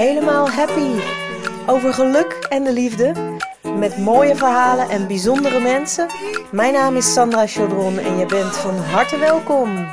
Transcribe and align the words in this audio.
helemaal 0.00 0.50
happy. 0.50 1.00
Over 1.66 1.94
geluk 1.94 2.46
en 2.48 2.64
de 2.64 2.72
liefde. 2.72 3.12
Met 3.76 3.98
mooie 3.98 4.36
verhalen 4.36 4.88
en 4.88 5.06
bijzondere 5.06 5.60
mensen. 5.60 6.06
Mijn 6.52 6.72
naam 6.72 6.96
is 6.96 7.12
Sandra 7.12 7.46
Chaudron 7.46 7.98
en 7.98 8.18
je 8.18 8.26
bent 8.26 8.56
van 8.56 8.76
harte 8.76 9.18
welkom. 9.18 9.88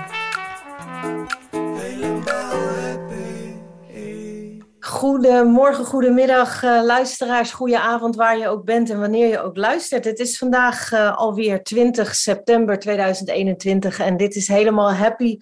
Goedemorgen, 4.79 5.85
goedemiddag, 5.85 6.63
uh, 6.63 6.83
luisteraars. 6.83 7.51
Goeie 7.51 7.79
avond 7.79 8.15
waar 8.15 8.37
je 8.37 8.47
ook 8.47 8.65
bent 8.65 8.89
en 8.89 8.99
wanneer 8.99 9.27
je 9.27 9.41
ook 9.41 9.57
luistert. 9.57 10.05
Het 10.05 10.19
is 10.19 10.37
vandaag 10.37 10.91
uh, 10.91 11.17
alweer 11.17 11.63
20 11.63 12.15
september 12.15 12.79
2021 12.79 13.99
en 13.99 14.17
dit 14.17 14.35
is 14.35 14.47
helemaal 14.47 14.93
happy 14.93 15.37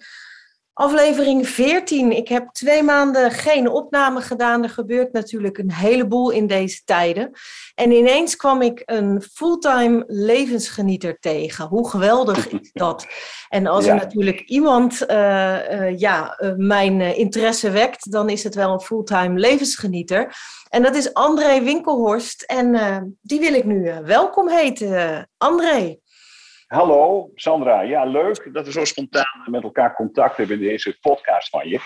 Aflevering 0.78 1.48
14. 1.48 2.12
Ik 2.12 2.28
heb 2.28 2.48
twee 2.52 2.82
maanden 2.82 3.30
geen 3.30 3.68
opname 3.68 4.20
gedaan. 4.20 4.62
Er 4.62 4.70
gebeurt 4.70 5.12
natuurlijk 5.12 5.58
een 5.58 5.72
heleboel 5.72 6.30
in 6.30 6.46
deze 6.46 6.84
tijden. 6.84 7.30
En 7.74 7.90
ineens 7.90 8.36
kwam 8.36 8.62
ik 8.62 8.82
een 8.84 9.22
fulltime 9.32 10.04
levensgenieter 10.06 11.18
tegen. 11.18 11.66
Hoe 11.66 11.88
geweldig 11.88 12.48
is 12.48 12.70
dat? 12.84 13.06
En 13.48 13.66
als 13.66 13.86
er 13.86 13.94
natuurlijk 13.94 14.40
iemand 14.40 15.02
uh, 15.10 15.16
uh, 15.70 15.98
ja, 15.98 16.38
uh, 16.40 16.52
mijn 16.56 17.00
interesse 17.00 17.70
wekt, 17.70 18.12
dan 18.12 18.28
is 18.28 18.44
het 18.44 18.54
wel 18.54 18.72
een 18.72 18.80
fulltime 18.80 19.38
levensgenieter. 19.38 20.36
En 20.68 20.82
dat 20.82 20.94
is 20.94 21.14
André 21.14 21.62
Winkelhorst. 21.62 22.42
En 22.42 23.18
die 23.22 23.40
wil 23.40 23.54
ik 23.54 23.64
nu 23.64 23.92
welkom 24.04 24.48
heten. 24.48 25.28
André. 25.38 25.98
Hallo 26.66 27.30
Sandra, 27.34 27.80
ja 27.80 28.04
leuk 28.04 28.52
dat 28.52 28.66
we 28.66 28.72
zo 28.72 28.84
spontaan 28.84 29.44
met 29.50 29.62
elkaar 29.62 29.94
contact 29.94 30.36
hebben 30.36 30.56
in 30.60 30.68
deze 30.68 30.98
podcast 31.00 31.48
van 31.48 31.68
je. 31.68 31.80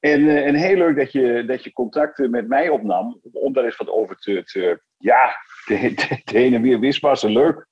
En, 0.00 0.28
eh, 0.28 0.46
en 0.46 0.54
heel 0.54 0.76
leuk 0.76 0.96
dat 0.96 1.12
je, 1.12 1.44
dat 1.46 1.64
je 1.64 1.72
contact 1.72 2.18
met 2.18 2.48
mij 2.48 2.68
opnam 2.68 3.20
om 3.32 3.52
daar 3.52 3.64
eens 3.64 3.76
wat 3.76 3.88
over 3.88 4.16
te, 4.16 4.44
te 4.44 4.82
ja, 4.98 5.36
te, 5.64 5.94
te, 5.94 6.20
te 6.24 6.38
heen 6.38 6.54
en 6.54 6.62
weer 6.62 6.80
wispassen. 6.80 7.32
Leuk. 7.32 7.66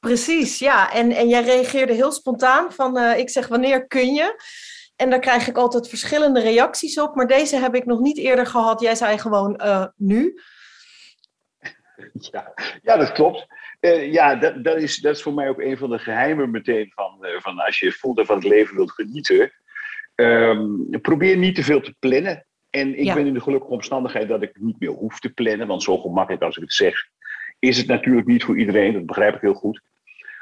Precies, 0.00 0.58
ja. 0.58 0.92
En, 0.92 1.12
en 1.12 1.28
jij 1.28 1.42
reageerde 1.42 1.92
heel 1.92 2.12
spontaan 2.12 2.72
van 2.72 2.98
uh, 2.98 3.18
ik 3.18 3.30
zeg 3.30 3.48
wanneer 3.48 3.86
kun 3.86 4.14
je? 4.14 4.42
En 4.96 5.10
daar 5.10 5.20
krijg 5.20 5.48
ik 5.48 5.56
altijd 5.56 5.88
verschillende 5.88 6.40
reacties 6.40 7.00
op, 7.00 7.14
maar 7.14 7.26
deze 7.26 7.56
heb 7.56 7.74
ik 7.74 7.84
nog 7.84 8.00
niet 8.00 8.18
eerder 8.18 8.46
gehad. 8.46 8.80
Jij 8.80 8.94
zei 8.94 9.18
gewoon 9.18 9.60
uh, 9.64 9.86
nu. 9.96 10.40
Ja, 12.12 12.52
ja, 12.82 12.96
dat 12.96 13.12
klopt. 13.12 13.46
Uh, 13.80 14.12
ja, 14.12 14.34
dat, 14.34 14.64
dat, 14.64 14.76
is, 14.76 14.96
dat 14.96 15.16
is 15.16 15.22
voor 15.22 15.34
mij 15.34 15.48
ook 15.48 15.60
een 15.60 15.78
van 15.78 15.90
de 15.90 15.98
geheimen 15.98 16.50
meteen 16.50 16.92
van, 16.94 17.18
uh, 17.20 17.40
van 17.40 17.58
als 17.58 17.78
je 17.78 17.92
voelt 17.92 18.16
dat 18.16 18.26
van 18.26 18.36
het 18.36 18.44
leven 18.44 18.76
wilt 18.76 18.92
genieten. 18.92 19.52
Um, 20.14 20.88
probeer 21.00 21.36
niet 21.36 21.54
te 21.54 21.62
veel 21.62 21.80
te 21.80 21.94
plannen. 21.98 22.46
En 22.70 22.98
ik 22.98 23.04
ja. 23.04 23.14
ben 23.14 23.26
in 23.26 23.34
de 23.34 23.40
gelukkige 23.40 23.72
omstandigheid 23.72 24.28
dat 24.28 24.42
ik 24.42 24.56
niet 24.60 24.80
meer 24.80 24.90
hoef 24.90 25.18
te 25.18 25.32
plannen, 25.32 25.66
want 25.66 25.82
zo 25.82 25.98
gemakkelijk 25.98 26.42
als 26.42 26.56
ik 26.56 26.62
het 26.62 26.72
zeg, 26.72 26.94
is 27.58 27.78
het 27.78 27.86
natuurlijk 27.86 28.26
niet 28.26 28.44
voor 28.44 28.58
iedereen, 28.58 28.92
dat 28.92 29.06
begrijp 29.06 29.34
ik 29.34 29.40
heel 29.40 29.54
goed. 29.54 29.80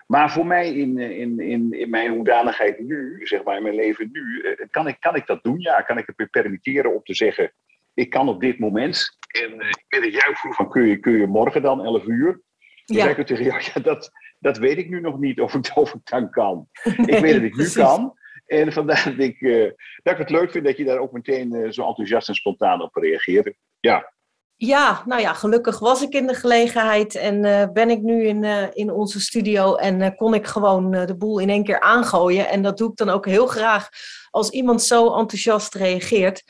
Maar 0.07 0.33
voor 0.33 0.47
mij 0.47 0.75
in, 0.75 0.99
in, 0.99 1.41
in, 1.41 1.73
in 1.73 1.91
mijn 1.91 2.11
hoedanigheid 2.11 2.79
nu, 2.79 3.21
zeg 3.27 3.43
maar 3.43 3.57
in 3.57 3.63
mijn 3.63 3.75
leven 3.75 4.09
nu, 4.13 4.45
kan 4.71 4.89
ik, 4.89 4.97
kan 5.01 5.17
ik 5.17 5.27
dat 5.27 5.43
doen? 5.43 5.61
Ja, 5.61 5.81
kan 5.81 5.99
ik 5.99 6.07
het 6.07 6.19
me 6.19 6.27
permitteren 6.27 6.95
om 6.95 7.03
te 7.03 7.15
zeggen, 7.15 7.53
ik 7.95 8.11
kan 8.11 8.29
op 8.29 8.41
dit 8.41 8.59
moment. 8.59 9.19
En 9.29 9.53
ik 9.53 9.85
ben 9.89 10.03
er 10.03 10.11
juist 10.11 10.41
vroeg 10.41 10.55
van, 10.55 10.71
kun 10.71 10.87
je, 10.87 10.97
kun 10.97 11.13
je 11.13 11.27
morgen 11.27 11.63
dan 11.63 11.85
11 11.85 12.05
uur? 12.07 12.41
Toen 12.85 12.97
ja. 12.97 13.03
zei 13.03 13.15
ik 13.15 13.27
tegen 13.27 13.45
jou, 13.45 13.63
ja, 13.75 13.81
dat, 13.81 14.11
dat 14.39 14.59
weet 14.59 14.79
ik 14.79 14.89
nu 14.89 15.01
nog 15.01 15.19
niet 15.19 15.41
of 15.41 15.55
ik, 15.55 15.71
of 15.75 15.95
ik 15.95 16.01
dan 16.05 16.31
kan. 16.31 16.69
Nee, 16.85 17.17
ik 17.17 17.23
weet 17.23 17.33
dat 17.41 17.43
ik 17.43 17.57
nu 17.57 17.69
kan. 17.69 18.15
En 18.47 18.73
vandaar 18.73 19.05
dat 19.05 19.27
ik, 19.27 19.41
uh, 19.41 19.71
dat 20.03 20.13
ik 20.13 20.19
het 20.19 20.31
leuk 20.31 20.51
vind 20.51 20.65
dat 20.65 20.77
je 20.77 20.85
daar 20.85 20.99
ook 20.99 21.13
meteen 21.13 21.55
uh, 21.55 21.71
zo 21.71 21.87
enthousiast 21.87 22.29
en 22.29 22.35
spontaan 22.35 22.83
op 22.83 22.95
reageerde. 22.95 23.57
Ja. 23.81 24.13
Ja, 24.57 25.03
nou 25.07 25.21
ja, 25.21 25.33
gelukkig 25.33 25.79
was 25.79 26.03
ik 26.03 26.13
in 26.13 26.27
de 26.27 26.35
gelegenheid 26.35 27.15
en 27.15 27.45
uh, 27.45 27.65
ben 27.73 27.91
ik 27.91 28.03
nu 28.03 28.25
in, 28.25 28.45
in 28.75 28.91
onze 28.91 29.21
studio 29.21 29.75
en 29.75 30.17
kon 30.17 30.35
ik 30.35 30.47
gewoon 30.47 30.91
de 30.91 31.17
boel 31.17 31.39
in 31.39 31.51
één 31.51 31.65
keer 31.65 31.81
aangooien. 31.81 32.49
En 32.49 32.63
dat 32.63 32.79
doe 32.79 32.91
ik 32.91 32.97
dan 32.97 33.09
ook 33.11 33.27
heel 33.27 33.47
graag 33.47 33.89
als 34.31 34.51
iemand 34.51 34.83
zo 34.83 35.15
enthousiast 35.15 35.75
reageert. 35.75 36.43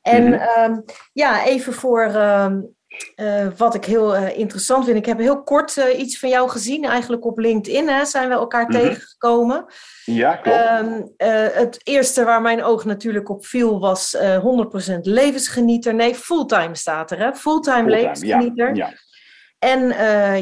En 0.00 0.24
mm 0.24 0.32
-hmm. 0.32 0.84
ja, 1.12 1.44
even 1.44 1.72
voor 1.72 2.10
uh, 3.16 3.46
wat 3.56 3.74
ik 3.74 3.84
heel 3.84 4.16
uh, 4.16 4.38
interessant 4.38 4.84
vind. 4.84 4.96
Ik 4.96 5.06
heb 5.06 5.18
heel 5.18 5.42
kort 5.42 5.76
uh, 5.76 5.98
iets 5.98 6.18
van 6.18 6.28
jou 6.28 6.48
gezien, 6.48 6.84
eigenlijk 6.84 7.24
op 7.24 7.38
LinkedIn. 7.38 7.88
Hè, 7.88 8.04
zijn 8.04 8.28
we 8.28 8.34
elkaar 8.34 8.66
mm 8.66 8.74
-hmm. 8.74 8.80
tegengekomen. 8.80 9.64
Ja, 10.04 10.36
klopt. 10.36 10.58
Um, 10.58 11.14
het 11.52 11.80
eerste 11.82 12.24
waar 12.24 12.42
mijn 12.42 12.62
oog 12.62 12.84
natuurlijk 12.84 13.28
op 13.28 13.46
viel 13.46 13.80
was 13.80 14.16
100% 14.16 14.20
levensgenieter. 15.00 15.94
Nee, 15.94 16.14
fulltime 16.14 16.76
staat 16.76 17.10
er, 17.10 17.18
hè? 17.18 17.34
Fulltime, 17.34 17.76
fulltime 17.76 17.90
levensgenieter. 17.90 18.74
Ja, 18.74 18.86
ja. 18.86 18.94
En 19.58 19.88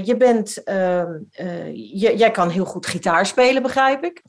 je 0.05 0.17
bent, 0.17 0.63
ehm, 0.63 1.13
je, 1.73 2.13
jij 2.17 2.31
kan 2.31 2.51
heel 2.51 2.65
goed 2.65 2.87
gitaar 2.87 3.27
spelen, 3.27 3.63
begrijp 3.63 4.05
ik. 4.05 4.23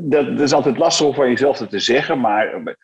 Dat, 0.00 0.26
dat 0.26 0.40
is 0.40 0.52
altijd 0.52 0.78
lastig 0.78 1.06
om 1.06 1.14
van 1.14 1.28
jezelf 1.28 1.58
te 1.58 1.78
zeggen, 1.78 2.20
maar 2.20 2.76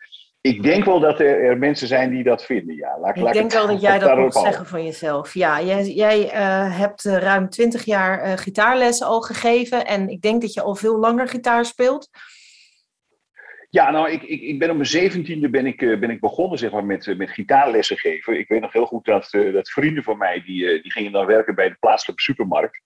ik 0.47 0.63
denk 0.63 0.85
wel 0.85 0.99
dat 0.99 1.19
er, 1.19 1.43
er, 1.43 1.57
mensen 1.57 1.87
zijn 1.87 2.09
die 2.09 2.23
dat 2.23 2.45
vinden, 2.45 2.75
ja. 2.75 2.99
Laat, 2.99 3.15
ik 3.15 3.21
laat 3.21 3.33
denk 3.33 3.51
het, 3.51 3.53
wel 3.53 3.67
dat 3.67 3.81
jij 3.81 3.99
dat 3.99 4.17
moet 4.17 4.33
zeggen 4.33 4.65
van 4.65 4.83
jezelf. 4.83 5.33
Ja, 5.33 5.61
jij, 5.61 5.83
jij 5.83 6.23
uh, 6.23 6.77
hebt 6.79 7.05
uh, 7.05 7.17
ruim 7.17 7.49
twintig 7.49 7.85
jaar 7.85 8.25
uh, 8.25 8.33
gitaarles 8.33 9.03
al 9.03 9.21
gegeven. 9.21 9.85
En 9.85 10.09
ik 10.09 10.21
denk 10.21 10.41
dat 10.41 10.53
je 10.53 10.61
al 10.61 10.75
veel 10.75 10.97
langer 10.97 11.27
gitaar 11.27 11.65
speelt. 11.65 12.09
Ja, 13.69 13.91
nou, 13.91 14.11
ik, 14.11 14.23
ik, 14.23 14.41
ik 14.41 14.59
ben 14.59 14.69
op 14.69 14.75
mijn 14.75 14.87
zeventiende 14.87 15.49
ben 15.49 15.65
ik, 15.65 15.77
ben 15.77 16.09
ik 16.09 16.19
begonnen 16.19 16.57
zeg 16.57 16.71
maar, 16.71 16.85
met, 16.85 17.17
met 17.17 17.29
gitaarlessen 17.29 17.97
geven. 17.97 18.39
Ik 18.39 18.47
weet 18.47 18.61
nog 18.61 18.73
heel 18.73 18.85
goed 18.85 19.05
dat, 19.05 19.29
dat 19.53 19.69
vrienden 19.69 20.03
van 20.03 20.17
mij, 20.17 20.43
die, 20.45 20.81
die 20.81 20.91
gingen 20.91 21.11
dan 21.11 21.25
werken 21.25 21.55
bij 21.55 21.69
de 21.69 21.77
plaatselijke 21.79 22.21
supermarkt. 22.21 22.81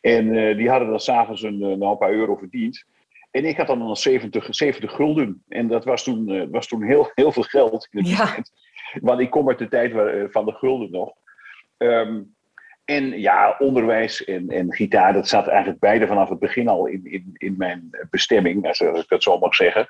En 0.00 0.56
die 0.56 0.68
hadden 0.68 0.88
dan 0.88 1.00
s'avonds 1.00 1.42
een, 1.42 1.62
een 1.62 1.98
paar 1.98 2.12
euro 2.12 2.36
verdiend. 2.36 2.84
En 3.30 3.44
ik 3.44 3.56
had 3.56 3.66
dan 3.66 3.78
nog 3.78 3.98
70, 3.98 4.46
70 4.50 4.92
gulden. 4.92 5.44
En 5.48 5.68
dat 5.68 5.84
was 5.84 6.04
toen, 6.04 6.28
uh, 6.28 6.44
was 6.50 6.66
toen 6.66 6.82
heel, 6.82 7.10
heel 7.14 7.32
veel 7.32 7.42
geld. 7.42 7.88
Ja. 7.90 8.36
Want 9.00 9.20
ik 9.20 9.30
kom 9.30 9.48
uit 9.48 9.58
de 9.58 9.68
tijd 9.68 9.92
uh, 9.92 10.24
van 10.30 10.44
de 10.44 10.52
gulden 10.52 10.90
nog. 10.90 11.12
Um, 11.76 12.34
en 12.84 13.20
ja, 13.20 13.56
onderwijs 13.58 14.24
en, 14.24 14.48
en 14.48 14.72
gitaar, 14.72 15.12
dat 15.12 15.28
zat 15.28 15.46
eigenlijk 15.46 15.80
beide 15.80 16.06
vanaf 16.06 16.28
het 16.28 16.38
begin 16.38 16.68
al 16.68 16.86
in, 16.86 17.00
in, 17.04 17.30
in 17.32 17.54
mijn 17.58 17.90
bestemming, 18.10 18.66
als, 18.66 18.82
als 18.82 19.02
ik 19.02 19.08
dat 19.08 19.22
zo 19.22 19.38
mag 19.38 19.54
zeggen. 19.54 19.88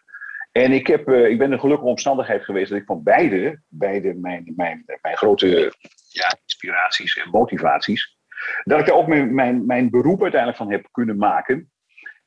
En 0.52 0.72
ik, 0.72 0.86
heb, 0.86 1.08
uh, 1.08 1.28
ik 1.28 1.38
ben 1.38 1.52
een 1.52 1.60
gelukkige 1.60 1.90
omstandigheid 1.90 2.44
geweest 2.44 2.70
dat 2.70 2.78
ik 2.78 2.86
van 2.86 3.02
beide, 3.02 3.60
beide 3.68 4.14
mijn, 4.14 4.52
mijn, 4.56 4.84
mijn 5.02 5.16
grote 5.16 5.72
ja, 6.08 6.36
inspiraties 6.46 7.16
en 7.16 7.30
motivaties, 7.30 8.18
dat 8.64 8.80
ik 8.80 8.86
er 8.86 8.94
ook 8.94 9.06
mijn, 9.06 9.34
mijn, 9.34 9.66
mijn 9.66 9.90
beroep 9.90 10.22
uiteindelijk 10.22 10.62
van 10.62 10.70
heb 10.70 10.88
kunnen 10.90 11.16
maken. 11.16 11.70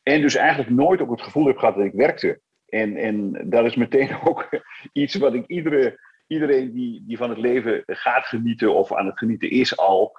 En 0.04 0.22
dus 0.22 0.36
eigenlijk 0.36 0.70
nooit 0.70 1.02
ook 1.02 1.12
het 1.12 1.22
gevoel 1.22 1.46
heb 1.46 1.58
gehad 1.58 1.76
dat 1.76 1.86
ik 1.86 1.94
werkte. 1.94 2.42
En, 2.68 2.96
en 2.98 3.42
dat 3.50 3.66
is 3.66 3.76
meteen 3.76 4.10
ook 4.28 4.50
iets 4.92 5.16
wat 5.16 5.34
ik 5.34 5.48
iedere, 5.48 6.00
iedereen 6.28 6.74
die, 6.74 7.04
die 7.08 7.18
van 7.18 7.30
het 7.30 7.40
leven 7.40 7.84
gaat 7.86 8.26
genieten 8.26 8.74
of 8.74 8.94
aan 8.94 9.06
het 9.06 9.18
genieten 9.18 9.50
is 9.50 9.78
al, 9.78 10.12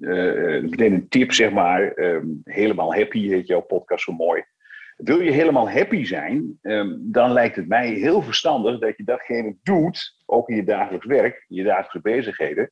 uh, 0.00 0.62
meteen 0.62 0.92
een 0.92 1.08
tip 1.08 1.32
zeg 1.32 1.50
maar, 1.50 1.98
um, 1.98 2.40
helemaal 2.44 2.94
happy 2.94 3.28
heet 3.28 3.46
jouw 3.46 3.60
podcast 3.60 4.04
zo 4.04 4.12
mooi. 4.12 4.44
Wil 4.96 5.20
je 5.20 5.30
helemaal 5.30 5.70
happy 5.70 6.04
zijn, 6.04 6.58
um, 6.62 6.98
dan 7.12 7.32
lijkt 7.32 7.56
het 7.56 7.68
mij 7.68 7.88
heel 7.88 8.22
verstandig 8.22 8.78
dat 8.78 8.96
je 8.96 9.04
datgene 9.04 9.56
doet, 9.62 10.16
ook 10.26 10.48
in 10.48 10.56
je 10.56 10.64
dagelijks 10.64 11.06
werk, 11.06 11.44
in 11.48 11.56
je 11.56 11.62
dagelijkse 11.62 12.00
bezigheden, 12.00 12.70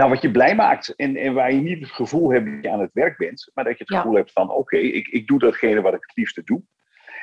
nou, 0.00 0.12
wat 0.12 0.22
je 0.22 0.30
blij 0.30 0.54
maakt 0.54 0.94
en, 0.96 1.16
en 1.16 1.34
waar 1.34 1.52
je 1.52 1.60
niet 1.60 1.80
het 1.80 1.90
gevoel 1.90 2.30
hebt 2.30 2.46
dat 2.46 2.62
je 2.62 2.70
aan 2.70 2.80
het 2.80 2.92
werk 2.92 3.16
bent, 3.16 3.50
maar 3.54 3.64
dat 3.64 3.78
je 3.78 3.84
het 3.86 3.96
gevoel 3.96 4.14
hebt 4.14 4.32
van 4.32 4.50
oké, 4.50 4.58
okay, 4.58 4.80
ik, 4.80 5.08
ik 5.08 5.26
doe 5.26 5.38
datgene 5.38 5.80
wat 5.80 5.94
ik 5.94 6.04
het 6.06 6.16
liefste 6.16 6.42
doe. 6.44 6.62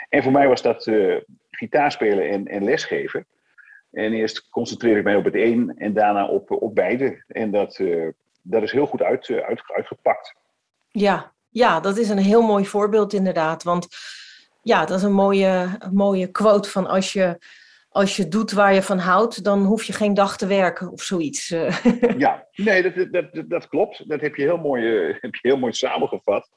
En 0.10 0.24
voor 0.24 0.32
mij 0.32 0.48
was 0.48 0.62
dat 0.62 0.86
uh, 0.86 1.16
gitaarspelen 1.50 2.30
en, 2.30 2.48
en 2.48 2.64
lesgeven. 2.64 3.26
En 3.92 4.14
eerst 4.14 4.50
concentreer 4.50 4.98
ik 4.98 5.04
mij 5.04 5.16
op 5.16 5.24
het 5.24 5.36
een 5.36 5.74
en 5.78 5.94
daarna 5.94 6.28
op, 6.28 6.52
op 6.52 6.76
beide. 6.76 7.24
En 7.28 7.52
dat, 7.52 7.80
uh, 7.80 8.08
dat 8.42 8.64
is 8.64 8.72
heel 8.72 8.86
goed 8.86 9.02
uit, 9.02 9.28
uh, 9.30 9.38
uit, 9.38 9.62
uitgepakt. 9.76 10.36
Ja, 10.90 11.32
ja, 11.50 11.80
dat 11.80 11.98
is 11.98 12.10
een 12.10 12.18
heel 12.18 12.42
mooi 12.42 12.66
voorbeeld 12.66 13.14
inderdaad. 13.14 13.64
Want 13.64 13.88
ja, 14.62 14.86
dat 14.86 14.98
is 14.98 15.04
een 15.04 15.14
mooie, 15.14 15.78
een 15.80 15.94
mooie 15.94 16.28
quote 16.32 16.70
van 16.70 16.88
als 16.88 17.14
je 17.14 17.38
als 17.98 18.16
je 18.16 18.28
doet 18.28 18.52
waar 18.52 18.74
je 18.74 18.82
van 18.82 18.98
houdt, 18.98 19.44
dan 19.44 19.64
hoef 19.64 19.84
je 19.84 19.94
geen 19.94 20.14
dag 20.14 20.38
te 20.38 20.48
werken 20.48 20.92
of 20.92 21.02
zoiets. 21.02 21.48
ja, 22.18 22.48
nee, 22.56 22.92
dat, 22.92 23.12
dat, 23.12 23.50
dat, 23.50 23.68
klopt. 23.68 24.10
Dat 24.10 24.22
heb 24.22 24.36
je, 24.36 24.42
heel 24.42 24.58
mooi, 24.58 24.84
uh, 24.84 25.16
heb 25.22 25.36
je 25.36 25.48
heel 25.48 25.58
mooi 25.58 25.74
samengevat. 25.74 26.50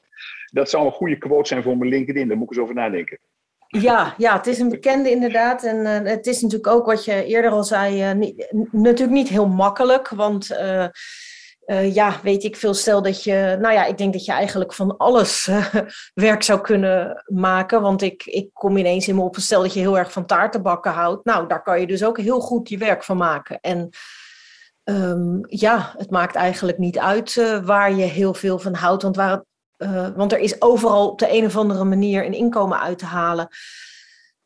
Dat 0.45 0.69
zou 0.69 0.85
een 0.85 0.91
goede 0.91 1.17
quote 1.17 1.47
zijn 1.47 1.63
voor 1.63 1.77
mijn 1.77 1.89
LinkedIn, 1.89 2.27
daar 2.27 2.37
moet 2.37 2.51
ik 2.51 2.57
eens 2.57 2.63
over 2.63 2.75
nadenken. 2.75 3.19
Ja, 3.67 4.13
ja, 4.17 4.37
het 4.37 4.47
is 4.47 4.59
een 4.59 4.69
bekende 4.69 5.11
inderdaad. 5.11 5.63
En 5.63 5.77
uh, 5.77 6.11
het 6.11 6.27
is 6.27 6.41
natuurlijk 6.41 6.73
ook 6.73 6.85
wat 6.85 7.05
je 7.05 7.25
eerder 7.25 7.51
al 7.51 7.63
zei, 7.63 8.09
uh, 8.09 8.11
niet, 8.11 8.47
natuurlijk 8.71 9.11
niet 9.11 9.29
heel 9.29 9.47
makkelijk. 9.47 10.09
Want 10.09 10.51
uh, 10.51 10.85
ja, 11.79 12.19
weet 12.23 12.43
ik 12.43 12.55
veel, 12.55 12.73
stel 12.73 13.01
dat 13.01 13.23
je, 13.23 13.57
nou 13.59 13.73
ja, 13.73 13.85
ik 13.85 13.97
denk 13.97 14.13
dat 14.13 14.25
je 14.25 14.31
eigenlijk 14.31 14.73
van 14.73 14.97
alles 14.97 15.47
uh, 15.47 15.75
werk 16.13 16.43
zou 16.43 16.61
kunnen 16.61 17.23
maken. 17.25 17.81
Want 17.81 18.01
ik, 18.01 18.23
ik 18.25 18.49
kom 18.53 18.77
ineens 18.77 19.07
in 19.07 19.15
me 19.15 19.21
op, 19.21 19.35
stel 19.35 19.61
dat 19.61 19.73
je 19.73 19.79
heel 19.79 19.97
erg 19.97 20.11
van 20.11 20.25
taartenbakken 20.25 20.91
houdt. 20.91 21.25
Nou, 21.25 21.47
daar 21.47 21.63
kan 21.63 21.79
je 21.79 21.87
dus 21.87 22.03
ook 22.03 22.17
heel 22.17 22.39
goed 22.39 22.69
je 22.69 22.77
werk 22.77 23.03
van 23.03 23.17
maken. 23.17 23.59
En 23.59 23.89
um, 24.83 25.39
ja, 25.47 25.93
het 25.97 26.09
maakt 26.09 26.35
eigenlijk 26.35 26.77
niet 26.77 26.99
uit 26.99 27.35
uh, 27.35 27.65
waar 27.65 27.93
je 27.93 28.05
heel 28.05 28.33
veel 28.33 28.59
van 28.59 28.73
houdt. 28.73 29.03
Want, 29.03 29.15
waar 29.15 29.43
want 30.15 30.31
er 30.31 30.39
is 30.39 30.61
overal 30.61 31.09
op 31.09 31.19
de 31.19 31.37
een 31.37 31.45
of 31.45 31.57
andere 31.57 31.83
manier 31.83 32.25
een 32.25 32.33
inkomen 32.33 32.79
uit 32.79 32.97
te 32.97 33.05
halen. 33.05 33.47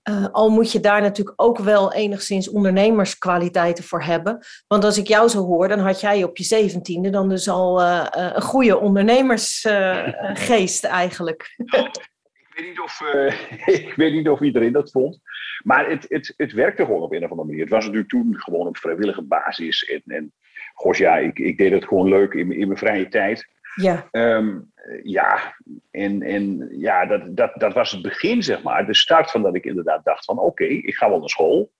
Uh, 0.09 0.25
al 0.31 0.49
moet 0.49 0.71
je 0.71 0.79
daar 0.79 1.01
natuurlijk 1.01 1.41
ook 1.41 1.57
wel 1.57 1.93
enigszins 1.93 2.49
ondernemerskwaliteiten 2.49 3.83
voor 3.83 4.03
hebben. 4.03 4.45
Want 4.67 4.83
als 4.83 4.97
ik 4.97 5.07
jou 5.07 5.29
zo 5.29 5.45
hoor, 5.45 5.67
dan 5.67 5.79
had 5.79 5.99
jij 5.99 6.23
op 6.23 6.37
je 6.37 6.43
zeventiende 6.43 7.09
dan 7.09 7.29
dus 7.29 7.49
al 7.49 7.81
uh, 7.81 8.05
een 8.09 8.41
goede 8.41 8.79
ondernemersgeest 8.79 10.83
eigenlijk. 10.83 11.53
Nou, 11.57 11.85
ik, 11.85 12.09
weet 12.55 12.67
niet 12.67 12.79
of, 12.79 13.01
ik 13.85 13.93
weet 13.95 14.13
niet 14.13 14.29
of 14.29 14.41
iedereen 14.41 14.71
dat 14.71 14.91
vond. 14.91 15.19
Maar 15.63 15.89
het, 15.89 16.05
het, 16.09 16.33
het 16.37 16.53
werkte 16.53 16.85
gewoon 16.85 17.01
op 17.01 17.11
een 17.11 17.23
of 17.23 17.29
andere 17.29 17.47
manier. 17.47 17.61
Het 17.61 17.73
was 17.73 17.83
natuurlijk 17.83 18.09
toen 18.09 18.39
gewoon 18.39 18.67
op 18.67 18.77
vrijwillige 18.77 19.23
basis. 19.23 19.85
En, 19.85 20.01
en 20.05 20.33
goh, 20.73 20.93
ja, 20.93 21.17
ik, 21.17 21.39
ik 21.39 21.57
deed 21.57 21.71
het 21.71 21.85
gewoon 21.85 22.07
leuk 22.07 22.33
in, 22.33 22.51
in 22.51 22.67
mijn 22.67 22.79
vrije 22.79 23.07
tijd. 23.07 23.47
Ja. 23.75 24.07
Um, 24.11 24.71
ja, 25.03 25.55
en, 25.91 26.21
en 26.21 26.67
ja, 26.71 27.05
dat, 27.05 27.35
dat, 27.35 27.51
dat 27.55 27.73
was 27.73 27.91
het 27.91 28.01
begin, 28.01 28.43
zeg 28.43 28.63
maar. 28.63 28.85
De 28.85 28.95
start 28.95 29.31
van 29.31 29.41
dat 29.41 29.55
ik 29.55 29.65
inderdaad 29.65 30.03
dacht 30.03 30.25
van 30.25 30.39
oké, 30.39 30.63
ik 30.63 30.95
ga 30.95 31.09
wel 31.09 31.19
naar 31.19 31.29
school. 31.29 31.71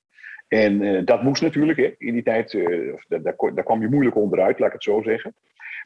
En 0.47 0.81
uh, 0.81 1.05
dat 1.05 1.23
moest 1.23 1.41
natuurlijk, 1.41 1.77
hè. 1.77 1.95
in 1.97 2.13
die 2.13 2.23
tijd, 2.23 2.53
uh, 2.53 2.93
daar, 3.07 3.21
daar, 3.21 3.35
daar, 3.53 3.63
kwam 3.63 3.81
je 3.81 3.89
moeilijk 3.89 4.15
onderuit, 4.15 4.59
laat 4.59 4.67
ik 4.67 4.73
het 4.73 4.83
zo 4.83 5.01
zeggen. 5.01 5.35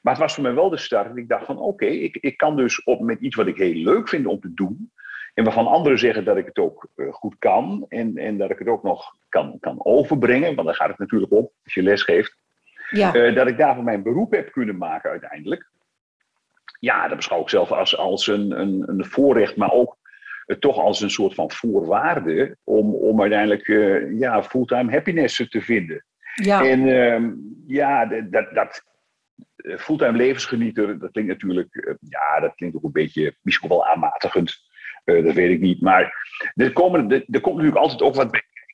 Maar 0.01 0.13
het 0.13 0.21
was 0.21 0.33
voor 0.33 0.43
mij 0.43 0.53
wel 0.53 0.69
de 0.69 0.77
start. 0.77 1.09
En 1.09 1.17
ik 1.17 1.27
dacht 1.27 1.45
van 1.45 1.57
oké, 1.57 1.85
ik, 1.85 2.17
ik 2.21 2.37
kan 2.37 2.55
dus 2.55 2.83
op, 2.83 2.99
met 3.01 3.19
iets 3.19 3.35
wat 3.35 3.47
ik 3.47 3.57
heel 3.57 3.73
leuk 3.73 4.09
vind 4.09 4.25
om 4.25 4.39
te 4.39 4.53
doen. 4.53 4.91
En 5.33 5.43
waarvan 5.43 5.67
anderen 5.67 5.99
zeggen 5.99 6.25
dat 6.25 6.37
ik 6.37 6.45
het 6.45 6.57
ook 6.57 6.87
uh, 6.95 7.13
goed 7.13 7.35
kan. 7.39 7.85
En, 7.89 8.17
en 8.17 8.37
dat 8.37 8.49
ik 8.49 8.59
het 8.59 8.67
ook 8.67 8.83
nog 8.83 9.15
kan, 9.29 9.57
kan 9.59 9.85
overbrengen. 9.85 10.55
Want 10.55 10.67
daar 10.67 10.75
gaat 10.75 10.89
het 10.89 10.99
natuurlijk 10.99 11.31
op 11.31 11.51
als 11.63 11.73
je 11.73 11.83
les 11.83 12.03
geeft. 12.03 12.37
Ja. 12.89 13.31
dat 13.31 13.47
ik 13.47 13.57
daarvan 13.57 13.83
mijn 13.83 14.03
beroep 14.03 14.31
heb 14.31 14.51
kunnen 14.51 14.77
maken 14.77 15.09
uiteindelijk 15.09 15.69
ja, 16.79 17.07
dat 17.07 17.15
beschouw 17.15 17.41
ik 17.41 17.49
zelf 17.49 17.71
als, 17.71 17.97
als 17.97 18.27
een, 18.27 18.59
een, 18.59 18.83
een 18.85 19.05
voorrecht, 19.05 19.55
maar 19.55 19.71
ook 19.71 19.97
uh, 20.45 20.57
toch 20.57 20.77
als 20.77 21.01
een 21.01 21.09
soort 21.09 21.33
van 21.33 21.51
voorwaarde 21.51 22.57
om, 22.63 22.95
om 22.95 23.21
uiteindelijk 23.21 23.67
uh, 23.67 24.19
ja, 24.19 24.43
fulltime 24.43 24.91
happiness 24.91 25.47
te 25.49 25.61
vinden. 25.61 26.05
Ja. 26.33 26.65
En 26.65 26.79
uh, 26.87 27.31
ja, 27.67 28.05
dat, 28.05 28.53
dat 28.53 28.83
eh, 29.55 29.77
fulltime 29.77 30.17
levensgenieter, 30.17 30.99
dat 30.99 31.11
klinkt 31.11 31.31
natuurlijk, 31.31 31.97
ja, 31.99 32.39
dat 32.39 32.55
klinkt 32.55 32.75
ook 32.75 32.83
een 32.83 32.91
beetje, 32.91 33.35
misschien 33.41 33.69
wel 33.69 33.87
aanmatigend. 33.87 34.57
dat 35.03 35.33
weet 35.33 35.51
ik 35.51 35.59
niet. 35.59 35.81
Maar 35.81 36.13
er, 36.55 36.73
komen, 36.73 37.11
er, 37.11 37.25
er 37.29 37.41
komt 37.41 37.55
natuurlijk 37.55 37.81
altijd 37.81 38.01
ook 38.01 38.15
wat 38.15 38.31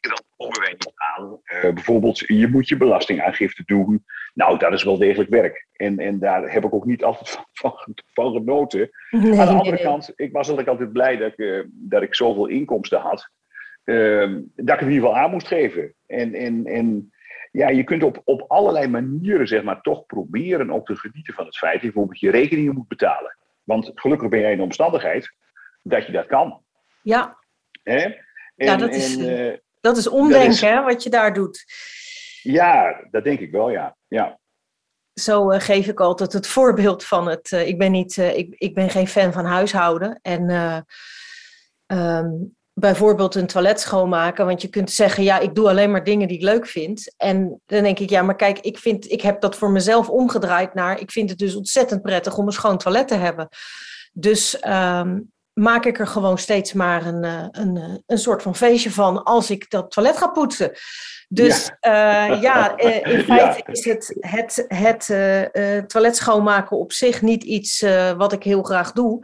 dat 0.09 0.25
komen 0.37 0.59
wij 0.59 0.71
niet 0.71 0.93
aan. 0.95 1.39
Uh, 1.43 1.73
bijvoorbeeld, 1.73 2.19
je 2.19 2.47
moet 2.47 2.67
je 2.67 2.77
belastingaangifte 2.77 3.63
doen. 3.65 4.05
Nou, 4.35 4.57
dat 4.57 4.73
is 4.73 4.83
wel 4.83 4.97
degelijk 4.97 5.29
werk. 5.29 5.67
En, 5.73 5.99
en 5.99 6.19
daar 6.19 6.51
heb 6.51 6.63
ik 6.63 6.73
ook 6.73 6.85
niet 6.85 7.03
altijd 7.03 7.29
van, 7.35 7.45
van, 7.53 7.93
van 8.13 8.33
genoten. 8.33 8.89
Nee, 9.09 9.39
aan 9.39 9.47
de 9.47 9.53
andere 9.53 9.81
kant, 9.81 10.11
ik 10.15 10.31
was 10.31 10.47
eigenlijk 10.47 10.67
altijd 10.67 10.93
blij 10.93 11.17
dat 11.17 11.31
ik, 11.31 11.37
uh, 11.37 11.63
dat 11.67 12.01
ik 12.01 12.15
zoveel 12.15 12.47
inkomsten 12.47 12.99
had. 12.99 13.29
Uh, 13.85 14.37
dat 14.55 14.75
ik 14.75 14.79
het 14.79 14.81
in 14.81 14.91
ieder 14.91 15.07
geval 15.07 15.17
aan 15.17 15.31
moest 15.31 15.47
geven. 15.47 15.93
En, 16.07 16.33
en, 16.33 16.65
en 16.65 17.13
ja, 17.51 17.69
je 17.69 17.83
kunt 17.83 18.03
op, 18.03 18.21
op 18.23 18.45
allerlei 18.47 18.87
manieren, 18.87 19.47
zeg 19.47 19.63
maar, 19.63 19.81
toch 19.81 20.05
proberen 20.05 20.71
ook 20.71 20.85
te 20.85 20.95
genieten 20.95 21.33
van 21.33 21.45
het 21.45 21.57
feit 21.57 21.73
dat 21.73 21.81
je 21.81 21.87
bijvoorbeeld 21.87 22.19
je 22.19 22.31
rekeningen 22.31 22.73
moet 22.73 22.87
betalen. 22.87 23.37
Want 23.63 23.91
gelukkig 23.95 24.29
ben 24.29 24.39
jij 24.39 24.51
in 24.51 24.57
de 24.57 24.63
omstandigheid 24.63 25.33
dat 25.81 26.05
je 26.05 26.11
dat 26.11 26.25
kan. 26.25 26.61
Ja. 27.01 27.37
Hè? 27.83 27.99
En, 28.01 28.15
ja, 28.55 28.75
dat 28.75 28.93
is, 28.93 29.17
en, 29.17 29.61
dat 29.81 29.97
is 29.97 30.07
omdenken, 30.07 30.67
Hè, 30.67 30.81
wat 30.81 31.03
je 31.03 31.09
daar 31.09 31.33
doet. 31.33 31.65
Ja, 32.45 33.07
dat 33.11 33.23
denk 33.23 33.39
ik 33.39 33.51
wel, 33.51 33.69
ja. 33.69 33.97
ja. 34.07 34.39
Zo 35.13 35.51
uh, 35.51 35.59
geef 35.59 35.87
ik 35.87 35.99
altijd 35.99 36.33
het 36.33 36.47
voorbeeld 36.47 37.03
van 37.03 37.27
het. 37.27 37.51
Uh, 37.51 37.67
ik, 37.67 37.77
ben 37.77 37.91
niet, 37.91 38.17
uh, 38.17 38.37
ik, 38.37 38.55
ik 38.57 38.73
ben 38.73 38.89
geen 38.89 39.07
fan 39.07 39.33
van 39.33 39.45
huishouden. 39.45 40.19
En 40.21 40.49
um, 41.87 42.55
bijvoorbeeld 42.73 43.35
een 43.35 43.47
toilet 43.47 43.79
schoonmaken. 43.79 44.45
Want 44.45 44.61
je 44.61 44.67
kunt 44.67 44.91
zeggen, 44.91 45.23
ja, 45.23 45.39
ik 45.39 45.55
doe 45.55 45.69
alleen 45.69 45.91
maar 45.91 46.03
dingen 46.03 46.27
die 46.27 46.37
ik 46.37 46.43
leuk 46.43 46.67
vind. 46.67 47.13
En 47.17 47.61
dan 47.65 47.83
denk 47.83 47.99
ik, 47.99 48.09
ja, 48.09 48.21
maar 48.21 48.35
kijk, 48.35 48.59
ik, 48.59 48.77
vind, 48.77 49.11
ik 49.11 49.21
heb 49.21 49.41
dat 49.41 49.55
voor 49.55 49.71
mezelf 49.71 50.09
omgedraaid 50.09 50.73
naar. 50.73 50.99
Ik 50.99 51.11
vind 51.11 51.29
het 51.29 51.39
dus 51.39 51.55
ontzettend 51.55 52.01
prettig 52.01 52.37
om 52.37 52.45
een 52.45 52.53
schoon 52.53 52.77
toilet 52.77 53.07
te 53.07 53.15
hebben. 53.15 53.47
Dus 54.13 54.67
um, 54.67 55.33
maak 55.55 55.85
ik 55.85 55.99
er 55.99 56.07
gewoon 56.07 56.37
steeds 56.37 56.73
maar 56.73 57.05
een, 57.05 57.23
eh, 57.23 57.47
een, 57.51 57.77
eh, 57.77 57.93
een 58.05 58.17
soort 58.17 58.41
van 58.41 58.55
feestje 58.55 58.91
van 58.91 59.23
als 59.23 59.51
ik 59.51 59.69
dat 59.69 59.91
toilet 59.91 60.17
ga 60.17 60.27
poetsen. 60.27 60.71
Dus 61.27 61.71
ja, 61.79 62.29
uh, 62.29 62.41
ja 62.41 62.77
in 63.03 63.23
feite 63.23 63.63
ja. 63.65 63.65
is 63.65 63.85
het, 63.85 64.15
het, 64.19 64.65
het 64.67 65.09
uh, 65.09 65.77
toilet 65.77 66.15
schoonmaken 66.15 66.77
op 66.77 66.91
zich 66.91 67.21
niet 67.21 67.43
iets 67.43 67.81
uh, 67.81 68.11
wat 68.11 68.33
ik 68.33 68.43
heel 68.43 68.63
graag 68.63 68.91
doe. 68.91 69.23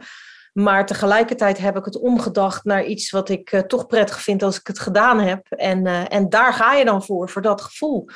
Maar 0.52 0.86
tegelijkertijd 0.86 1.58
heb 1.58 1.76
ik 1.76 1.84
het 1.84 1.98
omgedacht 1.98 2.64
naar 2.64 2.84
iets 2.84 3.10
wat 3.10 3.28
ik 3.28 3.62
toch 3.66 3.86
prettig 3.86 4.22
vind 4.22 4.42
als 4.42 4.58
ik 4.60 4.66
het 4.66 4.78
gedaan 4.78 5.20
heb. 5.20 5.46
En, 5.48 5.86
en 6.08 6.28
daar 6.28 6.52
ga 6.52 6.74
je 6.74 6.84
dan 6.84 7.02
voor, 7.04 7.28
voor 7.28 7.42
dat 7.42 7.60
gevoel. 7.60 8.08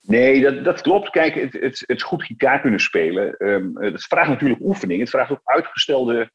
Nee, 0.00 0.40
dat, 0.40 0.64
dat 0.64 0.80
klopt. 0.80 1.10
Kijk, 1.10 1.34
het, 1.34 1.52
het, 1.52 1.84
het 1.86 2.02
goed 2.02 2.22
gitaar 2.22 2.60
kunnen 2.60 2.80
spelen, 2.80 3.34
um, 3.38 3.72
dat 3.74 4.02
vraagt 4.02 4.28
natuurlijk 4.28 4.60
oefening. 4.60 5.00
Het 5.00 5.10
vraagt 5.10 5.30
ook 5.30 5.40
uitgestelde 5.44 6.30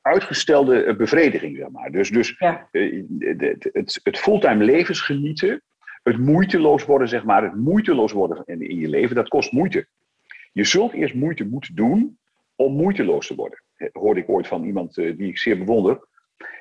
uitgestelde 0.00 0.96
bevrediging, 0.96 1.56
zeg 1.56 1.68
maar. 1.68 1.90
Dus, 1.90 2.10
dus 2.10 2.34
ja. 2.38 2.68
uh, 2.72 3.04
het, 3.18 3.70
het, 3.72 4.00
het 4.02 4.18
fulltime 4.18 4.64
levensgenieten, 4.64 5.62
het 6.02 6.18
moeiteloos 6.18 6.84
worden, 6.84 7.08
zeg 7.08 7.24
maar, 7.24 7.42
het 7.42 7.54
moeiteloos 7.54 8.12
worden 8.12 8.42
in, 8.44 8.60
in 8.68 8.78
je 8.78 8.88
leven, 8.88 9.16
dat 9.16 9.28
kost 9.28 9.52
moeite. 9.52 9.86
Je 10.52 10.64
zult 10.64 10.92
eerst 10.92 11.14
moeite 11.14 11.44
moeten 11.44 11.74
doen 11.74 12.18
om 12.56 12.76
moeiteloos 12.76 13.26
te 13.26 13.34
worden. 13.34 13.62
Hoorde 13.92 14.20
ik 14.20 14.28
ooit 14.28 14.46
van 14.46 14.64
iemand 14.64 14.94
die 14.94 15.28
ik 15.28 15.38
zeer 15.38 15.58
bewonder. 15.58 16.06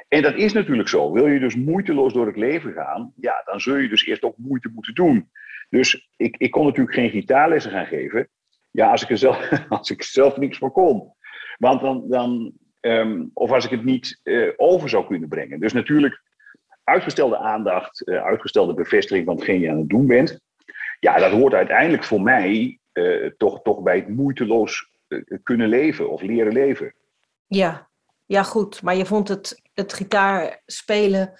En 0.07 0.21
dat 0.21 0.35
is 0.35 0.53
natuurlijk 0.53 0.89
zo. 0.89 1.11
Wil 1.11 1.27
je 1.27 1.39
dus 1.39 1.55
moeiteloos 1.55 2.13
door 2.13 2.27
het 2.27 2.35
leven 2.35 2.73
gaan, 2.73 3.13
ja, 3.15 3.41
dan 3.45 3.59
zul 3.59 3.75
je 3.75 3.89
dus 3.89 4.05
eerst 4.05 4.23
ook 4.23 4.37
moeite 4.37 4.71
moeten 4.73 4.93
doen. 4.93 5.29
Dus 5.69 6.09
ik, 6.17 6.37
ik 6.37 6.51
kon 6.51 6.65
natuurlijk 6.65 6.95
geen 6.95 7.09
gitaarlessen 7.09 7.71
gaan 7.71 7.85
geven. 7.85 8.29
Ja, 8.71 8.91
als 8.91 9.03
ik 9.03 9.09
er 9.09 9.17
zelf, 9.17 9.49
als 9.69 9.89
ik 9.89 10.03
zelf 10.03 10.37
niks 10.37 10.57
voor 10.57 10.71
kon. 10.71 11.13
Want 11.57 11.81
dan, 11.81 12.09
dan, 12.09 12.53
Um, 12.85 13.31
of 13.33 13.51
als 13.51 13.65
ik 13.65 13.71
het 13.71 13.83
niet 13.83 14.19
uh, 14.23 14.53
over 14.55 14.89
zou 14.89 15.07
kunnen 15.07 15.29
brengen. 15.29 15.59
Dus 15.59 15.73
natuurlijk 15.73 16.21
uitgestelde 16.83 17.37
aandacht, 17.37 18.07
uh, 18.07 18.23
uitgestelde 18.23 18.73
bevestiging 18.73 19.25
van 19.25 19.35
hetgeen 19.35 19.59
je 19.59 19.69
aan 19.69 19.77
het 19.77 19.89
doen 19.89 20.07
bent. 20.07 20.39
Ja, 20.99 21.17
dat 21.17 21.31
hoort 21.31 21.53
uiteindelijk 21.53 22.03
voor 22.03 22.21
mij 22.21 22.79
uh, 22.93 23.29
toch, 23.37 23.61
toch 23.61 23.81
bij 23.81 23.95
het 23.95 24.07
moeiteloos 24.07 24.89
kunnen 25.43 25.69
leven 25.69 26.09
of 26.09 26.21
leren 26.21 26.53
leven. 26.53 26.93
Ja. 27.47 27.89
ja, 28.25 28.43
goed. 28.43 28.81
Maar 28.81 28.95
je 28.95 29.05
vond 29.05 29.27
het, 29.27 29.61
het 29.73 29.93
gitaarspelen 29.93 31.39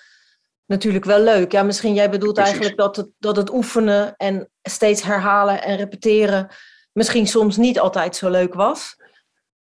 natuurlijk 0.66 1.06
wel 1.06 1.22
leuk. 1.22 1.52
Ja, 1.52 1.64
misschien 1.64 1.94
jij 1.94 2.10
bedoelt 2.10 2.34
Precies. 2.34 2.52
eigenlijk 2.52 2.82
dat 2.82 2.96
het, 2.96 3.10
dat 3.18 3.36
het 3.36 3.54
oefenen 3.54 4.16
en 4.16 4.50
steeds 4.62 5.04
herhalen 5.04 5.64
en 5.64 5.78
repeteren 5.78 6.50
misschien 6.92 7.28
soms 7.28 7.58
niet 7.58 7.80
altijd 7.80 8.16
zo 8.16 8.30
leuk 8.30 8.54
was. 8.54 8.96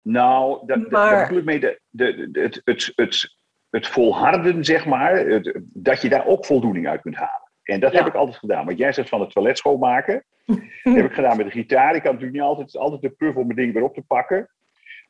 Nou, 0.02 0.66
dat, 0.66 0.90
maar... 0.90 1.22
bedoel 1.22 1.38
ik 1.38 1.44
mee 1.44 1.60
de, 1.60 1.80
de, 1.90 2.30
de, 2.30 2.40
het, 2.40 2.60
het, 2.64 2.92
het, 2.94 3.36
het 3.70 3.86
volharden, 3.86 4.64
zeg 4.64 4.86
maar, 4.86 5.16
het, 5.16 5.60
dat 5.62 6.02
je 6.02 6.08
daar 6.08 6.26
ook 6.26 6.46
voldoening 6.46 6.88
uit 6.88 7.00
kunt 7.00 7.16
halen. 7.16 7.50
En 7.62 7.80
dat 7.80 7.92
ja. 7.92 7.98
heb 7.98 8.06
ik 8.06 8.14
altijd 8.14 8.38
gedaan. 8.38 8.66
Want 8.66 8.78
jij 8.78 8.92
zegt 8.92 9.08
van 9.08 9.20
het 9.20 9.30
toilet 9.30 9.58
schoonmaken. 9.58 10.24
dat 10.82 10.94
heb 10.94 11.04
ik 11.04 11.12
gedaan 11.12 11.36
met 11.36 11.46
de 11.46 11.52
gitaar. 11.52 11.94
Ik 11.94 12.02
kan 12.02 12.12
natuurlijk 12.12 12.32
niet 12.32 12.48
altijd, 12.48 12.76
altijd 12.76 13.02
de 13.02 13.10
puff 13.10 13.36
om 13.36 13.46
mijn 13.46 13.58
ding 13.58 13.72
weer 13.72 13.82
op 13.82 13.94
te 13.94 14.02
pakken. 14.02 14.50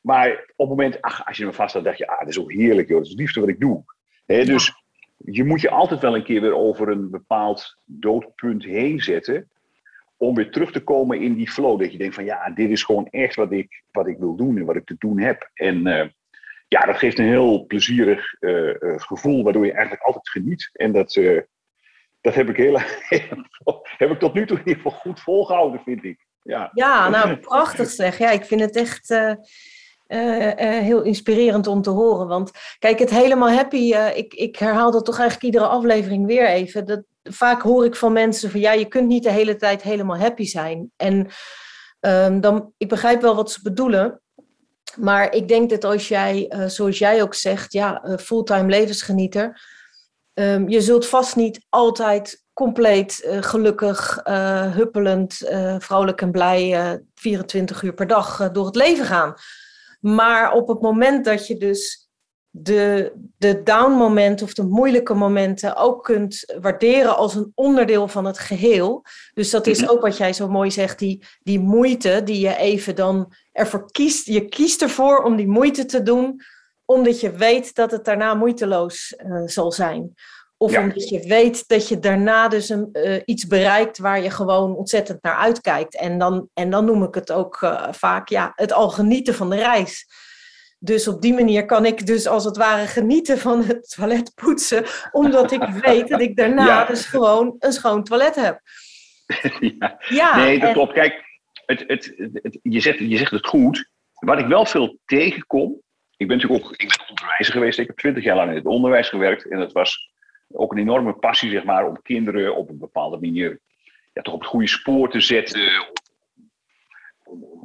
Maar 0.01 0.31
op 0.31 0.69
het 0.69 0.69
moment, 0.69 1.03
ach, 1.03 1.27
als 1.27 1.37
je 1.37 1.45
me 1.45 1.53
vast 1.53 1.75
had, 1.75 1.85
dacht 1.85 1.99
je, 1.99 2.07
ah, 2.07 2.19
dat 2.19 2.29
is 2.29 2.41
ook 2.41 2.53
heerlijk, 2.53 2.89
joh. 2.89 2.97
Dat 2.97 3.07
is 3.07 3.13
het 3.13 3.21
liefste 3.21 3.41
wat 3.41 3.49
ik 3.49 3.61
doe. 3.61 3.85
He, 4.27 4.45
dus 4.45 4.67
ja. 4.67 4.75
je 5.33 5.45
moet 5.45 5.61
je 5.61 5.71
altijd 5.71 6.01
wel 6.01 6.17
een 6.17 6.25
keer 6.25 6.41
weer 6.41 6.55
over 6.57 6.89
een 6.89 7.11
bepaald 7.11 7.77
doodpunt 7.85 8.65
heen 8.65 9.01
zetten 9.01 9.51
om 10.23 10.35
weer 10.35 10.51
terug 10.51 10.73
te 10.73 10.85
komen 10.85 11.21
in 11.21 11.35
die 11.35 11.51
flow. 11.51 11.81
Dat 11.81 11.93
je 11.93 11.99
denkt 11.99 12.15
van 12.15 12.25
ja, 12.25 12.51
dit 12.51 12.71
is 12.71 12.83
gewoon 12.83 13.09
echt 13.11 13.35
wat 13.35 13.53
ik, 13.53 13.83
wat 13.91 14.07
ik 14.07 14.19
wil 14.19 14.37
doen 14.37 14.59
en 14.59 14.65
wat 14.65 14.77
ik 14.77 14.87
te 14.87 14.97
doen 14.99 15.21
heb. 15.21 15.51
En 15.55 15.87
uh, 15.87 16.05
ja, 16.69 16.81
dat 16.81 16.97
geeft 16.97 17.19
een 17.19 17.25
heel 17.25 17.67
plezierig 17.67 18.35
uh, 18.41 18.67
uh, 18.67 18.75
gevoel, 18.97 19.43
waardoor 19.43 19.67
je 19.67 19.73
eigenlijk 19.73 20.03
altijd 20.03 20.29
geniet. 20.29 20.71
En 20.73 20.93
dat, 20.93 21.21
dat 22.21 22.35
heb 22.35 22.49
ik, 22.49 22.57
heel, 22.57 22.79
heb 24.03 24.11
ik 24.11 24.19
tot 24.19 24.35
nu 24.35 24.47
toe 24.47 24.59
in 24.59 24.67
ieder 24.67 24.83
geval 24.83 24.99
goed 24.99 25.21
volgehouden, 25.21 25.81
vind 25.85 26.05
ik. 26.05 26.27
Ja, 26.43 26.71
ja 26.73 27.09
nou 27.09 27.37
prachtig 27.37 27.89
zeg. 27.89 28.19
Ja, 28.19 28.31
ik 28.31 28.45
vind 28.45 28.61
het 28.61 28.77
echt 28.77 29.15
heel 30.83 31.03
inspirerend 31.03 31.67
om 31.67 31.83
te 31.83 31.91
horen. 31.91 32.29
Want 32.29 32.51
kijk, 32.79 32.99
het 32.99 33.11
helemaal 33.11 33.51
happy, 33.51 33.93
uh, 33.93 34.17
ik, 34.17 34.35
ik 34.35 34.57
herhaal 34.57 34.91
dat 34.91 35.05
toch 35.05 35.19
eigenlijk 35.19 35.55
iedere 35.55 35.71
aflevering 35.71 36.27
weer 36.27 36.49
even. 36.49 36.87
Dat, 36.87 37.03
vaak 37.23 37.63
hoor 37.63 37.85
ik 37.85 37.97
van 37.97 38.13
mensen 38.13 38.51
van 38.51 38.61
ja, 38.61 38.73
je 38.73 38.89
kunt 38.89 39.09
niet 39.09 39.23
de 39.23 39.31
hele 39.31 39.57
tijd 39.57 39.83
helemaal 39.83 40.19
happy 40.19 40.45
zijn. 40.45 40.93
En 40.97 41.31
Ehm, 42.03 42.41
dan, 42.41 42.73
ik 42.77 42.89
begrijp 42.89 43.21
wel 43.21 43.35
wat 43.35 43.53
ze 43.53 43.63
bedoelen. 43.63 44.21
Maar 44.97 45.35
ik 45.35 45.49
denk 45.49 45.71
dat 45.71 45.85
als 45.85 46.09
jij, 46.09 46.53
uh, 46.55 46.67
zoals 46.67 46.99
jij 46.99 47.23
ook 47.23 47.35
zegt, 47.35 47.73
ja, 47.73 48.05
uh, 48.05 48.17
fulltime 48.17 48.69
levensgenieter. 48.69 49.63
Um, 50.35 50.69
je 50.69 50.81
zult 50.81 51.07
vast 51.07 51.37
niet 51.37 51.67
altijd 51.69 52.45
compleet 52.53 53.23
uh, 53.27 53.43
gelukkig, 53.43 54.21
huppelend, 54.75 55.41
vrolijk 55.79 56.21
en 56.21 56.31
blij 56.31 57.01
24 57.15 57.83
uur 57.83 57.95
per 57.95 58.07
dag 58.07 58.51
door 58.53 58.67
het 58.67 58.77
leven 58.77 59.05
gaan. 59.05 59.35
Maar 60.01 60.53
op 60.53 60.69
het 60.69 60.81
moment 60.81 61.25
dat 61.25 61.47
je 61.47 61.57
dus 61.57 62.02
de, 62.55 63.13
de 63.39 63.63
down 63.63 63.93
momenten 63.93 64.47
of 64.47 64.55
de 64.55 64.65
moeilijke 64.65 65.15
momenten 65.15 65.77
ook 65.77 66.05
kunt 66.05 66.55
waarderen 66.61 67.17
als 67.17 67.35
een 67.35 67.53
onderdeel 67.55 68.09
van 68.09 68.25
het 68.25 68.39
geheel. 68.39 69.05
Dus 69.35 69.51
dat 69.51 69.67
is 69.67 69.81
mhm. 69.81 69.91
ook 69.91 70.01
wat 70.01 70.17
jij 70.17 70.33
zo 70.33 70.49
mooi 70.49 70.71
zegt, 70.71 70.99
die, 70.99 71.25
die 71.43 71.61
moeite 71.61 72.21
die 72.25 72.41
je 72.41 72.57
even 72.57 72.95
dan 72.95 73.33
ervoor 73.53 73.91
kiest. 73.91 74.27
Je 74.27 74.49
kiest 74.49 74.83
ervoor 74.83 75.23
om 75.23 75.37
die 75.37 75.49
moeite 75.49 75.85
te 75.85 76.03
doen, 76.03 76.41
omdat 76.85 77.21
je 77.21 77.31
weet 77.31 77.75
dat 77.75 77.91
het 77.91 78.05
daarna 78.05 78.35
moeiteloos 78.35 79.15
uh, 79.27 79.43
zal 79.47 79.73
zijn. 79.73 80.15
Of 80.57 80.79
omdat 80.79 81.09
je 81.09 81.27
weet 81.27 81.69
dat 81.69 81.89
je 81.89 81.99
daarna 81.99 82.49
dus 82.49 82.69
een, 82.69 82.89
uh, 82.93 83.21
iets 83.25 83.47
bereikt 83.47 83.99
waar 83.99 84.23
je 84.23 84.31
gewoon 84.31 84.77
ontzettend 84.77 85.23
naar 85.23 85.37
uitkijkt. 85.37 85.97
En 85.97 86.19
dan, 86.19 86.49
en 86.55 86.71
dan 86.71 86.85
noem 86.85 87.03
ik 87.03 87.15
het 87.15 87.33
ook 87.33 87.61
uh, 87.61 87.89
vaak 87.91 88.29
ja, 88.29 88.53
het 88.55 88.73
al 88.73 88.91
genieten 88.91 89.35
van 89.35 89.51
de 89.51 89.57
reis. 89.57 90.07
Dus 90.85 91.09
op 91.09 91.23
die 91.23 91.35
manier 91.35 91.67
kan 91.67 91.85
ik 91.85 92.07
dus 92.07 92.27
als 92.27 92.45
het 92.45 92.57
ware 92.57 92.87
genieten 92.87 93.39
van 93.39 93.65
het 93.65 93.95
toilet 93.97 94.33
poetsen, 94.35 94.85
omdat 95.13 95.53
ik 95.53 95.63
weet 95.63 96.09
dat 96.09 96.21
ik 96.21 96.37
daarna 96.37 96.67
ja. 96.81 96.85
dus 96.85 97.07
gewoon 97.07 97.57
een 97.59 97.73
schoon 97.73 98.05
toilet 98.05 98.35
heb. 98.35 98.61
Ja, 99.79 100.01
ja 100.09 100.37
nee, 100.37 100.59
dat 100.59 100.73
klopt. 100.73 100.93
Kijk, 100.93 101.25
het, 101.67 101.85
het, 101.87 102.13
het, 102.33 102.59
je, 102.63 102.81
zegt, 102.81 102.99
je 102.99 103.17
zegt 103.17 103.31
het 103.31 103.47
goed. 103.47 103.91
Wat 104.13 104.39
ik 104.39 104.47
wel 104.47 104.67
veel 104.67 104.99
tegenkom, 105.05 105.81
ik 106.17 106.29
ben 106.29 106.37
natuurlijk 106.37 106.65
ook 106.65 106.73
ik 106.73 106.89
ben 106.89 107.09
onderwijzer 107.09 107.53
geweest, 107.55 107.79
ik 107.79 107.87
heb 107.87 107.97
twintig 107.97 108.25
jaar 108.25 108.37
lang 108.37 108.51
in 108.51 108.57
het 108.57 108.67
onderwijs 108.67 109.09
gewerkt 109.09 109.49
en 109.49 109.59
het 109.59 109.73
was 109.73 110.13
ook 110.53 110.73
een 110.73 110.79
enorme 110.79 111.13
passie 111.13 111.51
zeg 111.51 111.65
maar, 111.65 111.87
om 111.87 112.03
kinderen 112.03 112.57
op 112.57 112.69
een 112.69 112.79
bepaalde 112.79 113.19
manier 113.21 113.61
ja, 114.13 114.23
toch 114.23 114.35
op 114.35 114.41
het 114.41 114.49
goede 114.49 114.69
spoor 114.69 115.11
te 115.11 115.21
zetten, 115.21 115.71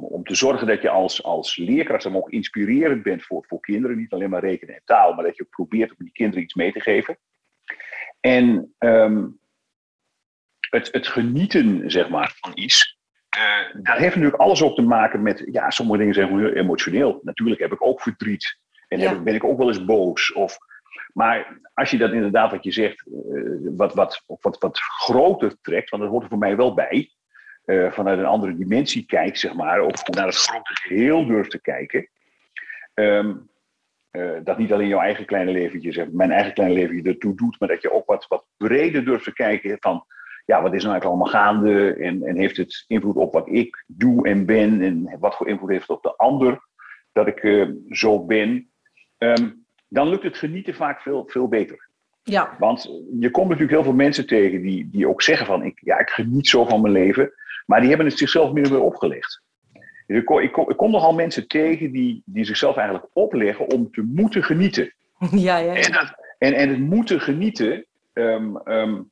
om 0.00 0.24
te 0.24 0.34
zorgen 0.34 0.66
dat 0.66 0.82
je 0.82 0.88
als, 0.88 1.22
als 1.22 1.56
leerkracht 1.56 2.02
dan 2.02 2.16
ook 2.16 2.30
inspirerend 2.30 3.02
bent 3.02 3.22
voor, 3.22 3.44
voor 3.48 3.60
kinderen. 3.60 3.96
Niet 3.96 4.12
alleen 4.12 4.30
maar 4.30 4.44
rekenen 4.44 4.74
en 4.74 4.82
taal, 4.84 5.14
maar 5.14 5.24
dat 5.24 5.36
je 5.36 5.44
probeert 5.44 5.90
om 5.90 5.96
die 5.98 6.12
kinderen 6.12 6.42
iets 6.42 6.54
mee 6.54 6.72
te 6.72 6.80
geven. 6.80 7.18
En 8.20 8.74
um, 8.78 9.38
het, 10.60 10.88
het 10.92 11.06
genieten, 11.06 11.90
zeg 11.90 12.08
maar, 12.08 12.36
van 12.40 12.52
iets. 12.54 12.98
Uh, 13.36 13.82
daar 13.82 13.98
heeft 13.98 14.14
natuurlijk 14.14 14.42
alles 14.42 14.62
ook 14.62 14.74
te 14.74 14.82
maken 14.82 15.22
met, 15.22 15.42
ja, 15.52 15.70
sommige 15.70 15.98
dingen 15.98 16.14
zijn 16.14 16.38
heel 16.38 16.52
emotioneel. 16.52 17.20
Natuurlijk 17.22 17.60
heb 17.60 17.72
ik 17.72 17.86
ook 17.86 18.00
verdriet. 18.00 18.58
En 18.88 18.98
ja. 18.98 19.22
ben 19.22 19.34
ik 19.34 19.44
ook 19.44 19.58
wel 19.58 19.68
eens 19.68 19.84
boos. 19.84 20.32
Of, 20.32 20.58
maar 21.12 21.60
als 21.74 21.90
je 21.90 21.98
dat 21.98 22.12
inderdaad, 22.12 22.50
wat 22.50 22.64
je 22.64 22.72
zegt, 22.72 23.06
uh, 23.06 23.70
wat, 23.76 23.94
wat, 23.94 24.24
wat, 24.26 24.58
wat 24.58 24.78
groter 24.78 25.60
trekt, 25.60 25.90
want 25.90 26.02
dat 26.02 26.12
hoort 26.12 26.22
er 26.22 26.28
voor 26.28 26.38
mij 26.38 26.56
wel 26.56 26.74
bij 26.74 27.10
uh, 27.68 27.92
vanuit 27.92 28.18
een 28.18 28.24
andere 28.24 28.56
dimensie 28.56 29.06
kijkt, 29.06 29.38
zeg 29.38 29.54
maar, 29.54 29.80
of 29.80 30.08
naar 30.08 30.26
het 30.26 30.36
grote 30.36 30.74
geheel 30.74 31.26
durft 31.26 31.50
te 31.50 31.60
kijken. 31.60 32.08
Um, 32.94 33.50
uh, 34.12 34.38
dat 34.44 34.58
niet 34.58 34.72
alleen 34.72 34.88
jouw 34.88 35.00
eigen 35.00 35.24
kleine 35.24 35.50
leventje, 35.50 35.92
zeg, 35.92 36.10
mijn 36.10 36.30
eigen 36.30 36.52
kleine 36.52 36.74
leventje 36.74 37.10
ertoe 37.10 37.34
doet, 37.34 37.60
maar 37.60 37.68
dat 37.68 37.82
je 37.82 37.92
ook 37.92 38.06
wat, 38.06 38.26
wat 38.28 38.46
breder 38.56 39.04
durft 39.04 39.24
te 39.24 39.32
kijken 39.32 39.76
van, 39.80 40.04
ja, 40.44 40.62
wat 40.62 40.74
is 40.74 40.82
nou 40.82 40.92
eigenlijk 40.92 41.04
allemaal 41.04 41.42
gaande 41.42 41.94
en, 41.94 42.22
en 42.22 42.36
heeft 42.36 42.56
het 42.56 42.84
invloed 42.86 43.16
op 43.16 43.32
wat 43.32 43.48
ik 43.48 43.84
doe 43.86 44.28
en 44.28 44.46
ben 44.46 44.82
en 44.82 45.16
wat 45.18 45.36
voor 45.36 45.48
invloed 45.48 45.70
heeft 45.70 45.88
het 45.88 45.96
op 45.96 46.02
de 46.02 46.16
ander 46.16 46.60
dat 47.12 47.26
ik 47.26 47.42
uh, 47.42 47.68
zo 47.88 48.24
ben. 48.24 48.70
Um, 49.18 49.66
dan 49.88 50.08
lukt 50.08 50.22
het 50.22 50.36
genieten 50.36 50.74
vaak 50.74 51.00
veel, 51.00 51.26
veel 51.26 51.48
beter. 51.48 51.87
Ja. 52.28 52.56
Want 52.58 52.82
je 53.20 53.30
komt 53.30 53.48
natuurlijk 53.48 53.74
heel 53.74 53.82
veel 53.82 53.92
mensen 53.92 54.26
tegen 54.26 54.62
die, 54.62 54.88
die 54.90 55.08
ook 55.08 55.22
zeggen 55.22 55.46
van, 55.46 55.64
ik, 55.64 55.80
ja, 55.82 55.98
ik 55.98 56.08
geniet 56.08 56.48
zo 56.48 56.64
van 56.64 56.80
mijn 56.80 56.92
leven. 56.92 57.32
Maar 57.66 57.80
die 57.80 57.88
hebben 57.88 58.06
het 58.06 58.18
zichzelf 58.18 58.52
meer 58.52 58.68
weer 58.68 58.80
opgelegd. 58.80 59.42
Dus 60.06 60.18
ik, 60.18 60.24
kom, 60.24 60.38
ik, 60.38 60.52
kom, 60.52 60.70
ik 60.70 60.76
kom 60.76 60.90
nogal 60.90 61.14
mensen 61.14 61.48
tegen 61.48 61.92
die, 61.92 62.22
die 62.24 62.44
zichzelf 62.44 62.76
eigenlijk 62.76 63.08
opleggen 63.12 63.70
om 63.70 63.90
te 63.90 64.02
moeten 64.02 64.44
genieten. 64.44 64.92
Ja, 65.30 65.56
ja. 65.56 65.74
En, 65.74 65.92
dat, 65.92 66.14
en, 66.38 66.52
en 66.52 66.68
het 66.68 66.78
moeten 66.78 67.20
genieten, 67.20 67.84
um, 68.12 68.60
um, 68.64 69.10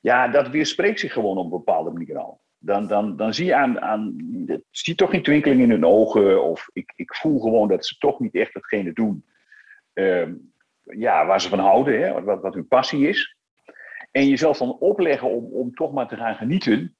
ja, 0.00 0.28
dat 0.28 0.48
weerspreekt 0.48 1.00
zich 1.00 1.12
gewoon 1.12 1.38
op 1.38 1.44
een 1.44 1.50
bepaalde 1.50 1.90
manier 1.90 2.18
al. 2.18 2.40
Dan, 2.58 2.86
dan, 2.86 3.16
dan 3.16 3.34
zie 3.34 3.46
je 3.46 3.54
aan, 3.54 3.80
aan 3.80 4.16
zie 4.70 4.94
toch 4.94 5.10
geen 5.10 5.22
twinkeling 5.22 5.60
in 5.60 5.70
hun 5.70 5.84
ogen. 5.84 6.42
Of 6.42 6.68
ik, 6.72 6.92
ik 6.96 7.14
voel 7.14 7.40
gewoon 7.40 7.68
dat 7.68 7.86
ze 7.86 7.96
toch 7.98 8.20
niet 8.20 8.34
echt 8.34 8.54
hetgene 8.54 8.92
doen 8.92 9.24
um, 9.94 10.52
ja, 10.86 11.26
waar 11.26 11.40
ze 11.40 11.48
van 11.48 11.58
houden, 11.58 12.00
hè, 12.00 12.22
wat, 12.22 12.42
wat 12.42 12.54
hun 12.54 12.68
passie 12.68 13.08
is. 13.08 13.36
En 14.10 14.28
jezelf 14.28 14.58
dan 14.58 14.78
opleggen 14.78 15.30
om, 15.30 15.44
om 15.52 15.74
toch 15.74 15.92
maar 15.92 16.08
te 16.08 16.16
gaan 16.16 16.34
genieten. 16.34 16.96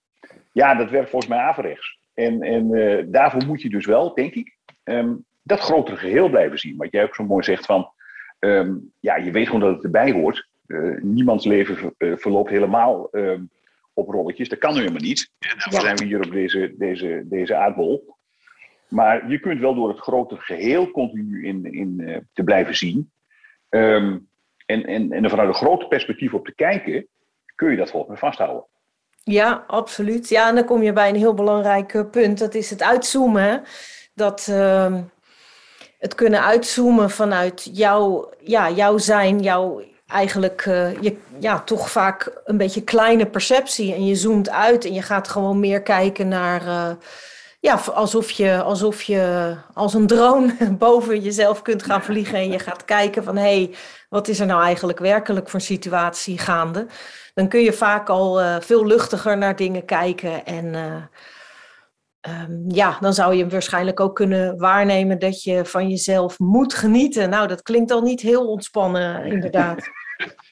Ja, 0.52 0.74
dat 0.74 0.90
werkt 0.90 1.10
volgens 1.10 1.30
mij 1.30 1.40
averechts. 1.40 1.98
En, 2.14 2.42
en 2.42 2.70
uh, 2.70 3.04
daarvoor 3.06 3.46
moet 3.46 3.62
je 3.62 3.68
dus 3.68 3.86
wel, 3.86 4.14
denk 4.14 4.34
ik, 4.34 4.56
um, 4.84 5.24
dat 5.42 5.60
grotere 5.60 5.96
geheel 5.96 6.28
blijven 6.28 6.58
zien. 6.58 6.76
Wat 6.76 6.92
jij 6.92 7.04
ook 7.04 7.14
zo 7.14 7.24
mooi 7.24 7.44
zegt 7.44 7.66
van, 7.66 7.90
um, 8.38 8.92
ja, 9.00 9.16
je 9.16 9.30
weet 9.30 9.46
gewoon 9.46 9.60
dat 9.60 9.74
het 9.74 9.84
erbij 9.84 10.12
hoort. 10.12 10.48
Uh, 10.66 11.02
niemands 11.02 11.44
leven 11.44 11.76
ver, 11.76 11.92
uh, 11.98 12.16
verloopt 12.16 12.50
helemaal 12.50 13.08
um, 13.12 13.50
op 13.94 14.08
rolletjes. 14.08 14.48
Dat 14.48 14.58
kan 14.58 14.72
nu 14.72 14.78
helemaal 14.78 15.00
niet. 15.00 15.30
Daarvoor 15.38 15.72
ja. 15.72 15.80
zijn 15.80 15.96
we 15.96 16.04
hier 16.04 16.24
op 16.24 16.30
deze, 16.30 16.74
deze, 16.78 17.22
deze 17.24 17.54
aardbol. 17.54 18.14
Maar 18.88 19.30
je 19.30 19.40
kunt 19.40 19.60
wel 19.60 19.74
door 19.74 19.88
het 19.88 19.98
grotere 19.98 20.40
geheel 20.40 20.90
continu 20.90 21.46
in, 21.46 21.72
in 21.72 22.24
te 22.32 22.44
blijven 22.44 22.76
zien. 22.76 23.10
En, 23.68 24.28
en, 24.66 25.12
en 25.12 25.24
er 25.24 25.30
vanuit 25.30 25.48
een 25.48 25.54
groot 25.54 25.88
perspectief 25.88 26.34
op 26.34 26.44
te 26.44 26.54
kijken, 26.54 27.06
kun 27.54 27.70
je 27.70 27.76
dat 27.76 27.90
volgens 27.90 28.10
mij 28.10 28.20
vasthouden. 28.30 28.64
Ja, 29.22 29.64
absoluut. 29.66 30.28
Ja, 30.28 30.48
en 30.48 30.54
dan 30.54 30.64
kom 30.64 30.82
je 30.82 30.92
bij 30.92 31.08
een 31.08 31.16
heel 31.16 31.34
belangrijk 31.34 32.10
punt. 32.10 32.38
Dat 32.38 32.54
is 32.54 32.70
het 32.70 32.82
uitzoomen. 32.82 33.62
Dat 34.14 34.46
uh, 34.50 34.94
het 35.98 36.14
kunnen 36.14 36.44
uitzoomen 36.44 37.10
vanuit 37.10 37.70
jouw, 37.72 38.30
ja, 38.38 38.70
jouw 38.70 38.98
zijn, 38.98 39.40
jouw 39.40 39.82
eigenlijk 40.06 40.66
uh, 40.66 41.02
je, 41.02 41.16
ja, 41.38 41.60
toch 41.60 41.90
vaak 41.90 42.40
een 42.44 42.56
beetje 42.56 42.84
kleine 42.84 43.26
perceptie. 43.26 43.94
En 43.94 44.06
je 44.06 44.14
zoomt 44.14 44.50
uit 44.50 44.84
en 44.84 44.92
je 44.92 45.02
gaat 45.02 45.28
gewoon 45.28 45.60
meer 45.60 45.82
kijken 45.82 46.28
naar. 46.28 46.62
Uh, 46.62 46.90
ja, 47.66 47.74
alsof 47.74 48.30
je, 48.30 48.62
alsof 48.62 49.02
je 49.02 49.54
als 49.74 49.94
een 49.94 50.06
drone 50.06 50.56
boven 50.78 51.20
jezelf 51.20 51.62
kunt 51.62 51.82
gaan 51.82 52.02
vliegen. 52.02 52.38
En 52.38 52.50
je 52.50 52.58
gaat 52.58 52.84
kijken 52.84 53.24
van 53.24 53.36
hé, 53.36 53.42
hey, 53.42 53.74
wat 54.08 54.28
is 54.28 54.40
er 54.40 54.46
nou 54.46 54.62
eigenlijk 54.62 54.98
werkelijk 54.98 55.48
voor 55.48 55.60
situatie 55.60 56.38
gaande? 56.38 56.86
dan 57.36 57.48
kun 57.48 57.60
je 57.60 57.72
vaak 57.72 58.08
al 58.08 58.40
uh, 58.40 58.56
veel 58.60 58.86
luchtiger 58.86 59.38
naar 59.38 59.56
dingen 59.56 59.84
kijken. 59.84 60.44
En 60.44 60.64
uh, 60.74 62.42
um, 62.42 62.64
ja, 62.68 62.98
dan 63.00 63.14
zou 63.14 63.34
je 63.34 63.48
waarschijnlijk 63.48 64.00
ook 64.00 64.14
kunnen 64.14 64.58
waarnemen 64.58 65.18
dat 65.18 65.42
je 65.42 65.64
van 65.64 65.88
jezelf 65.88 66.38
moet 66.38 66.74
genieten. 66.74 67.30
Nou, 67.30 67.48
dat 67.48 67.62
klinkt 67.62 67.90
al 67.90 68.02
niet 68.02 68.20
heel 68.20 68.48
ontspannen, 68.48 69.24
inderdaad. 69.24 69.78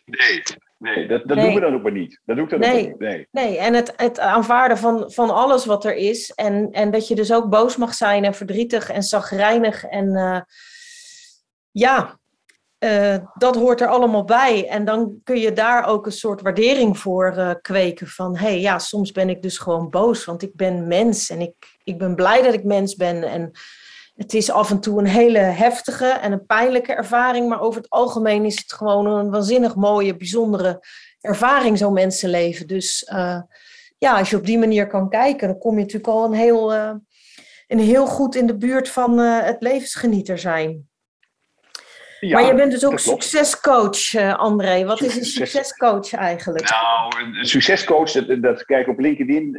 Nee, 0.04 0.42
Nee, 0.78 1.06
dat, 1.06 1.22
dat 1.26 1.36
nee. 1.36 1.46
doen 1.46 1.54
we 1.54 1.60
dan 1.60 1.74
ook 1.74 1.82
maar 1.82 1.92
niet. 1.92 2.20
Dat 2.24 2.36
doe 2.36 2.44
ik 2.44 2.50
dan 2.50 2.60
nee. 2.60 2.82
ook 2.82 2.88
niet. 2.88 2.98
Nee, 2.98 3.28
nee. 3.30 3.58
en 3.58 3.74
het, 3.74 3.92
het 3.96 4.20
aanvaarden 4.20 4.78
van, 4.78 5.10
van 5.12 5.30
alles 5.30 5.64
wat 5.64 5.84
er 5.84 5.94
is. 5.94 6.30
En, 6.30 6.68
en 6.70 6.90
dat 6.90 7.08
je 7.08 7.14
dus 7.14 7.32
ook 7.32 7.48
boos 7.48 7.76
mag 7.76 7.94
zijn 7.94 8.24
en 8.24 8.34
verdrietig 8.34 8.90
en 8.90 9.02
zagrijnig. 9.02 9.84
En 9.84 10.08
uh, 10.08 10.40
ja, 11.70 12.18
uh, 12.78 13.16
dat 13.34 13.56
hoort 13.56 13.80
er 13.80 13.88
allemaal 13.88 14.24
bij. 14.24 14.68
En 14.68 14.84
dan 14.84 15.20
kun 15.24 15.38
je 15.38 15.52
daar 15.52 15.86
ook 15.86 16.06
een 16.06 16.12
soort 16.12 16.42
waardering 16.42 16.98
voor 16.98 17.34
uh, 17.36 17.50
kweken. 17.62 18.06
Van 18.06 18.36
hé, 18.36 18.46
hey, 18.46 18.60
ja, 18.60 18.78
soms 18.78 19.12
ben 19.12 19.28
ik 19.28 19.42
dus 19.42 19.58
gewoon 19.58 19.90
boos, 19.90 20.24
want 20.24 20.42
ik 20.42 20.54
ben 20.54 20.86
mens 20.86 21.30
en 21.30 21.40
ik, 21.40 21.54
ik 21.84 21.98
ben 21.98 22.14
blij 22.14 22.42
dat 22.42 22.54
ik 22.54 22.64
mens 22.64 22.94
ben. 22.94 23.22
En 23.22 23.50
het 24.14 24.34
is 24.34 24.50
af 24.50 24.70
en 24.70 24.80
toe 24.80 24.98
een 24.98 25.06
hele 25.06 25.38
heftige 25.38 26.06
en 26.06 26.32
een 26.32 26.46
pijnlijke 26.46 26.92
ervaring, 26.92 27.48
maar 27.48 27.60
over 27.60 27.80
het 27.80 27.90
algemeen 27.90 28.44
is 28.44 28.58
het 28.58 28.72
gewoon 28.72 29.06
een 29.06 29.30
waanzinnig 29.30 29.74
mooie, 29.74 30.16
bijzondere 30.16 30.86
ervaring, 31.20 31.78
zo'n 31.78 31.92
mensenleven. 31.92 32.66
Dus 32.66 33.10
uh, 33.12 33.40
ja, 33.98 34.18
als 34.18 34.30
je 34.30 34.36
op 34.36 34.46
die 34.46 34.58
manier 34.58 34.86
kan 34.86 35.08
kijken, 35.08 35.48
dan 35.48 35.58
kom 35.58 35.74
je 35.74 35.80
natuurlijk 35.80 36.08
al 36.08 36.24
een 36.24 36.32
heel, 36.32 36.74
een 37.66 37.78
heel 37.78 38.06
goed 38.06 38.34
in 38.34 38.46
de 38.46 38.56
buurt 38.56 38.88
van 38.88 39.18
het 39.18 39.56
levensgenieter 39.60 40.38
zijn. 40.38 40.88
Ja, 42.20 42.40
maar 42.40 42.46
je 42.46 42.54
bent 42.54 42.70
dus 42.70 42.84
ook 42.84 42.98
succescoach, 42.98 44.14
André. 44.36 44.84
Wat 44.84 45.00
is 45.00 45.16
een 45.16 45.24
succescoach 45.24 46.12
eigenlijk? 46.12 46.70
Nou, 46.70 47.36
een 47.38 47.44
succescoach, 47.44 48.10
dat, 48.10 48.42
dat 48.42 48.64
kijk 48.64 48.88
op 48.88 48.98
LinkedIn, 48.98 49.52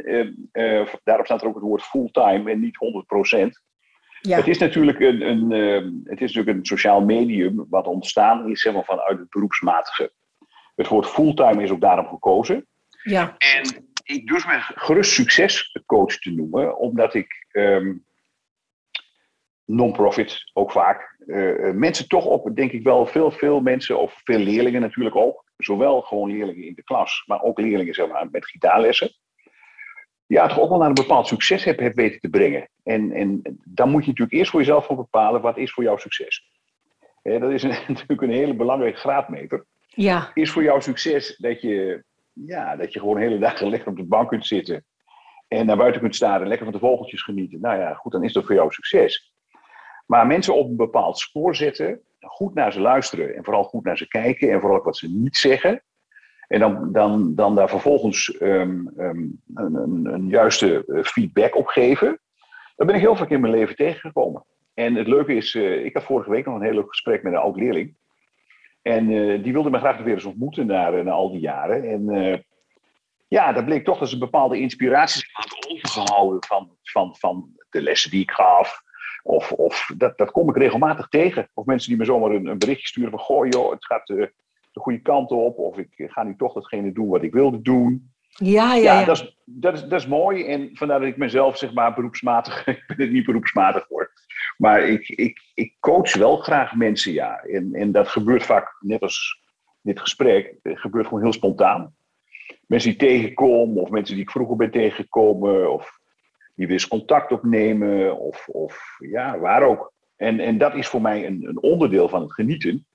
daarop 1.04 1.26
staat 1.26 1.42
er 1.42 1.48
ook 1.48 1.54
het 1.54 1.64
woord 1.64 1.82
fulltime 1.82 2.50
en 2.50 2.60
niet 2.60 2.76
100%. 3.36 3.66
Ja. 4.26 4.36
Het 4.36 4.48
is 4.48 4.58
natuurlijk 4.58 5.00
een, 5.00 5.20
een 5.20 5.50
het 6.04 6.20
is 6.20 6.32
natuurlijk 6.32 6.56
een 6.56 6.66
sociaal 6.66 7.00
medium 7.00 7.66
wat 7.68 7.86
ontstaan 7.86 8.50
is 8.50 8.60
zeg 8.60 8.72
maar, 8.72 8.84
vanuit 8.84 9.18
het 9.18 9.30
beroepsmatige. 9.30 10.12
Het 10.74 10.88
woord 10.88 11.06
fulltime 11.06 11.62
is 11.62 11.70
ook 11.70 11.80
daarom 11.80 12.06
gekozen. 12.06 12.66
Ja. 13.02 13.34
En 13.38 13.88
ik 14.02 14.26
durf 14.26 14.46
me 14.46 14.58
gerust 14.58 15.12
succescoach 15.12 16.18
te 16.18 16.30
noemen, 16.30 16.78
omdat 16.78 17.14
ik 17.14 17.46
um, 17.52 18.04
non-profit 19.64 20.50
ook 20.52 20.72
vaak 20.72 21.16
uh, 21.26 21.70
mensen 21.70 22.08
toch 22.08 22.24
op, 22.24 22.56
denk 22.56 22.72
ik 22.72 22.82
wel, 22.82 23.06
veel, 23.06 23.30
veel 23.30 23.60
mensen, 23.60 23.98
of 23.98 24.20
veel 24.24 24.38
leerlingen 24.38 24.80
natuurlijk 24.80 25.16
ook, 25.16 25.44
zowel 25.56 26.00
gewoon 26.00 26.30
leerlingen 26.30 26.66
in 26.66 26.74
de 26.74 26.84
klas, 26.84 27.22
maar 27.26 27.42
ook 27.42 27.58
leerlingen 27.58 27.94
zeg 27.94 28.08
maar, 28.08 28.28
met 28.30 28.46
gitaarlessen, 28.46 29.10
ja, 30.26 30.46
toch 30.48 30.58
ook 30.58 30.68
wel 30.68 30.78
naar 30.78 30.88
een 30.88 30.94
bepaald 30.94 31.26
succes 31.26 31.64
heb, 31.64 31.78
heb 31.78 31.94
weten 31.94 32.20
te 32.20 32.28
brengen. 32.28 32.68
En, 32.82 33.12
en 33.12 33.42
dan 33.64 33.90
moet 33.90 34.02
je 34.02 34.08
natuurlijk 34.08 34.36
eerst 34.36 34.50
voor 34.50 34.60
jezelf 34.60 34.86
van 34.86 34.96
bepalen 34.96 35.40
wat 35.40 35.58
is 35.58 35.72
voor 35.72 35.84
jou 35.84 35.98
succes. 35.98 36.50
He, 37.22 37.38
dat 37.38 37.50
is 37.50 37.62
een, 37.62 37.68
natuurlijk 37.88 38.22
een 38.22 38.30
hele 38.30 38.54
belangrijke 38.54 38.98
graadmeter. 38.98 39.66
Ja. 39.88 40.30
Is 40.34 40.50
voor 40.50 40.62
jou 40.62 40.80
succes 40.80 41.36
dat 41.36 41.60
je, 41.60 42.04
ja, 42.32 42.76
dat 42.76 42.92
je 42.92 42.98
gewoon 42.98 43.18
hele 43.18 43.38
dagen 43.38 43.68
lekker 43.70 43.88
op 43.88 43.96
de 43.96 44.04
bank 44.04 44.28
kunt 44.28 44.46
zitten 44.46 44.84
en 45.48 45.66
naar 45.66 45.76
buiten 45.76 46.00
kunt 46.00 46.14
staan 46.14 46.40
en 46.40 46.48
lekker 46.48 46.66
van 46.66 46.74
de 46.74 46.86
vogeltjes 46.86 47.22
genieten. 47.22 47.60
Nou 47.60 47.78
ja, 47.78 47.94
goed, 47.94 48.12
dan 48.12 48.24
is 48.24 48.32
dat 48.32 48.44
voor 48.44 48.54
jou 48.54 48.72
succes. 48.72 49.34
Maar 50.06 50.26
mensen 50.26 50.54
op 50.54 50.68
een 50.68 50.76
bepaald 50.76 51.18
spoor 51.18 51.56
zetten, 51.56 52.00
goed 52.20 52.54
naar 52.54 52.72
ze 52.72 52.80
luisteren 52.80 53.36
en 53.36 53.44
vooral 53.44 53.64
goed 53.64 53.84
naar 53.84 53.96
ze 53.96 54.08
kijken 54.08 54.50
en 54.50 54.60
vooral 54.60 54.82
wat 54.82 54.96
ze 54.96 55.08
niet 55.08 55.36
zeggen. 55.36 55.82
En 56.48 56.60
dan, 56.60 56.92
dan, 56.92 57.34
dan 57.34 57.54
daar 57.54 57.68
vervolgens 57.68 58.40
um, 58.40 58.92
um, 58.98 59.40
een, 59.54 59.74
een, 59.74 60.06
een, 60.06 60.28
juiste 60.28 60.84
eh, 60.86 61.02
feedback 61.02 61.56
op 61.56 61.66
geven. 61.66 62.20
Daar 62.76 62.86
ben 62.86 62.96
ik 62.96 63.00
heel 63.00 63.16
vaak 63.16 63.30
in 63.30 63.40
mijn 63.40 63.52
leven 63.52 63.76
tegengekomen. 63.76 64.44
En 64.74 64.94
het 64.94 65.06
leuke 65.06 65.34
is, 65.34 65.54
uh, 65.54 65.84
ik 65.84 65.94
had 65.94 66.04
vorige 66.04 66.30
week 66.30 66.46
nog 66.46 66.54
een 66.54 66.62
heel 66.62 66.74
leuk 66.74 66.88
gesprek 66.88 67.22
met 67.22 67.32
een 67.32 67.38
oud 67.38 67.56
leerling. 67.56 67.96
En 68.82 69.10
uh, 69.10 69.42
die 69.42 69.52
wilde 69.52 69.70
me 69.70 69.78
graag 69.78 69.98
weer 69.98 70.14
eens 70.14 70.24
ontmoeten 70.24 70.66
na, 70.66 70.90
na 70.90 71.10
al 71.10 71.30
die 71.30 71.40
jaren. 71.40 71.84
En 71.84 72.44
ja, 73.28 73.52
daar 73.52 73.64
bleek 73.64 73.84
toch 73.84 73.98
dat 73.98 74.08
ze 74.08 74.18
bepaalde 74.18 74.58
inspiraties 74.58 75.28
had 75.32 75.66
overgehouden 75.70 76.44
van, 76.44 76.76
van, 76.82 77.16
van 77.16 77.50
de 77.70 77.82
lessen 77.82 78.10
die 78.10 78.22
ik 78.22 78.30
gaf. 78.30 78.82
Of, 79.22 79.52
of 79.52 79.92
dat, 79.96 80.18
dat 80.18 80.30
kom 80.30 80.48
ik 80.48 80.56
regelmatig 80.56 81.08
tegen. 81.08 81.48
Of 81.54 81.64
mensen 81.64 81.88
die 81.88 81.98
me 81.98 82.04
zomaar 82.04 82.30
een, 82.30 82.46
een 82.46 82.58
berichtje 82.58 82.86
sturen 82.86 83.10
van... 83.10 83.18
Goh 83.18 83.46
joh, 83.48 83.70
het 83.70 83.84
gaat 83.84 84.30
de 84.76 84.82
goede 84.82 85.02
kant 85.02 85.30
op. 85.30 85.58
Of 85.58 85.78
ik 85.78 85.88
ga 85.96 86.22
nu 86.22 86.36
toch 86.36 86.52
datgene 86.52 86.92
doen 86.92 87.08
wat 87.08 87.22
ik 87.22 87.32
wilde 87.32 87.62
doen. 87.62 88.10
Ja, 88.28 88.74
ja, 88.74 88.82
ja. 88.82 89.00
ja. 89.00 89.04
Dat, 89.04 89.16
is, 89.16 89.36
dat, 89.44 89.74
is, 89.74 89.82
dat 89.82 90.00
is 90.00 90.06
mooi. 90.06 90.44
En 90.44 90.70
vandaar 90.72 91.00
dat 91.00 91.08
ik 91.08 91.16
mezelf 91.16 91.58
zeg 91.58 91.74
maar 91.74 91.94
beroepsmatig... 91.94 92.66
ik 92.66 92.84
ben 92.86 92.96
het 92.96 93.12
niet 93.12 93.26
beroepsmatig 93.26 93.86
voor. 93.86 94.12
Maar 94.56 94.80
ik, 94.80 95.08
ik, 95.08 95.40
ik 95.54 95.74
coach 95.80 96.14
wel 96.14 96.36
graag 96.36 96.74
mensen, 96.74 97.12
ja. 97.12 97.38
En, 97.38 97.74
en 97.74 97.92
dat 97.92 98.08
gebeurt 98.08 98.42
vaak, 98.42 98.76
net 98.80 99.00
als 99.00 99.42
dit 99.82 100.00
gesprek... 100.00 100.54
Gebeurt 100.62 101.06
gewoon 101.06 101.22
heel 101.22 101.32
spontaan. 101.32 101.94
Mensen 102.66 102.90
die 102.90 102.98
tegenkomen 102.98 103.82
of 103.82 103.90
mensen 103.90 104.14
die 104.14 104.24
ik 104.24 104.30
vroeger 104.30 104.56
ben 104.56 104.70
tegengekomen... 104.70 105.72
of 105.72 105.98
die 106.54 106.66
weer 106.66 106.74
eens 106.74 106.88
contact 106.88 107.32
opnemen 107.32 108.18
of, 108.18 108.48
of 108.48 108.96
ja, 108.98 109.38
waar 109.38 109.62
ook. 109.62 109.92
En, 110.16 110.40
en 110.40 110.58
dat 110.58 110.74
is 110.74 110.88
voor 110.88 111.02
mij 111.02 111.26
een, 111.26 111.44
een 111.48 111.62
onderdeel 111.62 112.08
van 112.08 112.22
het 112.22 112.32
genieten. 112.32 112.86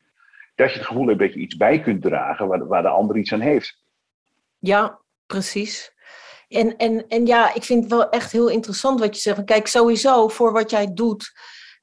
Dat 0.62 0.72
je 0.72 0.78
het 0.78 0.88
gevoel 0.88 1.08
hebt 1.08 1.20
dat 1.20 1.34
je 1.34 1.40
iets 1.40 1.58
bij 1.58 1.82
kunt 1.82 2.02
dragen 2.02 2.48
waar, 2.48 2.68
waar 2.68 2.82
de 2.82 2.88
ander 2.88 3.18
iets 3.18 3.34
aan 3.34 3.40
heeft. 3.40 3.84
Ja, 4.60 5.00
precies. 5.26 5.94
En, 6.48 6.78
en, 6.78 7.08
en 7.08 7.26
ja, 7.26 7.54
ik 7.54 7.64
vind 7.64 7.84
het 7.84 7.92
wel 7.92 8.10
echt 8.10 8.32
heel 8.32 8.50
interessant 8.50 9.00
wat 9.00 9.16
je 9.16 9.22
zegt. 9.22 9.44
Kijk, 9.44 9.68
sowieso 9.68 10.28
voor 10.28 10.52
wat 10.52 10.70
jij 10.70 10.94
doet. 10.94 11.32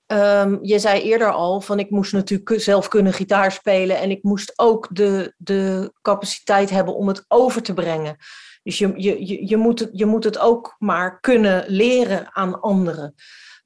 Um, 0.07 0.59
je 0.63 0.79
zei 0.79 1.03
eerder 1.03 1.33
al 1.33 1.61
van 1.61 1.79
ik 1.79 1.91
moest 1.91 2.13
natuurlijk 2.13 2.61
zelf 2.61 2.89
kunnen 2.89 3.13
gitaar 3.13 3.53
spelen 3.53 3.99
en 3.99 4.11
ik 4.11 4.23
moest 4.23 4.53
ook 4.59 4.89
de, 4.91 5.35
de 5.37 5.93
capaciteit 6.03 6.71
hebben 6.71 6.95
om 6.95 7.09
het 7.09 7.25
over 7.29 7.63
te 7.63 7.75
brengen. 7.75 8.17
Dus 8.63 8.79
je, 8.79 8.93
je, 8.97 9.47
je, 9.49 9.57
moet 9.57 9.89
je 9.93 10.07
moet 10.07 10.25
het 10.25 10.39
ook 10.39 10.77
maar 10.79 11.21
kunnen 11.21 11.65
leren 11.67 12.35
aan 12.35 12.61
anderen. 12.61 13.15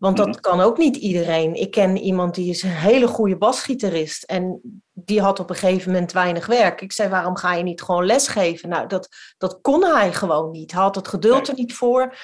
Want 0.03 0.17
dat 0.17 0.41
kan 0.41 0.61
ook 0.61 0.79
niet 0.79 0.97
iedereen. 0.97 1.55
Ik 1.55 1.71
ken 1.71 1.97
iemand 1.97 2.35
die 2.35 2.51
is 2.51 2.63
een 2.63 2.71
hele 2.71 3.07
goede 3.07 3.37
basgitarist. 3.37 4.23
En 4.23 4.61
die 4.93 5.21
had 5.21 5.41
op 5.41 5.51
een 5.51 5.57
gegeven 5.57 5.93
moment 5.93 6.13
weinig 6.13 6.47
werk. 6.47 6.81
Ik 6.81 6.93
zei, 6.93 7.09
waarom 7.09 7.37
ga 7.37 7.55
je 7.55 7.63
niet 7.63 7.83
gewoon 7.83 8.07
lesgeven? 8.07 8.69
Nou, 8.69 8.87
dat, 8.87 9.09
dat 9.39 9.59
kon 9.61 9.85
hij 9.85 10.13
gewoon 10.13 10.51
niet. 10.51 10.73
Hij 10.73 10.83
had 10.83 10.95
het 10.95 11.09
geduld 11.09 11.49
er 11.49 11.55
niet 11.55 11.75
voor. 11.75 12.17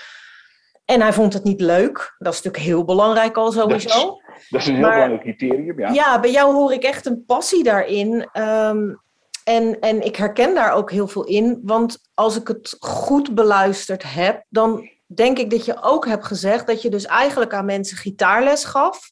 En 0.85 1.00
hij 1.00 1.12
vond 1.12 1.33
het 1.33 1.44
niet 1.44 1.61
leuk. 1.61 2.14
Dat 2.18 2.33
is 2.33 2.42
natuurlijk 2.42 2.64
heel 2.64 2.85
belangrijk 2.85 3.37
al 3.37 3.53
sowieso. 3.53 3.88
Dat 3.88 4.18
is, 4.37 4.48
dat 4.48 4.61
is 4.61 4.66
een 4.66 4.74
heel 4.74 4.83
maar, 4.83 4.92
belangrijk 4.92 5.22
criterium, 5.22 5.81
ja. 5.81 5.90
Ja, 5.90 6.20
bij 6.20 6.31
jou 6.31 6.55
hoor 6.55 6.72
ik 6.72 6.83
echt 6.83 7.07
een 7.07 7.24
passie 7.26 7.64
daarin. 7.64 8.29
Um, 8.33 9.00
en, 9.44 9.81
en 9.81 10.05
ik 10.05 10.16
herken 10.16 10.55
daar 10.55 10.72
ook 10.72 10.90
heel 10.90 11.09
veel 11.09 11.24
in, 11.24 11.61
want 11.62 11.98
als 12.14 12.37
ik 12.37 12.48
het 12.48 12.76
goed 12.79 13.35
beluisterd 13.35 14.03
heb, 14.03 14.44
dan 14.48 14.88
denk 15.14 15.38
ik 15.38 15.51
dat 15.51 15.64
je 15.64 15.83
ook 15.83 16.07
hebt 16.07 16.25
gezegd 16.25 16.66
dat 16.66 16.83
je 16.83 16.90
dus 16.90 17.07
eigenlijk 17.07 17.55
aan 17.55 17.64
mensen 17.64 17.97
gitaarles 17.97 18.64
gaf. 18.64 19.11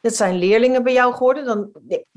Dat 0.00 0.14
zijn 0.14 0.34
leerlingen 0.34 0.82
bij 0.82 0.92
jou 0.92 1.12
geworden. 1.12 1.44
Dan 1.44 1.70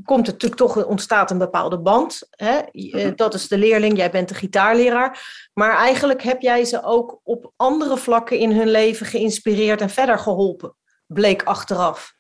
komt 0.04 0.28
er 0.28 0.34
natuurlijk 0.34 0.62
toch 0.62 0.86
ontstaat 0.86 1.32
een 1.32 1.38
bepaalde 1.38 1.80
band. 1.80 2.28
Hè? 2.30 2.60
Mhm. 2.72 3.16
Dat 3.16 3.34
is 3.34 3.48
de 3.48 3.58
leerling, 3.58 3.98
jij 3.98 4.12
bent 4.12 4.30
de 4.30 4.36
gitaarleraar. 4.36 5.50
Maar 5.54 5.78
eigenlijk 5.78 6.22
heb 6.22 6.42
jij 6.42 6.66
ze 6.66 6.84
ook 6.84 7.20
op 7.24 7.52
andere 7.56 7.98
vlakken 7.98 8.38
in 8.38 8.52
hun 8.52 8.70
leven 8.70 9.06
geïnspireerd 9.06 9.82
en 9.82 9.90
verder 9.90 10.20
geholpen, 10.20 10.76
bleek 11.08 11.44
achteraf. 11.44 12.16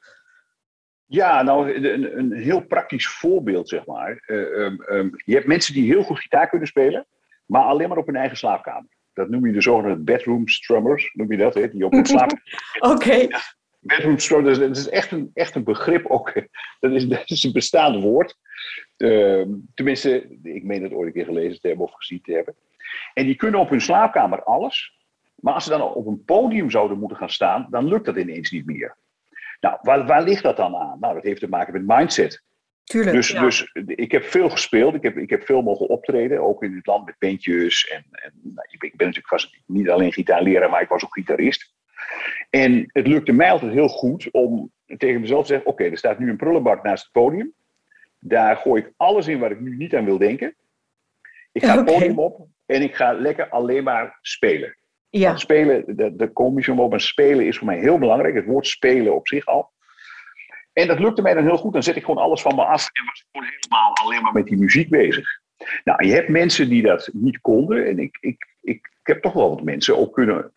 Ja, 1.06 1.42
nou, 1.42 1.74
een, 1.74 2.18
een 2.18 2.32
heel 2.32 2.66
praktisch 2.66 3.08
voorbeeld, 3.08 3.70
zeg 3.70 3.86
maar. 3.86 4.24
Uh, 4.28 4.38
um, 4.38 4.84
um, 4.90 5.12
je 5.26 5.34
hebt 5.34 5.48
mensen 5.48 5.74
die 5.74 5.92
heel 5.92 6.04
goed 6.04 6.20
gitaar 6.20 6.50
kunnen 6.50 6.68
spelen, 6.68 7.08
maar 7.46 7.64
alleen 7.64 7.90
maar 7.90 7.98
op 7.98 8.06
hun 8.06 8.16
eigen 8.16 8.38
slaapkamer. 8.38 8.90
Dat 9.14 9.30
noem 9.30 9.46
je 9.46 9.54
de 9.54 9.62
zogenaamde 9.62 10.04
bedroom 10.04 10.48
strummers, 10.48 11.12
noem 11.14 11.32
je 11.32 11.38
dat, 11.38 11.54
hè? 11.54 11.70
die 11.70 11.86
op 11.86 11.92
hun 11.92 12.06
slaapkamer. 12.16 12.78
Oké. 12.80 13.14
Ja, 13.14 13.40
bedroom 13.80 14.20
strummers, 14.20 14.60
dat 14.60 14.78
is 14.78 14.90
echt 14.90 15.12
een, 15.12 15.32
echt 15.34 15.56
een 15.56 15.64
begrip 15.64 16.06
ook. 16.06 16.34
Dat 16.80 16.92
is, 16.92 17.08
dat 17.08 17.30
is 17.30 17.44
een 17.44 17.52
bestaand 17.52 18.02
woord. 18.04 18.36
Uh, 18.98 19.46
tenminste, 19.74 20.38
ik 20.44 20.64
meen 20.64 20.84
het 20.84 20.94
ooit 20.94 21.08
een 21.08 21.14
keer 21.14 21.26
gelezen 21.26 21.62
te 21.62 21.68
hebben 21.68 21.86
of 21.86 21.94
gezien 21.94 22.22
te 22.22 22.32
hebben. 22.32 22.56
En 23.14 23.26
die 23.26 23.36
kunnen 23.36 23.60
op 23.60 23.70
hun 23.70 23.82
slaapkamer 23.82 24.44
alles, 24.44 24.98
maar 25.36 25.54
als 25.54 25.64
ze 25.64 25.70
dan 25.70 25.82
op 25.82 26.08
een 26.08 26.24
podium 26.26 26.70
zouden 26.70 27.00
moeten 27.00 27.18
gaan 27.18 27.30
staan, 27.30 27.68
dan 27.70 27.88
lukt 27.88 28.06
dat 28.06 28.16
ineens 28.16 28.52
niet 28.52 28.66
meer. 28.66 28.98
Nou, 29.60 29.78
waar, 29.82 30.06
waar 30.06 30.24
ligt 30.24 30.44
dat 30.44 30.58
dan 30.58 30.76
aan? 30.76 30.98
Nou, 31.00 31.14
dat 31.14 31.24
heeft 31.24 31.40
te 31.40 31.50
maken 31.50 31.74
met 31.74 31.98
mindset. 31.98 32.44
Tuurlijk, 32.84 33.16
dus, 33.16 33.28
dus 33.28 33.72
ik 33.86 34.12
heb 34.12 34.24
veel 34.24 34.50
gespeeld, 34.50 34.96
ik 34.96 35.04
heb, 35.04 35.18
ik 35.18 35.30
heb 35.30 35.44
veel 35.44 35.62
mogen 35.62 35.88
optreden, 35.88 36.42
ook 36.42 36.64
in 36.64 36.76
het 36.76 36.86
land 36.86 37.06
met 37.06 37.16
bandjes. 37.20 37.88
En, 37.88 38.06
en 38.12 38.32
nou, 38.42 38.68
ik, 38.70 38.80
ben, 38.80 38.90
ik 38.90 38.98
ben 38.98 39.08
natuurlijk 39.08 39.34
was 39.34 39.62
niet 39.66 39.90
alleen 39.90 40.14
gitaarleraar, 40.14 40.70
maar 40.70 40.82
ik 40.82 40.90
was 40.90 41.04
ook 41.04 41.14
gitarist. 41.14 41.74
En 42.50 42.90
het 42.92 43.08
lukte 43.08 43.32
mij 43.32 43.52
altijd 43.52 43.72
heel 43.72 43.88
goed 43.88 44.32
om 44.32 44.72
tegen 44.98 45.22
mezelf 45.22 45.42
te 45.42 45.48
zeggen: 45.48 45.68
Oké, 45.68 45.84
er 45.84 45.98
staat 45.98 46.20
nu 46.20 46.30
een 46.30 46.38
prullenbak 46.38 46.84
naast 46.84 47.04
het 47.04 47.12
podium. 47.12 47.54
Daar 48.20 48.56
gooi 48.56 48.82
ik 48.82 48.94
alles 48.98 49.28
in 49.28 49.40
waar 49.40 49.52
ik 49.52 49.60
nu 49.60 49.76
niet 49.76 49.96
aan 49.96 50.06
wil 50.06 50.18
denken. 50.18 50.56
Ik 51.52 51.64
ga 51.64 51.76
het 51.76 51.86
podium 51.86 52.20
op 52.20 52.48
en 52.66 52.82
ik 52.82 52.96
ga 52.96 53.14
lekker 53.14 53.50
alleen 53.50 53.84
maar 53.84 54.18
spelen. 54.22 54.78
Ja. 55.10 55.38
Spelen, 55.38 55.96
de, 55.96 56.16
de 56.16 56.32
komische 56.32 56.74
moment 56.74 57.02
spelen 57.02 57.46
is 57.46 57.58
voor 57.58 57.68
mij 57.68 57.80
heel 57.80 57.98
belangrijk. 57.98 58.36
Het 58.36 58.46
woord 58.46 58.68
spelen 58.68 59.16
op 59.16 59.28
zich 59.28 59.46
al. 59.46 59.72
En 60.74 60.88
dat 60.88 61.00
lukte 61.00 61.22
mij 61.22 61.34
dan 61.34 61.44
heel 61.44 61.58
goed. 61.58 61.74
Dan 61.74 61.84
zet 61.84 61.96
ik 61.96 62.06
gewoon 62.06 62.24
alles 62.24 62.42
van 62.42 62.56
me 62.56 62.64
af 62.64 62.90
en 62.92 63.06
was 63.06 63.20
ik 63.20 63.28
gewoon 63.32 63.48
helemaal 63.60 63.96
alleen 63.96 64.22
maar 64.22 64.34
met 64.34 64.46
die 64.46 64.58
muziek 64.58 64.90
bezig. 64.90 65.40
Nou, 65.84 66.06
je 66.06 66.14
hebt 66.14 66.30
mensen 66.30 66.70
die 66.70 66.82
dat 66.82 67.10
niet 67.14 67.42
konden. 67.42 67.86
En 67.86 68.00
ik, 68.00 68.18
ik, 68.20 68.56
ik, 68.62 68.92
ik 69.00 69.08
heb 69.08 69.22
toch 69.22 69.34
wel 69.34 69.50
wat 69.50 69.64
mensen 69.64 69.98
ook 69.98 70.14
kunnen, 70.14 70.54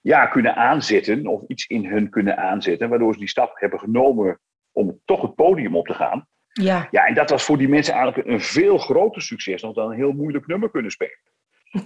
ja, 0.00 0.26
kunnen 0.26 0.56
aanzetten. 0.56 1.26
Of 1.26 1.42
iets 1.46 1.66
in 1.66 1.86
hun 1.86 2.10
kunnen 2.10 2.36
aanzetten. 2.36 2.88
Waardoor 2.88 3.12
ze 3.12 3.18
die 3.18 3.28
stap 3.28 3.52
hebben 3.54 3.78
genomen 3.78 4.40
om 4.72 5.00
toch 5.04 5.22
het 5.22 5.34
podium 5.34 5.76
op 5.76 5.86
te 5.86 5.94
gaan. 5.94 6.26
Ja. 6.52 6.88
ja, 6.90 7.06
en 7.06 7.14
dat 7.14 7.30
was 7.30 7.44
voor 7.44 7.58
die 7.58 7.68
mensen 7.68 7.94
eigenlijk 7.94 8.28
een 8.28 8.40
veel 8.40 8.78
groter 8.78 9.22
succes 9.22 9.60
dan 9.60 9.72
dan 9.72 9.90
een 9.90 9.96
heel 9.96 10.12
moeilijk 10.12 10.46
nummer 10.46 10.70
kunnen 10.70 10.90
spelen. 10.90 11.18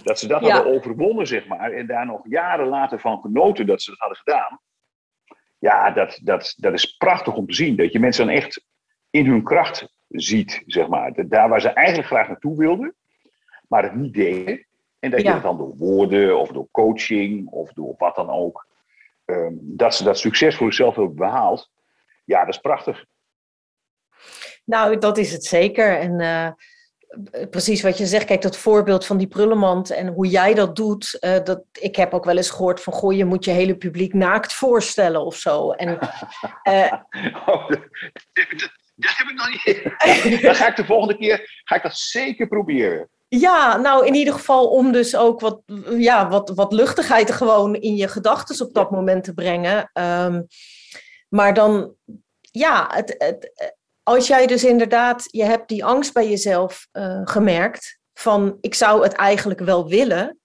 Dat 0.03 0.19
ze 0.19 0.27
dat 0.27 0.45
ja. 0.45 0.53
hadden 0.53 0.73
overwonnen, 0.73 1.27
zeg 1.27 1.47
maar. 1.47 1.71
En 1.71 1.87
daar 1.87 2.05
nog 2.05 2.21
jaren 2.23 2.67
later 2.67 2.99
van 2.99 3.21
genoten 3.21 3.65
dat 3.65 3.81
ze 3.81 3.89
dat 3.89 3.99
hadden 3.99 4.17
gedaan. 4.17 4.59
Ja, 5.59 5.91
dat, 5.91 6.19
dat, 6.23 6.53
dat 6.57 6.73
is 6.73 6.95
prachtig 6.97 7.35
om 7.35 7.47
te 7.47 7.53
zien. 7.53 7.75
Dat 7.75 7.91
je 7.91 7.99
mensen 7.99 8.25
dan 8.25 8.35
echt 8.35 8.65
in 9.09 9.25
hun 9.25 9.43
kracht 9.43 9.87
ziet, 10.07 10.63
zeg 10.65 10.87
maar. 10.87 11.27
Daar 11.27 11.49
waar 11.49 11.61
ze 11.61 11.69
eigenlijk 11.69 12.07
graag 12.07 12.27
naartoe 12.27 12.57
wilden, 12.57 12.95
maar 13.67 13.83
het 13.83 13.95
niet 13.95 14.13
deden. 14.13 14.65
En 14.99 15.11
dat 15.11 15.21
ja. 15.21 15.27
je 15.27 15.33
dat 15.33 15.43
dan 15.43 15.57
door 15.57 15.77
woorden 15.77 16.39
of 16.39 16.51
door 16.51 16.67
coaching 16.71 17.47
of 17.47 17.73
door 17.73 17.95
wat 17.97 18.15
dan 18.15 18.29
ook. 18.29 18.67
Um, 19.25 19.59
dat 19.61 19.95
ze 19.95 20.03
dat 20.03 20.19
succes 20.19 20.55
voor 20.55 20.65
zichzelf 20.65 20.95
hebben 20.95 21.15
behaald. 21.15 21.69
Ja, 22.25 22.39
dat 22.45 22.53
is 22.53 22.59
prachtig. 22.59 23.05
Nou, 24.65 24.97
dat 24.97 25.17
is 25.17 25.31
het 25.31 25.43
zeker. 25.43 25.99
En 25.99 26.19
uh, 26.19 26.51
precies 27.49 27.81
wat 27.81 27.97
je 27.97 28.05
zegt, 28.05 28.25
kijk, 28.25 28.41
dat 28.41 28.57
voorbeeld 28.57 29.05
van 29.05 29.17
die 29.17 29.27
prullenmand 29.27 29.89
en 29.89 30.07
hoe 30.07 30.27
jij 30.27 30.53
dat 30.53 30.75
doet, 30.75 31.17
uh, 31.19 31.43
dat, 31.43 31.63
ik 31.79 31.95
heb 31.95 32.13
ook 32.13 32.25
wel 32.25 32.37
eens 32.37 32.49
gehoord 32.49 32.81
van, 32.81 32.93
goh, 32.93 33.13
je 33.13 33.25
moet 33.25 33.45
je 33.45 33.51
hele 33.51 33.77
publiek 33.77 34.13
naakt 34.13 34.53
voorstellen 34.53 35.25
of 35.25 35.35
zo. 35.35 35.71
En, 35.71 35.99
uh, 36.63 36.93
oh, 37.47 37.69
dat, 37.69 37.79
dat, 38.95 39.13
heb 39.17 39.27
ik 39.27 39.35
nog 39.35 39.49
niet. 39.49 40.41
Dan 40.43 40.55
ga 40.55 40.67
ik 40.67 40.75
de 40.75 40.85
volgende 40.85 41.17
keer, 41.17 41.61
ga 41.63 41.75
ik 41.75 41.83
dat 41.83 41.97
zeker 41.97 42.47
proberen. 42.47 43.09
Ja, 43.27 43.77
nou 43.77 44.05
in 44.05 44.13
ieder 44.13 44.33
geval 44.33 44.67
om 44.67 44.91
dus 44.91 45.15
ook 45.15 45.39
wat, 45.39 45.61
ja, 45.97 46.29
wat, 46.29 46.49
wat 46.49 46.73
luchtigheid 46.73 47.31
gewoon 47.31 47.75
in 47.75 47.95
je 47.95 48.07
gedachten 48.07 48.67
op 48.67 48.73
dat 48.73 48.91
moment 48.91 49.23
te 49.23 49.33
brengen. 49.33 49.89
Ehm, 49.93 50.41
maar 51.29 51.53
dan, 51.53 51.93
ja, 52.41 52.89
het, 52.93 53.15
het, 53.17 53.77
als 54.09 54.27
jij 54.27 54.47
dus 54.47 54.63
inderdaad, 54.63 55.27
je 55.31 55.43
hebt 55.43 55.67
die 55.67 55.85
angst 55.85 56.13
bij 56.13 56.29
jezelf 56.29 56.87
uh, 56.93 57.21
gemerkt 57.23 57.99
van 58.13 58.57
ik 58.61 58.75
zou 58.75 59.03
het 59.03 59.13
eigenlijk 59.13 59.59
wel 59.59 59.87
willen. 59.87 60.39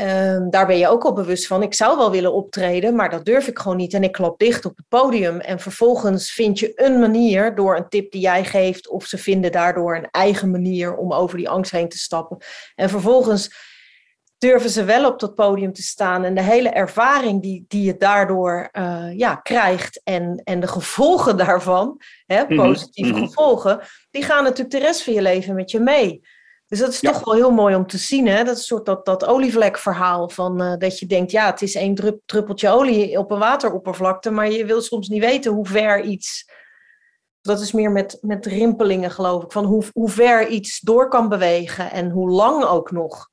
Um, 0.00 0.50
daar 0.50 0.66
ben 0.66 0.78
je 0.78 0.88
ook 0.88 1.04
al 1.04 1.12
bewust 1.12 1.46
van. 1.46 1.62
Ik 1.62 1.74
zou 1.74 1.96
wel 1.96 2.10
willen 2.10 2.32
optreden, 2.32 2.94
maar 2.94 3.10
dat 3.10 3.24
durf 3.24 3.46
ik 3.46 3.58
gewoon 3.58 3.76
niet. 3.76 3.94
En 3.94 4.02
ik 4.02 4.12
klap 4.12 4.38
dicht 4.38 4.64
op 4.64 4.76
het 4.76 4.88
podium. 4.88 5.40
En 5.40 5.60
vervolgens 5.60 6.32
vind 6.32 6.58
je 6.58 6.72
een 6.74 6.98
manier 6.98 7.54
door 7.54 7.76
een 7.76 7.88
tip 7.88 8.12
die 8.12 8.20
jij 8.20 8.44
geeft, 8.44 8.88
of 8.88 9.04
ze 9.04 9.18
vinden 9.18 9.52
daardoor 9.52 9.96
een 9.96 10.10
eigen 10.10 10.50
manier 10.50 10.96
om 10.96 11.12
over 11.12 11.36
die 11.36 11.48
angst 11.48 11.70
heen 11.70 11.88
te 11.88 11.98
stappen. 11.98 12.38
En 12.74 12.88
vervolgens 12.88 13.50
durven 14.38 14.70
ze 14.70 14.84
wel 14.84 15.06
op 15.06 15.20
dat 15.20 15.34
podium 15.34 15.72
te 15.72 15.82
staan. 15.82 16.24
En 16.24 16.34
de 16.34 16.42
hele 16.42 16.68
ervaring 16.68 17.42
die, 17.42 17.64
die 17.68 17.82
je 17.82 17.96
daardoor 17.96 18.68
uh, 18.72 19.18
ja, 19.18 19.34
krijgt 19.34 20.00
en, 20.04 20.40
en 20.44 20.60
de 20.60 20.66
gevolgen 20.66 21.36
daarvan, 21.46 22.00
hè, 22.26 22.44
mhm, 22.44 22.56
positieve 22.56 23.12
mhm. 23.12 23.24
gevolgen, 23.24 23.80
die 24.10 24.22
gaan 24.22 24.42
natuurlijk 24.42 24.70
de 24.70 24.78
rest 24.78 25.02
van 25.02 25.12
je 25.12 25.22
leven 25.22 25.54
met 25.54 25.70
je 25.70 25.80
mee. 25.80 26.20
Dus 26.66 26.78
dat 26.78 26.88
is 26.88 27.00
toch 27.00 27.24
wel 27.24 27.34
heel 27.34 27.50
mooi 27.50 27.74
om 27.74 27.86
te 27.86 27.98
zien. 27.98 28.26
Hè? 28.26 28.44
Dat 28.44 28.54
is 28.54 28.58
een 28.58 28.66
soort 28.66 28.86
dat, 28.86 29.04
dat 29.04 29.24
olievlekverhaal 29.24 30.28
van 30.28 30.62
uh, 30.62 30.76
dat 30.76 30.98
je 30.98 31.06
denkt, 31.06 31.30
ja, 31.30 31.46
het 31.46 31.62
is 31.62 31.74
één 31.74 31.94
drup, 31.94 32.20
druppeltje 32.26 32.68
olie 32.68 33.18
op 33.18 33.30
een 33.30 33.38
wateroppervlakte, 33.38 34.30
maar 34.30 34.50
je 34.50 34.64
wil 34.64 34.82
soms 34.82 35.08
niet 35.08 35.20
weten 35.20 35.52
hoe 35.52 35.66
ver 35.66 36.00
iets. 36.00 36.50
Dat 37.40 37.60
is 37.60 37.72
meer 37.72 37.90
met, 37.90 38.18
met 38.20 38.46
rimpelingen, 38.46 39.10
geloof 39.10 39.42
ik, 39.42 39.52
van 39.52 39.64
hoe, 39.64 39.84
hoe 39.92 40.08
ver 40.08 40.46
iets 40.46 40.80
door 40.80 41.08
kan 41.08 41.28
bewegen 41.28 41.90
en 41.90 42.10
hoe 42.10 42.30
lang 42.30 42.64
ook 42.64 42.90
nog 42.90 43.28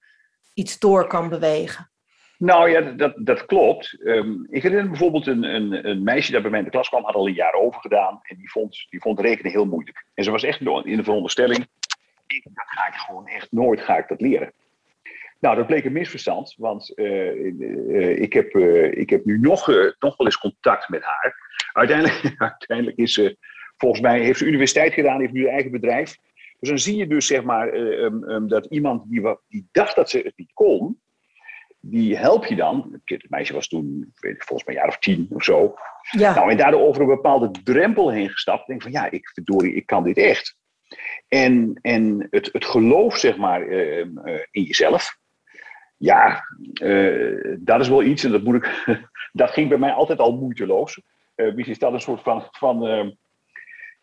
iets 0.55 0.79
door 0.79 1.07
kan 1.07 1.29
bewegen. 1.29 1.89
Nou 2.37 2.69
ja, 2.69 2.81
dat, 2.81 3.13
dat 3.17 3.45
klopt. 3.45 3.97
Um, 4.03 4.47
ik 4.49 4.63
herinner 4.63 4.89
bijvoorbeeld 4.89 5.27
een, 5.27 5.43
een, 5.43 5.89
een, 5.89 6.03
meisje 6.03 6.31
dat 6.31 6.41
bij 6.41 6.51
mij 6.51 6.59
in 6.59 6.65
de 6.65 6.71
klas 6.71 6.89
kwam, 6.89 7.03
had 7.03 7.15
al 7.15 7.27
een 7.27 7.33
jaar 7.33 7.53
over 7.53 7.81
gedaan 7.81 8.19
en 8.23 8.37
die 8.37 8.51
vond, 8.51 8.85
die 8.89 9.01
vond 9.01 9.19
rekenen 9.19 9.51
heel 9.51 9.65
moeilijk. 9.65 10.05
En 10.13 10.23
ze 10.23 10.31
was 10.31 10.43
echt 10.43 10.59
in 10.59 10.97
de 10.97 11.03
veronderstelling, 11.03 11.67
dat 12.43 12.65
ga 12.67 12.87
ik 12.87 12.93
gewoon 12.93 13.27
echt 13.27 13.51
nooit 13.51 13.81
ga 13.81 13.97
ik 13.97 14.07
dat 14.07 14.21
leren. 14.21 14.51
Nou, 15.39 15.55
dat 15.55 15.67
bleek 15.67 15.85
een 15.85 15.91
misverstand, 15.91 16.55
want 16.57 16.91
uh, 16.95 17.35
uh, 17.35 18.21
ik, 18.21 18.33
heb, 18.33 18.55
uh, 18.55 18.97
ik 18.97 19.09
heb 19.09 19.25
nu 19.25 19.39
nog, 19.39 19.67
nog 19.99 20.17
wel 20.17 20.25
eens 20.25 20.37
contact 20.37 20.89
met 20.89 21.03
haar. 21.03 21.35
Uiteindelijk, 21.73 22.33
uiteindelijk 22.37 22.97
is 22.97 23.13
ze, 23.13 23.37
volgens 23.77 24.01
mij, 24.01 24.19
heeft 24.19 24.39
ze 24.39 24.45
universiteit 24.45 24.93
gedaan, 24.93 25.19
heeft 25.19 25.33
nu 25.33 25.45
eigen 25.45 25.71
bedrijf. 25.71 26.17
Dus 26.69 26.83
dan 26.83 26.93
zie 26.93 26.99
je 26.99 27.07
dus 27.07 27.27
zeg 27.27 27.43
maar 27.43 27.73
um, 27.73 28.29
um, 28.29 28.47
dat 28.47 28.65
iemand 28.65 29.09
die, 29.09 29.37
die 29.47 29.67
dacht 29.71 29.95
dat 29.95 30.09
ze 30.09 30.17
het 30.17 30.33
niet 30.35 30.53
kon, 30.53 31.01
die 31.79 32.17
help 32.17 32.45
je 32.45 32.55
dan. 32.55 33.01
Het 33.03 33.29
meisje 33.29 33.53
was 33.53 33.67
toen, 33.67 34.13
weet 34.19 34.35
ik, 34.35 34.43
volgens 34.43 34.67
mij 34.67 34.75
een 34.75 34.81
jaar 34.81 34.91
of 34.91 34.99
tien 34.99 35.27
of 35.29 35.43
zo. 35.43 35.75
Ja. 36.11 36.35
Nou, 36.35 36.51
en 36.51 36.57
daardoor 36.57 36.81
over 36.81 37.01
een 37.01 37.07
bepaalde 37.07 37.51
drempel 37.63 38.09
heen 38.09 38.29
gestapt. 38.29 38.67
Denk 38.67 38.81
van 38.81 38.91
ja, 38.91 39.11
ik, 39.11 39.29
verdorie, 39.29 39.75
ik 39.75 39.85
kan 39.85 40.03
dit 40.03 40.17
echt. 40.17 40.57
En, 41.27 41.79
en 41.81 42.27
het, 42.29 42.49
het 42.51 42.65
geloof, 42.65 43.17
zeg 43.17 43.37
maar, 43.37 43.67
uh, 43.67 44.05
in 44.51 44.63
jezelf. 44.63 45.17
Ja, 45.97 46.43
uh, 46.81 47.55
dat 47.59 47.79
is 47.79 47.89
wel 47.89 48.03
iets, 48.03 48.23
en 48.23 48.31
dat, 48.31 48.43
moet 48.43 48.55
ik, 48.55 48.85
dat 49.31 49.51
ging 49.51 49.69
bij 49.69 49.77
mij 49.77 49.91
altijd 49.91 50.19
al 50.19 50.37
moeiteloos. 50.37 51.01
Uh, 51.35 51.67
is 51.67 51.79
dat 51.79 51.93
een 51.93 52.01
soort 52.01 52.21
van, 52.21 52.47
van 52.51 52.87
ehm, 52.87 53.11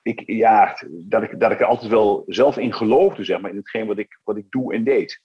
ik, 0.03 0.23
ja, 0.27 0.77
dat, 0.89 1.23
ik, 1.23 1.41
dat 1.41 1.51
ik 1.51 1.61
er 1.61 1.67
altijd 1.67 1.91
wel 1.91 2.23
zelf 2.27 2.57
in 2.57 2.73
geloofde, 2.73 3.25
zeg 3.25 3.41
maar, 3.41 3.51
in 3.51 3.57
hetgeen 3.57 3.87
wat 3.87 3.99
ik, 3.99 4.19
wat 4.25 4.37
ik 4.37 4.47
doe 4.51 4.75
en 4.75 4.85
deed. 4.85 5.21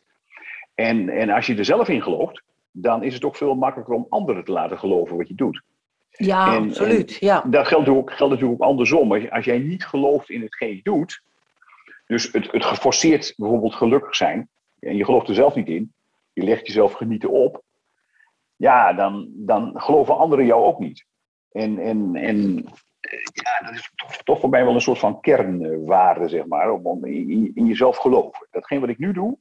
En, 0.75 1.09
en 1.09 1.29
als 1.29 1.45
je 1.45 1.55
er 1.55 1.65
zelf 1.65 1.89
in 1.89 2.01
gelooft, 2.01 2.43
dan 2.71 3.03
is 3.03 3.13
het 3.13 3.23
ook 3.23 3.35
veel 3.35 3.55
makkelijker 3.55 3.95
om 3.95 4.05
anderen 4.09 4.43
te 4.43 4.51
laten 4.51 4.79
geloven 4.79 5.17
wat 5.17 5.27
je 5.27 5.35
doet. 5.35 5.61
Ja, 6.09 6.55
absoluut. 6.55 7.17
ja. 7.19 7.41
Dat 7.41 7.67
geldt, 7.67 7.89
ook, 7.89 8.11
geldt 8.11 8.33
natuurlijk 8.33 8.61
ook 8.61 8.69
andersom. 8.69 9.13
Als, 9.13 9.29
als 9.29 9.45
jij 9.45 9.59
niet 9.59 9.85
gelooft 9.85 10.29
in 10.29 10.41
hetgeen 10.41 10.75
je 10.75 10.81
doet, 10.83 11.21
dus 12.05 12.31
het, 12.31 12.51
het 12.51 12.65
geforceerd 12.65 13.33
bijvoorbeeld 13.37 13.75
gelukkig 13.75 14.15
zijn, 14.15 14.49
en 14.79 14.95
je 14.95 15.05
gelooft 15.05 15.27
er 15.27 15.35
zelf 15.35 15.55
niet 15.55 15.67
in, 15.67 15.93
je 16.33 16.43
legt 16.43 16.67
jezelf 16.67 16.93
genieten 16.93 17.29
op, 17.29 17.63
ja, 18.55 18.93
dan, 18.93 19.29
dan 19.33 19.71
geloven 19.75 20.17
anderen 20.17 20.45
jou 20.45 20.63
ook 20.63 20.79
niet. 20.79 21.05
En, 21.51 21.77
en, 21.77 22.15
en 22.15 22.65
ja, 23.33 23.65
dat 23.65 23.73
is 23.73 23.91
toch, 23.95 24.23
toch, 24.23 24.39
voor 24.39 24.49
mij 24.49 24.65
wel 24.65 24.73
een 24.73 24.81
soort 24.81 24.99
van 24.99 25.21
kernwaarde, 25.21 26.27
zeg 26.27 26.45
maar, 26.45 26.71
om 26.71 27.05
in, 27.05 27.51
jezelf 27.53 27.97
geloven. 27.97 28.47
Datgene 28.51 28.79
wat 28.79 28.89
ik 28.89 28.97
nu 28.97 29.13
doe, 29.13 29.37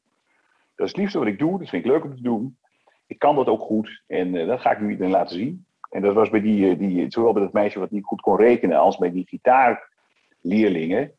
dat 0.74 0.86
is 0.86 0.92
het 0.92 0.96
liefste 0.96 1.18
wat 1.18 1.26
ik 1.26 1.38
doe, 1.38 1.58
dat 1.58 1.68
vind 1.68 1.84
ik 1.84 1.90
leuk 1.90 2.04
om 2.04 2.16
te 2.16 2.22
doen. 2.22 2.58
Ik 3.06 3.18
kan 3.18 3.36
dat 3.36 3.46
ook 3.46 3.60
goed 3.60 4.02
en 4.06 4.34
uh, 4.34 4.46
dat 4.46 4.60
ga 4.60 4.70
ik 4.70 4.80
nu 4.80 4.90
iedereen 4.90 5.12
laten 5.12 5.36
zien. 5.36 5.66
En 5.90 6.02
dat 6.02 6.14
was 6.14 6.30
bij 6.30 6.40
die, 6.40 6.70
eh, 6.70 6.78
die, 6.78 7.06
zowel 7.08 7.32
bij 7.32 7.42
dat 7.42 7.52
meisje 7.52 7.78
wat 7.78 7.90
niet 7.90 8.04
goed 8.04 8.20
kon 8.20 8.36
rekenen, 8.36 8.78
als 8.78 8.96
bij 8.96 9.12
die 9.12 9.26
gitaarleerlingen 9.26 11.12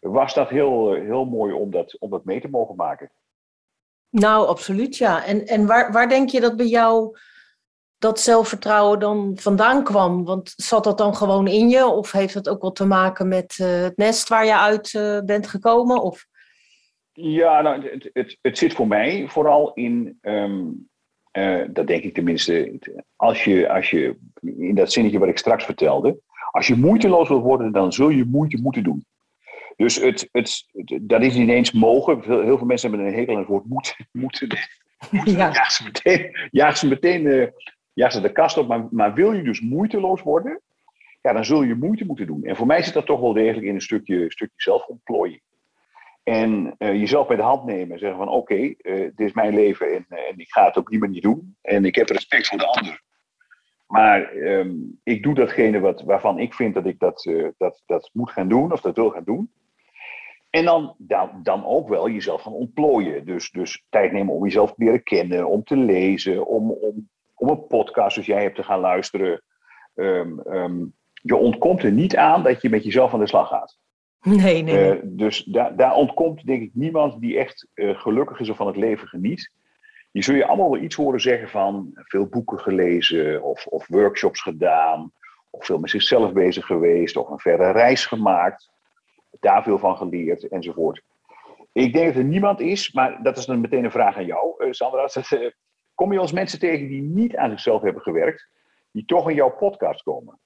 was 0.00 0.34
dat 0.34 0.48
heel, 0.48 0.92
heel 0.92 1.24
mooi 1.24 1.52
om 1.52 1.70
dat, 1.70 1.98
om 1.98 2.10
dat 2.10 2.24
mee 2.24 2.40
te 2.40 2.48
mogen 2.48 2.76
maken. 2.76 3.10
Nou, 4.10 4.46
absoluut 4.46 4.96
ja. 4.96 5.24
En, 5.24 5.46
en 5.46 5.66
waar, 5.66 5.92
waar 5.92 6.08
denk 6.08 6.28
je 6.28 6.40
dat 6.40 6.56
bij 6.56 6.66
jou 6.66 7.16
dat 8.02 8.20
zelfvertrouwen 8.20 8.98
dan 8.98 9.32
vandaan 9.34 9.84
kwam? 9.84 10.24
Want 10.24 10.52
zat 10.56 10.84
dat 10.84 10.98
dan 10.98 11.16
gewoon 11.16 11.46
in 11.46 11.68
je? 11.68 11.86
Of 11.86 12.12
heeft 12.12 12.34
dat 12.34 12.48
ook 12.48 12.62
wat 12.62 12.76
te 12.76 12.86
maken 12.86 13.28
met 13.28 13.58
uh, 13.60 13.82
het 13.82 13.96
nest 13.96 14.28
waar 14.28 14.44
je 14.44 14.58
uit 14.58 14.92
uh, 14.92 15.20
bent 15.20 15.46
gekomen? 15.46 16.02
Of? 16.02 16.26
Ja, 17.12 17.60
nou, 17.60 17.88
het, 17.88 18.10
het, 18.12 18.38
het 18.40 18.58
zit 18.58 18.74
voor 18.74 18.86
mij 18.86 19.28
vooral 19.28 19.72
in, 19.72 20.18
um, 20.22 20.88
uh, 21.32 21.64
dat 21.70 21.86
denk 21.86 22.02
ik 22.02 22.14
tenminste, 22.14 22.78
als 23.16 23.44
je, 23.44 23.68
als 23.68 23.90
je, 23.90 24.16
in 24.40 24.74
dat 24.74 24.92
zinnetje 24.92 25.18
wat 25.18 25.28
ik 25.28 25.38
straks 25.38 25.64
vertelde, 25.64 26.20
als 26.50 26.66
je 26.66 26.74
moeiteloos 26.74 27.28
wilt 27.28 27.42
worden, 27.42 27.72
dan 27.72 27.92
zul 27.92 28.08
je 28.08 28.24
moeite 28.24 28.60
moeten 28.62 28.82
doen. 28.82 29.06
Dus 29.76 29.96
het, 29.96 30.28
het, 30.32 30.68
dat 31.02 31.22
is 31.22 31.34
niet 31.34 31.48
eens 31.48 31.72
mogen. 31.72 32.20
Heel 32.22 32.58
veel 32.58 32.66
mensen 32.66 32.90
hebben 32.90 33.08
een 33.08 33.14
hekel 33.14 33.34
aan 33.34 33.40
het 33.40 33.48
woord 33.48 33.66
moet, 33.66 33.96
moeten. 34.12 34.48
Ja. 35.10 35.34
Jaag 35.34 35.70
ze 35.70 35.84
meteen, 35.84 36.36
jaag 36.50 36.76
ze, 36.76 36.88
meteen 36.88 37.52
jaag 37.92 38.12
ze 38.12 38.20
de 38.20 38.32
kast 38.32 38.56
op. 38.56 38.68
Maar, 38.68 38.86
maar 38.90 39.14
wil 39.14 39.32
je 39.32 39.42
dus 39.42 39.60
moeiteloos 39.60 40.22
worden, 40.22 40.60
ja, 41.20 41.32
dan 41.32 41.44
zul 41.44 41.62
je 41.62 41.74
moeite 41.74 42.04
moeten 42.04 42.26
doen. 42.26 42.44
En 42.44 42.56
voor 42.56 42.66
mij 42.66 42.82
zit 42.82 42.94
dat 42.94 43.06
toch 43.06 43.20
wel 43.20 43.32
degelijk 43.32 43.66
in 43.66 43.74
een 43.74 43.80
stukje, 43.80 44.30
stukje 44.30 44.54
zelfontplooiing. 44.56 45.42
En 46.22 46.74
uh, 46.78 46.94
jezelf 46.94 47.26
bij 47.26 47.36
de 47.36 47.42
hand 47.42 47.64
nemen 47.64 47.92
en 47.92 47.98
zeggen 47.98 48.18
van 48.18 48.28
oké, 48.28 48.52
okay, 48.52 48.76
uh, 48.82 49.10
dit 49.14 49.20
is 49.20 49.32
mijn 49.32 49.54
leven 49.54 49.94
en, 49.94 50.06
en 50.08 50.38
ik 50.38 50.50
ga 50.50 50.64
het 50.64 50.76
op 50.76 50.86
die 50.86 50.98
manier 50.98 51.20
doen. 51.20 51.56
En 51.62 51.84
ik 51.84 51.94
heb 51.94 52.08
respect 52.08 52.48
voor 52.48 52.58
de 52.58 52.66
ander. 52.66 53.02
Maar 53.86 54.34
um, 54.34 55.00
ik 55.02 55.22
doe 55.22 55.34
datgene 55.34 55.80
wat, 55.80 56.02
waarvan 56.02 56.38
ik 56.38 56.54
vind 56.54 56.74
dat 56.74 56.86
ik 56.86 56.98
dat, 56.98 57.30
dat, 57.56 57.82
dat 57.86 58.10
moet 58.12 58.30
gaan 58.30 58.48
doen 58.48 58.72
of 58.72 58.80
dat 58.80 58.96
wil 58.96 59.10
gaan 59.10 59.24
doen. 59.24 59.50
En 60.50 60.64
dan, 60.64 60.94
dan, 60.98 61.40
dan 61.42 61.64
ook 61.64 61.88
wel 61.88 62.10
jezelf 62.10 62.42
gaan 62.42 62.52
ontplooien. 62.52 63.26
Dus, 63.26 63.50
dus 63.50 63.84
tijd 63.88 64.12
nemen 64.12 64.34
om 64.34 64.44
jezelf 64.44 64.74
te 64.74 64.84
leren 64.84 65.02
kennen, 65.02 65.48
om 65.48 65.64
te 65.64 65.76
lezen, 65.76 66.46
om, 66.46 66.70
om, 66.70 67.10
om 67.42 67.48
een 67.48 67.66
podcast 67.66 68.12
zoals 68.12 68.28
jij 68.28 68.42
hebt 68.42 68.56
te 68.56 68.62
gaan 68.62 68.80
luisteren. 68.80 69.42
Um, 69.94 70.40
um, 70.46 70.94
je 71.12 71.36
ontkomt 71.36 71.82
er 71.82 71.92
niet 71.92 72.16
aan 72.16 72.42
dat 72.42 72.62
je 72.62 72.70
met 72.70 72.84
jezelf 72.84 73.12
aan 73.12 73.20
de 73.20 73.26
slag 73.26 73.48
gaat. 73.48 73.78
Nee, 74.20 74.62
nee. 74.62 74.96
Uh, 74.96 75.00
dus 75.04 75.44
daar, 75.44 75.76
daar 75.76 75.94
ontkomt 75.94 76.46
denk 76.46 76.62
ik 76.62 76.70
niemand 76.74 77.20
die 77.20 77.38
echt 77.38 77.68
uh, 77.74 77.98
gelukkig 77.98 78.40
is 78.40 78.50
of 78.50 78.56
van 78.56 78.66
het 78.66 78.76
leven 78.76 79.08
geniet. 79.08 79.52
Die 80.12 80.22
zul 80.22 80.34
je 80.34 80.46
allemaal 80.46 80.70
wel 80.70 80.80
iets 80.80 80.96
horen 80.96 81.20
zeggen 81.20 81.48
van 81.48 81.90
veel 81.94 82.26
boeken 82.26 82.58
gelezen 82.58 83.42
of, 83.42 83.66
of 83.66 83.88
workshops 83.88 84.40
gedaan. 84.40 85.12
Of 85.50 85.64
veel 85.66 85.78
met 85.78 85.90
zichzelf 85.90 86.32
bezig 86.32 86.66
geweest 86.66 87.16
of 87.16 87.28
een 87.28 87.38
verre 87.38 87.70
reis 87.70 88.06
gemaakt 88.06 88.70
daar 89.40 89.62
veel 89.62 89.78
van 89.78 89.96
geleerd 89.96 90.48
enzovoort. 90.48 91.02
Ik 91.72 91.92
denk 91.92 92.06
dat 92.06 92.16
er 92.16 92.28
niemand 92.28 92.60
is, 92.60 92.92
maar 92.92 93.22
dat 93.22 93.36
is 93.36 93.46
dan 93.46 93.60
meteen 93.60 93.84
een 93.84 93.90
vraag 93.90 94.16
aan 94.16 94.26
jou, 94.26 94.64
uh, 94.64 94.72
Sandra. 94.72 95.08
kom 96.02 96.12
je 96.12 96.18
als 96.18 96.32
mensen 96.32 96.58
tegen 96.58 96.88
die 96.88 97.02
niet 97.02 97.36
aan 97.36 97.50
zichzelf 97.50 97.82
hebben 97.82 98.02
gewerkt, 98.02 98.48
die 98.90 99.04
toch 99.04 99.28
in 99.28 99.34
jouw 99.34 99.50
podcast 99.50 100.02
komen? 100.02 100.38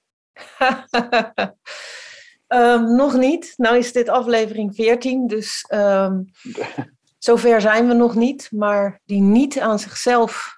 um, 2.49 2.95
nog 3.03 3.17
niet. 3.17 3.55
Nou 3.57 3.77
is 3.77 3.93
dit 3.93 4.09
aflevering 4.09 4.75
14, 4.75 5.27
dus 5.27 5.67
um, 5.75 6.31
zover 7.19 7.61
zijn 7.61 7.89
we 7.89 7.95
nog 7.95 8.15
niet. 8.15 8.49
Maar 8.53 9.01
die 9.05 9.21
niet 9.21 9.61
aan 9.61 9.79
zichzelf 9.79 10.55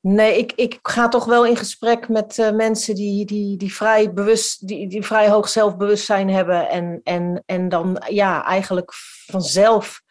Nee, 0.00 0.38
ik, 0.38 0.52
ik 0.52 0.78
ga 0.82 1.08
toch 1.08 1.24
wel 1.24 1.46
in 1.46 1.56
gesprek 1.56 2.08
met 2.08 2.38
uh, 2.38 2.50
mensen 2.50 2.94
die, 2.94 3.26
die, 3.26 3.56
die, 3.56 3.74
vrij 3.74 4.12
bewust, 4.12 4.68
die, 4.68 4.88
die 4.88 5.02
vrij 5.02 5.28
hoog 5.28 5.48
zelfbewustzijn 5.48 6.30
hebben. 6.30 6.68
En, 6.68 7.00
en, 7.02 7.42
en 7.46 7.68
dan 7.68 8.02
ja, 8.08 8.44
eigenlijk 8.44 8.92
vanzelf 9.26 10.02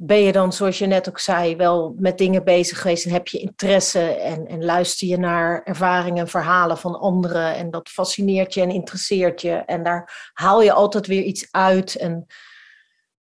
ben 0.00 0.18
je 0.18 0.32
dan, 0.32 0.52
zoals 0.52 0.78
je 0.78 0.86
net 0.86 1.08
ook 1.08 1.18
zei, 1.18 1.56
wel 1.56 1.94
met 1.98 2.18
dingen 2.18 2.44
bezig 2.44 2.80
geweest 2.80 3.06
en 3.06 3.12
heb 3.12 3.28
je 3.28 3.38
interesse 3.38 4.00
en, 4.00 4.46
en 4.46 4.64
luister 4.64 5.08
je 5.08 5.18
naar 5.18 5.62
ervaringen 5.64 6.22
en 6.22 6.28
verhalen 6.28 6.78
van 6.78 6.98
anderen. 6.98 7.54
En 7.54 7.70
dat 7.70 7.88
fascineert 7.88 8.54
je 8.54 8.60
en 8.60 8.70
interesseert 8.70 9.40
je. 9.40 9.52
En 9.52 9.82
daar 9.82 10.30
haal 10.32 10.62
je 10.62 10.72
altijd 10.72 11.06
weer 11.06 11.22
iets 11.22 11.48
uit. 11.50 11.96
En 11.96 12.26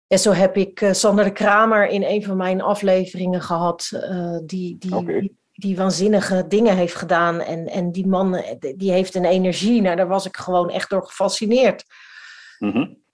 En 0.08 0.20
zo 0.20 0.32
heb 0.32 0.58
ik 0.58 0.82
uh, 0.82 0.92
Sander 0.92 1.26
de 1.26 1.32
Kramer 1.32 1.88
in 1.88 2.04
een 2.04 2.24
van 2.24 2.38
mijn 2.38 2.62
afleveringen 2.62 3.42
gehad, 3.42 3.90
uh, 3.94 4.38
die, 4.46 4.78
die, 4.78 5.06
die, 5.06 5.38
die, 5.52 5.78
waanzinnige 5.78 6.46
dingen 6.48 6.78
heeft 6.78 6.96
gedaan. 6.96 7.40
En, 7.40 7.68
en 7.68 7.92
die 7.92 8.08
man, 8.08 8.44
die 8.76 8.92
heeft 8.92 9.16
een 9.16 9.26
energie, 9.26 9.82
nou, 9.82 9.96
daar 9.96 10.08
was 10.08 10.26
ik 10.26 10.38
gewoon 10.38 10.70
echt 10.70 10.90
door 10.90 11.04
gefascineerd. 11.04 11.84
Mm 12.60 13.06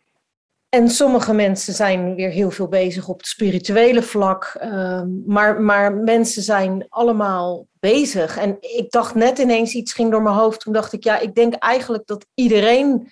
En 0.73 0.89
sommige 0.89 1.33
mensen 1.33 1.73
zijn 1.73 2.15
weer 2.15 2.29
heel 2.29 2.51
veel 2.51 2.67
bezig 2.67 3.07
op 3.07 3.17
het 3.17 3.27
spirituele 3.27 4.01
vlak. 4.01 4.57
Uh, 4.61 5.01
maar, 5.25 5.61
maar 5.61 5.93
mensen 5.93 6.41
zijn 6.41 6.85
allemaal 6.89 7.67
bezig. 7.79 8.37
En 8.37 8.57
ik 8.59 8.91
dacht 8.91 9.15
net 9.15 9.39
ineens, 9.39 9.73
iets 9.73 9.93
ging 9.93 10.11
door 10.11 10.21
mijn 10.21 10.35
hoofd. 10.35 10.59
Toen 10.59 10.73
dacht 10.73 10.93
ik, 10.93 11.03
ja, 11.03 11.19
ik 11.19 11.35
denk 11.35 11.53
eigenlijk 11.53 12.05
dat 12.07 12.25
iedereen 12.33 13.11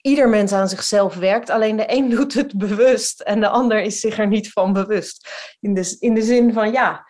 ieder 0.00 0.28
mens 0.28 0.52
aan 0.52 0.68
zichzelf 0.68 1.14
werkt. 1.14 1.50
Alleen 1.50 1.76
de 1.76 1.84
een 1.86 2.10
doet 2.16 2.34
het 2.34 2.58
bewust 2.58 3.20
en 3.20 3.40
de 3.40 3.48
ander 3.48 3.82
is 3.82 4.00
zich 4.00 4.18
er 4.18 4.28
niet 4.28 4.52
van 4.52 4.72
bewust. 4.72 5.28
In 5.60 5.74
de, 5.74 5.96
in 6.00 6.14
de 6.14 6.22
zin 6.22 6.52
van 6.52 6.72
ja, 6.72 7.06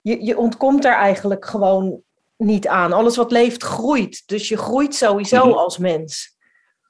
je, 0.00 0.24
je 0.24 0.38
ontkomt 0.38 0.84
er 0.84 0.94
eigenlijk 0.94 1.44
gewoon 1.44 2.02
niet 2.36 2.68
aan. 2.68 2.92
Alles 2.92 3.16
wat 3.16 3.30
leeft 3.30 3.62
groeit. 3.62 4.22
Dus 4.26 4.48
je 4.48 4.56
groeit 4.56 4.94
sowieso 4.94 5.44
mhm. 5.46 5.58
als 5.58 5.78
mens. 5.78 6.36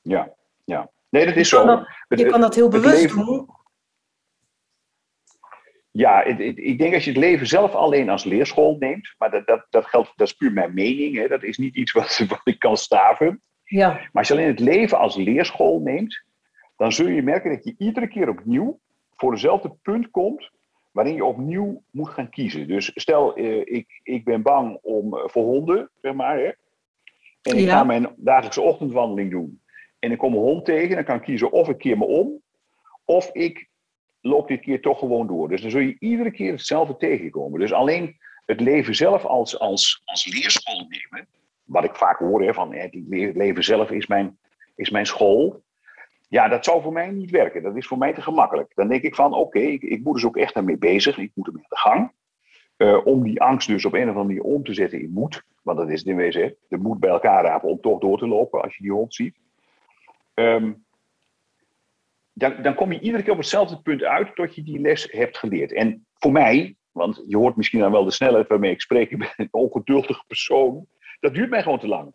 Ja, 0.03 0.35
ja. 0.64 0.90
Nee, 1.11 1.27
dat 1.27 1.37
is 1.37 1.49
zo. 1.49 1.85
je 2.09 2.27
kan 2.27 2.40
dat 2.40 2.55
heel 2.55 2.68
bewust 2.68 3.09
doen. 3.09 3.49
Ja, 5.90 6.25
ik 6.25 6.79
denk 6.79 6.94
als 6.94 7.05
je 7.05 7.11
het 7.11 7.18
leven 7.18 7.47
zelf 7.47 7.75
alleen 7.75 8.09
als 8.09 8.25
leerschool 8.25 8.77
neemt, 8.79 9.14
maar 9.18 9.31
dat, 9.31 9.47
dat, 9.47 9.66
dat 9.71 9.87
geldt, 9.87 10.12
dat 10.16 10.27
is 10.27 10.33
puur 10.33 10.53
mijn 10.53 10.75
mening, 10.75 11.16
hè, 11.16 11.29
dat 11.29 11.42
is 11.42 11.59
niet 11.59 11.75
iets 11.77 11.92
wat, 11.92 12.18
wat 12.29 12.40
ik 12.44 12.59
kan 12.59 12.77
staven. 12.77 13.42
Ja. 13.64 13.88
Maar 13.88 14.11
als 14.12 14.29
je 14.29 14.35
alleen 14.35 14.47
het 14.47 14.61
leven 14.61 14.99
als 14.99 15.16
leerschool 15.16 15.81
neemt, 15.81 16.25
dan 16.77 16.92
zul 16.92 17.09
je 17.09 17.23
merken 17.23 17.51
dat 17.51 17.64
je 17.64 17.75
iedere 17.79 18.09
keer 18.09 18.29
opnieuw 18.29 18.81
voor 19.11 19.31
dezelfde 19.31 19.77
punt 19.83 20.11
komt 20.11 20.51
waarin 20.90 21.14
je 21.14 21.25
opnieuw 21.25 21.83
moet 21.90 22.09
gaan 22.09 22.31
kiezen. 22.31 22.68
Dus 22.68 22.90
stel, 22.94 23.37
eh, 23.37 23.61
ik, 23.61 24.01
ik 24.03 24.25
ben 24.25 24.42
bang 24.42 24.79
om, 24.83 25.16
eh, 25.16 25.23
voor 25.29 25.44
honden, 25.44 25.90
zeg 26.01 26.12
maar, 26.14 26.38
hè, 26.38 26.53
en 27.42 27.57
ik 27.57 27.68
ga 27.68 27.85
mijn 27.85 28.14
dagelijkse 28.16 28.61
ochtendwandeling 28.61 29.31
doen. 29.31 29.61
En 29.98 30.12
ik 30.12 30.18
kom 30.18 30.32
een 30.32 30.40
hond 30.40 30.64
tegen, 30.64 30.94
dan 30.94 31.04
kan 31.04 31.16
ik 31.16 31.22
kiezen 31.22 31.52
of 31.52 31.68
ik 31.68 31.78
keer 31.78 31.98
me 31.98 32.04
om, 32.04 32.42
of 33.04 33.30
ik 33.32 33.68
loop 34.20 34.48
dit 34.48 34.61
keer 34.61 34.80
toch 34.80 34.98
gewoon 34.98 35.26
door. 35.26 35.48
Dus 35.48 35.61
dan 35.61 35.70
zul 35.70 35.80
je 35.80 35.96
iedere 35.98 36.30
keer 36.30 36.52
hetzelfde 36.52 36.96
tegenkomen. 36.96 37.61
Dus 37.61 37.72
alleen 37.72 38.16
het 38.46 38.61
leven 38.61 38.94
zelf 38.94 39.24
als, 39.24 39.58
als, 39.58 40.02
als 40.04 40.26
leerschool 40.26 40.87
nemen, 40.88 41.28
wat 41.64 41.84
ik 41.84 41.94
vaak 41.94 42.18
hoor, 42.18 42.42
hè, 42.42 42.54
van 42.54 42.74
het 42.74 42.94
leven 43.37 43.64
zelf 43.64 43.90
is 43.90 44.06
mijn, 44.06 44.38
is 44.74 44.90
mijn 44.90 45.06
school. 45.06 45.62
Ja, 46.28 46.48
dat 46.48 46.64
zou 46.64 46.82
voor 46.82 46.92
mij 46.92 47.11
niet 47.11 47.30
werken. 47.30 47.62
Dat 47.62 47.76
is 47.76 47.87
voor 47.87 47.98
mij 47.98 48.12
te 48.14 48.22
gemakkelijk. 48.22 48.72
Dan 48.74 48.88
denk 48.88 49.02
ik 49.02 49.14
van, 49.14 49.34
oké, 49.34 49.58
ik, 49.58 49.82
ik, 49.82 50.04
moet 50.04 50.14
dus 50.14 50.24
ook 50.24 50.37
echt 50.37 50.54
ermee 50.54 50.78
bezig. 50.78 51.18
Ik 51.18 51.30
moet 51.34 51.46
ermee 51.46 51.62
aan 51.62 51.68
de 51.68 51.76
gang. 51.76 52.12
Uh, 52.76 53.06
om 53.06 53.22
die 53.22 53.40
angst 53.40 53.68
dus 53.68 53.84
op 53.84 53.92
een 53.92 54.02
of 54.02 54.16
andere 54.16 54.26
manier 54.26 54.42
om 54.42 54.64
te 54.64 54.74
zetten 54.74 55.00
in 55.00 55.11
moed. 55.11 55.42
Want 55.62 55.78
dat 55.78 55.90
is 55.90 55.98
het 55.98 56.08
in 56.08 56.16
wezen, 56.16 56.56
de 56.68 56.76
moed 56.76 57.00
bij 57.00 57.11
elkaar 57.11 57.44
rapen 57.44 57.68
om 57.68 57.80
toch 57.80 58.00
door 58.00 58.18
te 58.18 58.28
lopen 58.28 58.62
als 58.62 58.76
je 58.76 58.82
die 58.82 58.92
hond 58.92 59.14
ziet. 59.14 59.37
Um, 60.38 60.87
dan, 62.33 62.62
dan 62.62 62.74
kom 62.74 62.92
je 62.92 63.01
iedere 63.01 63.22
keer 63.22 63.33
op 63.33 63.38
hetzelfde 63.38 63.81
punt 63.81 64.03
uit 64.03 64.35
tot 64.35 64.55
je 64.55 64.62
die 64.62 64.81
les 64.81 65.09
hebt 65.11 65.38
geleerd. 65.38 65.72
En 65.72 66.07
voor 66.14 66.33
mij, 66.33 66.77
want 66.92 67.22
je 67.27 67.37
hoort 67.37 67.57
misschien 67.57 67.81
dan 67.81 67.92
wel 67.92 68.05
de 68.05 68.11
snelheid 68.11 68.48
waarmee 68.48 68.70
ik 68.70 68.81
spreek, 68.81 69.11
ik 69.11 69.18
ben 69.18 69.33
een 69.37 69.48
ongeduldige 69.51 70.24
persoon. 70.27 70.87
Dat 71.20 71.35
duurt 71.35 71.51
mij 71.51 71.62
gewoon 71.62 71.79
te 71.79 71.88
lang. 71.88 72.12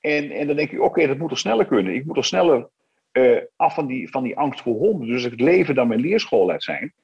En, 0.00 0.30
en 0.30 0.46
dan 0.46 0.56
denk 0.56 0.70
ik, 0.70 0.80
oké, 0.80 1.06
dat 1.06 1.18
moet 1.18 1.28
toch 1.28 1.38
sneller 1.38 1.66
kunnen. 1.66 1.94
Ik 1.94 2.04
moet 2.04 2.14
toch 2.14 2.24
sneller 2.24 2.68
uh, 3.12 3.40
af 3.56 3.74
van 3.74 3.86
die, 3.86 4.10
van 4.10 4.22
die 4.22 4.36
angst 4.36 4.62
voor 4.62 4.74
honden. 4.74 5.08
Dus 5.08 5.22
het 5.22 5.40
leven 5.40 5.74
dan 5.74 5.88
mijn 5.88 6.00
leerschool 6.00 6.46
laat 6.46 6.62
zijn. 6.62 6.94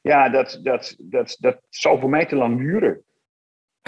Ja, 0.00 0.28
dat, 0.28 0.60
dat, 0.62 0.96
dat, 0.98 1.36
dat 1.40 1.60
zou 1.70 2.00
voor 2.00 2.10
mij 2.10 2.26
te 2.26 2.36
lang 2.36 2.58
duren. 2.58 3.04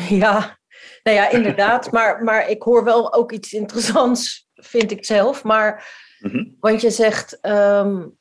Ja, 0.09 0.59
nou 1.03 1.17
ja, 1.17 1.31
inderdaad. 1.31 1.91
maar, 1.93 2.23
maar 2.25 2.49
ik 2.49 2.63
hoor 2.63 2.85
wel 2.85 3.15
ook 3.15 3.33
iets 3.33 3.53
interessants, 3.53 4.46
vind 4.57 4.91
ik 4.91 5.05
zelf. 5.05 5.45
Maar, 5.45 5.89
mhm. 6.19 6.45
want 6.61 6.81
je 6.81 6.91
zegt, 6.91 7.39
um, 7.43 8.17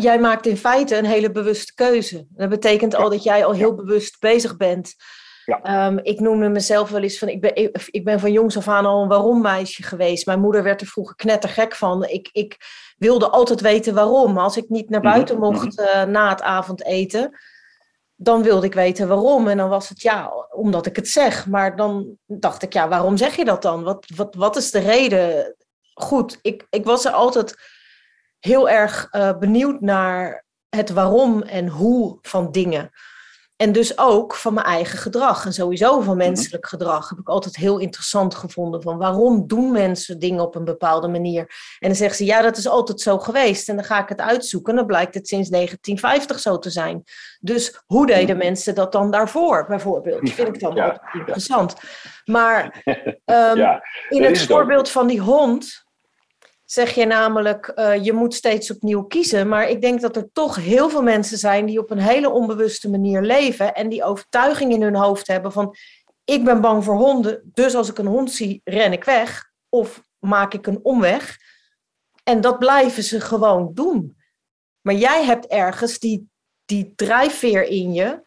jij 0.00 0.18
maakt 0.20 0.46
in 0.46 0.56
feite 0.56 0.96
een 0.96 1.04
hele 1.04 1.30
bewuste 1.30 1.74
keuze. 1.74 2.26
Dat 2.28 2.48
betekent 2.48 2.94
al 2.94 3.10
dat 3.10 3.22
jij 3.22 3.44
al 3.44 3.52
heel 3.52 3.74
bewust 3.74 4.20
bezig 4.20 4.56
bent 4.56 4.94
ja. 5.44 5.62
Ehm, 5.62 5.98
ik 6.02 6.20
noemde 6.20 6.48
mezelf 6.48 6.90
wel 6.90 7.02
eens 7.02 7.18
van, 7.18 7.28
ik 7.28 7.40
ben, 7.40 7.54
ik 7.86 8.04
ben 8.04 8.20
van 8.20 8.32
jongs 8.32 8.56
af 8.56 8.68
aan 8.68 8.86
al 8.86 9.02
een 9.02 9.08
waarom 9.08 9.40
meisje 9.40 9.82
geweest. 9.82 10.26
Mijn 10.26 10.40
moeder 10.40 10.62
werd 10.62 10.80
er 10.80 10.86
vroeger 10.86 11.16
knettergek 11.16 11.74
van. 11.74 12.04
Ik, 12.04 12.28
ik 12.32 12.56
wilde 12.96 13.28
altijd 13.28 13.60
weten 13.60 13.94
waarom. 13.94 14.38
Als 14.38 14.56
ik 14.56 14.68
niet 14.68 14.90
naar 14.90 15.00
mhm, 15.00 15.10
buiten 15.10 15.38
mhm. 15.38 15.44
mocht 15.44 15.78
uh, 15.78 16.02
na 16.02 16.28
het 16.28 16.42
avondeten, 16.42 17.38
dan 18.16 18.42
wilde 18.42 18.66
ik 18.66 18.74
weten 18.74 19.08
waarom. 19.08 19.48
En 19.48 19.56
dan 19.56 19.68
was 19.68 19.88
het 19.88 20.02
ja, 20.02 20.32
omdat 20.50 20.86
ik 20.86 20.96
het 20.96 21.08
zeg. 21.08 21.46
Maar 21.46 21.76
dan 21.76 22.18
dacht 22.26 22.62
ik, 22.62 22.72
ja, 22.72 22.88
waarom 22.88 23.16
zeg 23.16 23.36
je 23.36 23.44
dat 23.44 23.62
dan? 23.62 23.82
Wat, 23.82 24.06
wat, 24.16 24.34
wat 24.34 24.56
is 24.56 24.70
de 24.70 24.78
reden? 24.78 25.56
Goed, 25.94 26.38
ik, 26.42 26.66
ik 26.70 26.84
was 26.84 27.04
er 27.04 27.12
altijd 27.12 27.54
heel 28.38 28.68
erg 28.68 29.08
uh, 29.12 29.38
benieuwd 29.38 29.80
naar 29.80 30.44
het 30.68 30.90
waarom 30.90 31.42
en 31.42 31.68
hoe 31.68 32.18
van 32.22 32.52
dingen. 32.52 32.90
En 33.56 33.72
dus 33.72 33.98
ook 33.98 34.34
van 34.34 34.54
mijn 34.54 34.66
eigen 34.66 34.98
gedrag. 34.98 35.44
En 35.44 35.52
sowieso 35.52 36.00
van 36.00 36.16
mhm. 36.16 36.26
menselijk 36.26 36.66
gedrag 36.66 37.08
heb 37.08 37.18
ik 37.18 37.28
altijd 37.28 37.56
heel 37.56 37.78
interessant 37.78 38.34
gevonden. 38.34 38.82
Van 38.82 38.98
waarom 38.98 39.46
doen 39.46 39.72
mensen 39.72 40.18
dingen 40.18 40.44
op 40.44 40.54
een 40.54 40.64
bepaalde 40.64 41.08
manier? 41.08 41.40
En 41.78 41.88
dan 41.88 41.94
zeggen 41.94 42.16
ze, 42.16 42.24
ja, 42.24 42.42
dat 42.42 42.56
is 42.56 42.68
altijd 42.68 43.00
zo 43.00 43.18
geweest. 43.18 43.68
En 43.68 43.76
dan 43.76 43.84
ga 43.84 44.02
ik 44.02 44.08
het 44.08 44.20
uitzoeken. 44.20 44.70
En 44.70 44.78
dan 44.78 44.86
blijkt 44.86 45.14
het 45.14 45.28
sinds 45.28 45.48
1950 45.48 46.40
zo 46.40 46.58
te 46.58 46.70
zijn. 46.70 47.02
Dus 47.40 47.82
hoe 47.86 48.06
deden 48.06 48.36
mhm. 48.36 48.44
mensen 48.44 48.74
dat 48.74 48.92
dan 48.92 49.10
daarvoor, 49.10 49.66
bijvoorbeeld? 49.66 50.20
Dat 50.26 50.34
vind 50.34 50.48
ik 50.48 50.60
dan 50.60 50.74
ja, 50.74 50.84
altijd 50.84 51.14
interessant. 51.14 51.74
Maar 52.24 52.82
um, 53.24 53.80
in 54.08 54.22
het 54.22 54.46
voorbeeld 54.46 54.90
van 54.90 55.06
die 55.06 55.20
hond 55.20 55.83
zeg 56.74 56.94
je 56.94 57.06
namelijk, 57.06 57.72
uh, 57.74 58.04
je 58.04 58.12
moet 58.12 58.34
steeds 58.34 58.70
opnieuw 58.70 59.02
kiezen. 59.02 59.48
Maar 59.48 59.68
ik 59.68 59.80
denk 59.80 60.00
dat 60.00 60.16
er 60.16 60.28
toch 60.32 60.56
heel 60.56 60.90
veel 60.90 61.02
mensen 61.02 61.38
zijn 61.38 61.66
die 61.66 61.78
op 61.78 61.90
een 61.90 61.98
hele 61.98 62.30
onbewuste 62.30 62.90
manier 62.90 63.22
leven 63.22 63.74
en 63.74 63.88
die 63.88 64.04
overtuiging 64.04 64.72
in 64.72 64.82
hun 64.82 64.96
hoofd 64.96 65.26
hebben 65.26 65.52
van, 65.52 65.76
ik 66.24 66.44
ben 66.44 66.60
bang 66.60 66.84
voor 66.84 66.96
honden, 66.96 67.50
dus 67.54 67.74
als 67.74 67.88
ik 67.88 67.98
een 67.98 68.06
hond 68.06 68.32
zie, 68.32 68.60
ren 68.64 68.92
ik 68.92 69.04
weg 69.04 69.52
of 69.68 70.02
maak 70.18 70.54
ik 70.54 70.66
een 70.66 70.80
omweg. 70.82 71.38
En 72.22 72.40
dat 72.40 72.58
blijven 72.58 73.02
ze 73.02 73.20
gewoon 73.20 73.70
doen. 73.74 74.16
Maar 74.80 74.94
jij 74.94 75.24
hebt 75.24 75.46
ergens 75.46 75.98
die, 75.98 76.28
die 76.64 76.92
drijfveer 76.96 77.62
in 77.62 77.92
je 77.92 78.22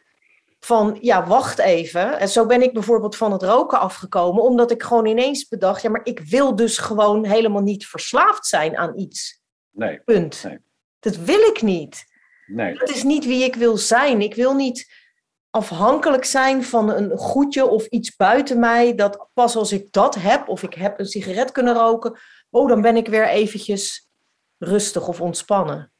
van 0.59 0.97
ja, 1.01 1.27
wacht 1.27 1.59
even. 1.59 2.19
En 2.19 2.29
zo 2.29 2.45
ben 2.45 2.61
ik 2.61 2.73
bijvoorbeeld 2.73 3.15
van 3.15 3.31
het 3.31 3.43
roken 3.43 3.79
afgekomen, 3.79 4.43
omdat 4.43 4.71
ik 4.71 4.83
gewoon 4.83 5.05
ineens 5.05 5.47
bedacht, 5.47 5.81
ja, 5.81 5.89
maar 5.89 6.01
ik 6.03 6.19
wil 6.19 6.55
dus 6.55 6.77
gewoon 6.77 7.25
helemaal 7.25 7.61
niet 7.61 7.87
verslaafd 7.87 8.45
zijn 8.45 8.77
aan 8.77 8.99
iets. 8.99 9.41
Nee. 9.71 9.99
Punt. 10.05 10.43
Nee. 10.43 10.59
Dat 10.99 11.15
wil 11.15 11.39
ik 11.39 11.61
niet. 11.61 12.05
Nee. 12.45 12.77
Dat 12.77 12.89
is 12.89 13.03
niet 13.03 13.25
wie 13.25 13.43
ik 13.43 13.55
wil 13.55 13.77
zijn. 13.77 14.21
Ik 14.21 14.35
wil 14.35 14.55
niet 14.55 15.05
afhankelijk 15.49 16.25
zijn 16.25 16.63
van 16.63 16.89
een 16.89 17.17
goedje 17.17 17.65
of 17.65 17.85
iets 17.85 18.15
buiten 18.15 18.59
mij, 18.59 18.95
dat 18.95 19.27
pas 19.33 19.55
als 19.55 19.71
ik 19.71 19.91
dat 19.91 20.15
heb, 20.15 20.47
of 20.47 20.63
ik 20.63 20.73
heb 20.73 20.99
een 20.99 21.05
sigaret 21.05 21.51
kunnen 21.51 21.73
roken, 21.73 22.19
oh, 22.49 22.67
dan 22.67 22.81
ben 22.81 22.95
ik 22.95 23.07
weer 23.07 23.27
eventjes 23.27 24.09
rustig 24.57 25.07
of 25.07 25.21
ontspannen. 25.21 25.91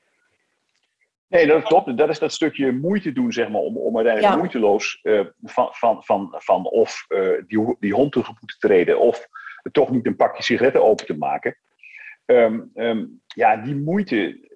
Nee, 1.28 1.48
dat 1.48 1.64
klopt. 1.64 1.98
Dat 1.98 2.10
is 2.10 2.20
dat 2.20 2.32
stukje 2.32 2.72
moeite 2.72 3.12
doen, 3.12 3.32
zeg 3.32 3.50
maar, 3.50 3.62
om, 3.62 3.78
om 3.78 3.96
uiteindelijk 3.96 4.38
moeiteloos 4.38 5.00
uh, 5.04 5.26
van, 5.44 5.68
van, 5.72 6.04
van, 6.04 6.36
van 6.38 6.66
of 6.66 7.06
uh, 7.10 7.42
die, 7.48 7.76
die 7.80 7.94
hond 7.94 8.12
tegemoet 8.12 8.48
te 8.48 8.68
treden, 8.68 9.00
of 9.00 9.28
toch 9.72 9.92
niet 9.92 10.06
een 10.06 10.16
pakje 10.16 10.44
sigaretten 10.44 10.84
open 10.84 11.06
te 11.06 11.18
maken. 11.18 11.58
Um, 12.26 12.72
um, 12.76 13.22
ja, 13.28 13.56
die 13.56 13.76
moeite, 13.76 14.50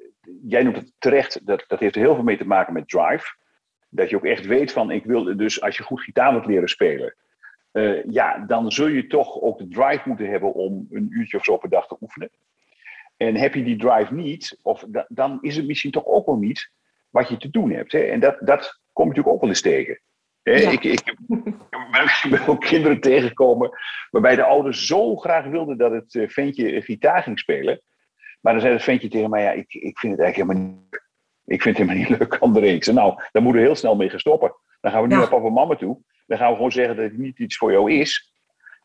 jij 0.43 0.63
noemt 0.63 0.75
het 0.75 0.93
terecht, 0.97 1.45
dat, 1.45 1.65
dat 1.67 1.79
heeft 1.79 1.95
er 1.95 2.01
heel 2.01 2.15
veel 2.15 2.23
mee 2.23 2.37
te 2.37 2.47
maken 2.47 2.73
met 2.73 2.89
drive. 2.89 3.35
Dat 3.89 4.09
je 4.09 4.15
ook 4.15 4.25
echt 4.25 4.45
weet 4.45 4.71
van, 4.71 4.91
ik 4.91 5.05
wil, 5.05 5.37
dus 5.37 5.61
als 5.61 5.77
je 5.77 5.83
goed 5.83 6.01
gitaar 6.01 6.31
wilt 6.31 6.45
leren 6.45 6.69
spelen, 6.69 7.15
uh, 7.73 8.03
ja, 8.03 8.37
dan 8.37 8.71
zul 8.71 8.87
je 8.87 9.07
toch 9.07 9.41
ook 9.41 9.57
de 9.57 9.67
drive 9.67 10.01
moeten 10.05 10.29
hebben 10.29 10.53
om 10.53 10.87
een 10.91 11.07
uurtje 11.09 11.37
of 11.37 11.43
zo 11.43 11.57
per 11.57 11.69
dag 11.69 11.87
te 11.87 11.97
oefenen. 12.01 12.29
En 13.21 13.35
heb 13.35 13.53
je 13.53 13.63
die 13.63 13.77
drive 13.77 14.13
niet, 14.13 14.59
of 14.61 14.85
dan 15.07 15.37
is 15.41 15.55
het 15.55 15.65
misschien 15.65 15.91
toch 15.91 16.05
ook 16.05 16.25
wel 16.25 16.37
niet 16.37 16.71
wat 17.09 17.29
je 17.29 17.37
te 17.37 17.49
doen 17.49 17.71
hebt. 17.71 17.91
Hè? 17.91 17.99
En 17.99 18.19
dat, 18.19 18.37
dat 18.39 18.81
kom 18.93 19.03
je 19.03 19.09
natuurlijk 19.09 19.35
ook 19.35 19.41
wel 19.41 19.49
eens 19.49 19.61
tegen. 19.61 20.01
Hè? 20.43 20.53
Ik, 20.53 20.83
ik, 20.83 20.83
ik, 20.83 22.27
ben 22.29 22.47
ook 22.47 22.61
kinderen 22.61 22.99
tegengekomen 22.99 23.69
waarbij 24.09 24.35
de 24.35 24.43
ouders 24.43 24.85
zo 24.85 25.15
graag 25.15 25.45
wilden 25.45 25.77
dat 25.77 25.91
het 25.91 26.15
eh, 26.15 26.29
ventje 26.29 26.81
gitaar 26.81 27.23
ging 27.23 27.39
spelen. 27.39 27.81
Maar 28.39 28.53
dan 28.53 28.61
zei 28.61 28.73
het 28.73 28.83
ventje 28.83 29.07
tegen 29.07 29.29
mij, 29.29 29.43
ja, 29.43 29.51
ik, 29.51 29.73
ik 29.73 29.99
vind 29.99 30.17
het 30.17 30.21
eigenlijk 30.21 30.51
helemaal 30.51 30.79
niet 30.81 31.01
Ik 31.45 31.61
vind 31.61 31.77
het 31.77 31.87
helemaal 31.87 32.09
niet 32.09 32.19
leuk, 32.19 32.37
andere 32.45 32.67
Ik 32.67 32.83
zei, 32.83 32.95
nou, 32.95 33.15
daar 33.31 33.43
moeten 33.43 33.61
we 33.61 33.67
heel 33.67 33.75
snel 33.75 33.95
mee 33.95 34.09
gaan 34.09 34.19
stoppen. 34.19 34.55
Dan 34.79 34.91
gaan 34.91 35.01
we 35.01 35.07
nu 35.07 35.15
naar 35.15 35.29
papa 35.29 35.45
en 35.45 35.53
mama 35.53 35.75
toe. 35.75 36.01
Dan 36.25 36.37
gaan 36.37 36.49
we 36.49 36.55
gewoon 36.55 36.71
zeggen 36.71 36.95
dat 36.95 37.05
het 37.05 37.17
niet 37.17 37.39
iets 37.39 37.57
voor 37.57 37.71
jou 37.71 37.91
is. 37.91 38.30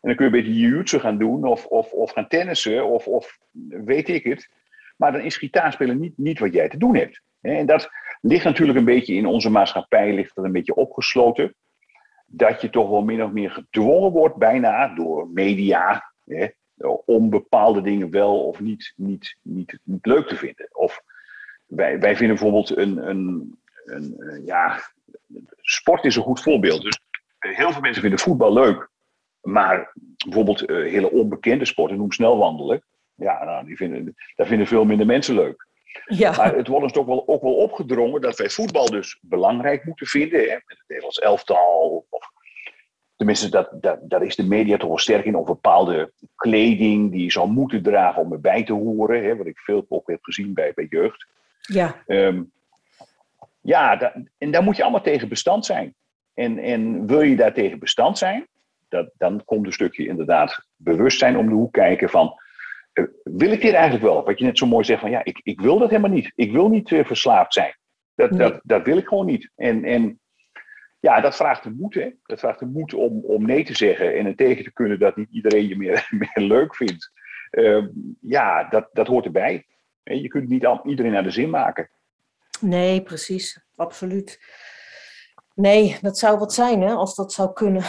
En 0.06 0.14
dan 0.14 0.20
kun 0.20 0.30
je 0.30 0.38
een 0.38 0.44
beetje 0.44 0.60
jiu 0.60 1.00
gaan 1.00 1.18
doen 1.18 1.44
of, 1.44 1.66
of, 1.66 1.92
of 1.92 2.12
gaan 2.12 2.28
tennissen 2.28 2.86
of, 2.86 3.06
of 3.06 3.38
weet 3.68 4.08
ik 4.08 4.24
het. 4.24 4.48
Maar 4.96 5.12
dan 5.12 5.20
is 5.20 5.36
gitaarspelen 5.36 6.00
niet, 6.00 6.18
niet 6.18 6.38
wat 6.38 6.52
jij 6.52 6.68
te 6.68 6.78
doen 6.78 6.96
hebt. 6.96 7.20
En 7.40 7.66
dat 7.66 7.90
ligt 8.20 8.44
natuurlijk 8.44 8.78
een 8.78 8.84
beetje 8.84 9.14
in 9.14 9.26
onze 9.26 9.50
maatschappij, 9.50 10.14
ligt 10.14 10.34
dat 10.34 10.44
een 10.44 10.52
beetje 10.52 10.74
opgesloten. 10.74 11.54
Dat 12.26 12.60
je 12.60 12.70
toch 12.70 12.88
wel 12.88 13.02
min 13.02 13.22
of 13.22 13.30
meer 13.30 13.50
gedwongen 13.50 14.10
wordt, 14.10 14.36
bijna 14.36 14.94
door 14.94 15.28
media, 15.28 16.12
hè, 16.24 16.46
om 17.04 17.30
bepaalde 17.30 17.80
dingen 17.80 18.10
wel 18.10 18.44
of 18.44 18.60
niet, 18.60 18.92
niet, 18.96 19.36
niet, 19.42 19.78
leuk 20.02 20.28
te 20.28 20.36
vinden. 20.36 20.68
Of 20.72 21.02
wij, 21.66 21.98
wij 21.98 22.16
vinden 22.16 22.36
bijvoorbeeld 22.36 22.76
een, 22.76 23.08
een, 23.08 23.56
een, 23.84 24.42
ja, 24.44 24.80
sport 25.60 26.04
is 26.04 26.16
een 26.16 26.22
goed 26.22 26.42
voorbeeld. 26.42 26.82
Dus 26.82 27.00
heel 27.38 27.72
veel 27.72 27.80
mensen 27.80 28.02
vinden 28.02 28.20
voetbal 28.20 28.52
leuk, 28.52 28.90
maar 29.46 29.92
bijvoorbeeld 30.24 30.70
uh, 30.70 30.90
hele 30.90 31.10
onbekende 31.10 31.64
sporten, 31.64 31.96
noem 31.96 32.12
snel 32.12 32.38
wandelen, 32.38 32.82
ja, 33.14 33.44
nou, 33.44 33.66
die 33.66 33.76
vinden, 33.76 34.14
dat 34.36 34.46
vinden 34.46 34.66
veel 34.66 34.84
minder 34.84 35.06
mensen 35.06 35.34
leuk. 35.34 35.66
Ja. 36.06 36.36
Maar 36.36 36.56
het 36.56 36.66
wordt 36.66 36.82
ons 36.82 36.92
toch 36.92 37.06
wel, 37.06 37.28
ook 37.28 37.42
wel 37.42 37.54
opgedrongen 37.54 38.20
dat 38.20 38.38
wij 38.38 38.50
voetbal 38.50 38.90
dus 38.90 39.18
belangrijk 39.22 39.84
moeten 39.84 40.06
vinden. 40.06 40.40
Hè, 40.40 40.52
met 40.54 40.62
het 40.66 40.84
Nederlands 40.86 41.18
elftal. 41.18 42.06
Of, 42.10 42.30
tenminste, 43.16 43.48
dat, 43.48 43.68
dat, 43.72 43.98
daar 44.02 44.22
is 44.22 44.36
de 44.36 44.46
media 44.46 44.76
toch 44.76 44.88
wel 44.88 44.98
sterk 44.98 45.24
in. 45.24 45.34
Of 45.34 45.46
bepaalde 45.46 46.12
kleding 46.34 47.10
die 47.10 47.24
je 47.24 47.32
zou 47.32 47.48
moeten 47.48 47.82
dragen 47.82 48.22
om 48.22 48.32
erbij 48.32 48.64
te 48.64 48.72
horen. 48.72 49.24
Hè, 49.24 49.36
wat 49.36 49.46
ik 49.46 49.58
veel 49.58 49.86
ook 49.88 50.08
heb 50.08 50.22
gezien 50.22 50.54
bij, 50.54 50.72
bij 50.74 50.86
jeugd. 50.88 51.26
Ja. 51.60 52.02
Um, 52.06 52.52
ja, 53.60 54.14
en 54.38 54.50
daar 54.50 54.62
moet 54.62 54.76
je 54.76 54.82
allemaal 54.82 55.02
tegen 55.02 55.28
bestand 55.28 55.64
zijn. 55.64 55.94
En, 56.34 56.58
en 56.58 57.06
wil 57.06 57.20
je 57.20 57.36
daar 57.36 57.54
tegen 57.54 57.78
bestand 57.78 58.18
zijn, 58.18 58.46
dat, 58.88 59.10
dan 59.16 59.44
komt 59.44 59.66
een 59.66 59.72
stukje 59.72 60.06
inderdaad 60.06 60.66
bewustzijn 60.76 61.36
om 61.36 61.48
de 61.48 61.54
hoek 61.54 61.72
kijken 61.72 62.08
van 62.08 62.34
eh, 62.92 63.04
wil 63.22 63.50
ik 63.50 63.60
dit 63.60 63.72
eigenlijk 63.72 64.04
wel? 64.04 64.24
Wat 64.24 64.38
je 64.38 64.44
net 64.44 64.58
zo 64.58 64.66
mooi 64.66 64.84
zegt 64.84 65.00
van 65.00 65.10
ja, 65.10 65.24
ik, 65.24 65.40
ik 65.42 65.60
wil 65.60 65.78
dat 65.78 65.90
helemaal 65.90 66.10
niet. 66.10 66.32
Ik 66.34 66.52
wil 66.52 66.68
niet 66.68 66.90
uh, 66.90 67.04
verslaafd 67.04 67.52
zijn. 67.52 67.76
Dat, 68.14 68.38
dat, 68.38 68.60
dat 68.62 68.84
wil 68.84 68.96
ik 68.96 69.08
gewoon 69.08 69.26
niet. 69.26 69.50
En, 69.54 69.84
en 69.84 70.20
ja, 71.00 71.20
dat 71.20 71.36
vraagt 71.36 71.62
de 71.62 71.70
moed. 71.70 71.94
Hè? 71.94 72.10
Dat 72.22 72.40
vraagt 72.40 72.58
de 72.58 72.66
moed 72.66 72.94
om, 72.94 73.24
om 73.24 73.46
nee 73.46 73.64
te 73.64 73.76
zeggen 73.76 74.16
en 74.16 74.26
het 74.26 74.36
tegen 74.36 74.64
te 74.64 74.72
kunnen 74.72 74.98
dat 74.98 75.16
niet 75.16 75.30
iedereen 75.30 75.68
je 75.68 75.76
meer, 75.76 76.08
meer 76.34 76.46
leuk 76.46 76.76
vindt. 76.76 77.10
Uh, 77.50 77.86
ja, 78.20 78.68
dat, 78.68 78.88
dat 78.92 79.06
hoort 79.06 79.24
erbij. 79.24 79.66
Je 80.02 80.28
kunt 80.28 80.48
niet 80.48 80.68
iedereen 80.84 81.12
naar 81.12 81.22
de 81.22 81.30
zin 81.30 81.50
maken. 81.50 81.90
Nee, 82.60 83.02
precies. 83.02 83.60
Absoluut. 83.74 84.40
Nee, 85.56 85.98
dat 86.00 86.18
zou 86.18 86.38
wat 86.38 86.52
zijn 86.52 86.82
hè, 86.82 86.92
als 86.92 87.14
dat 87.14 87.32
zou 87.32 87.52
kunnen. 87.52 87.82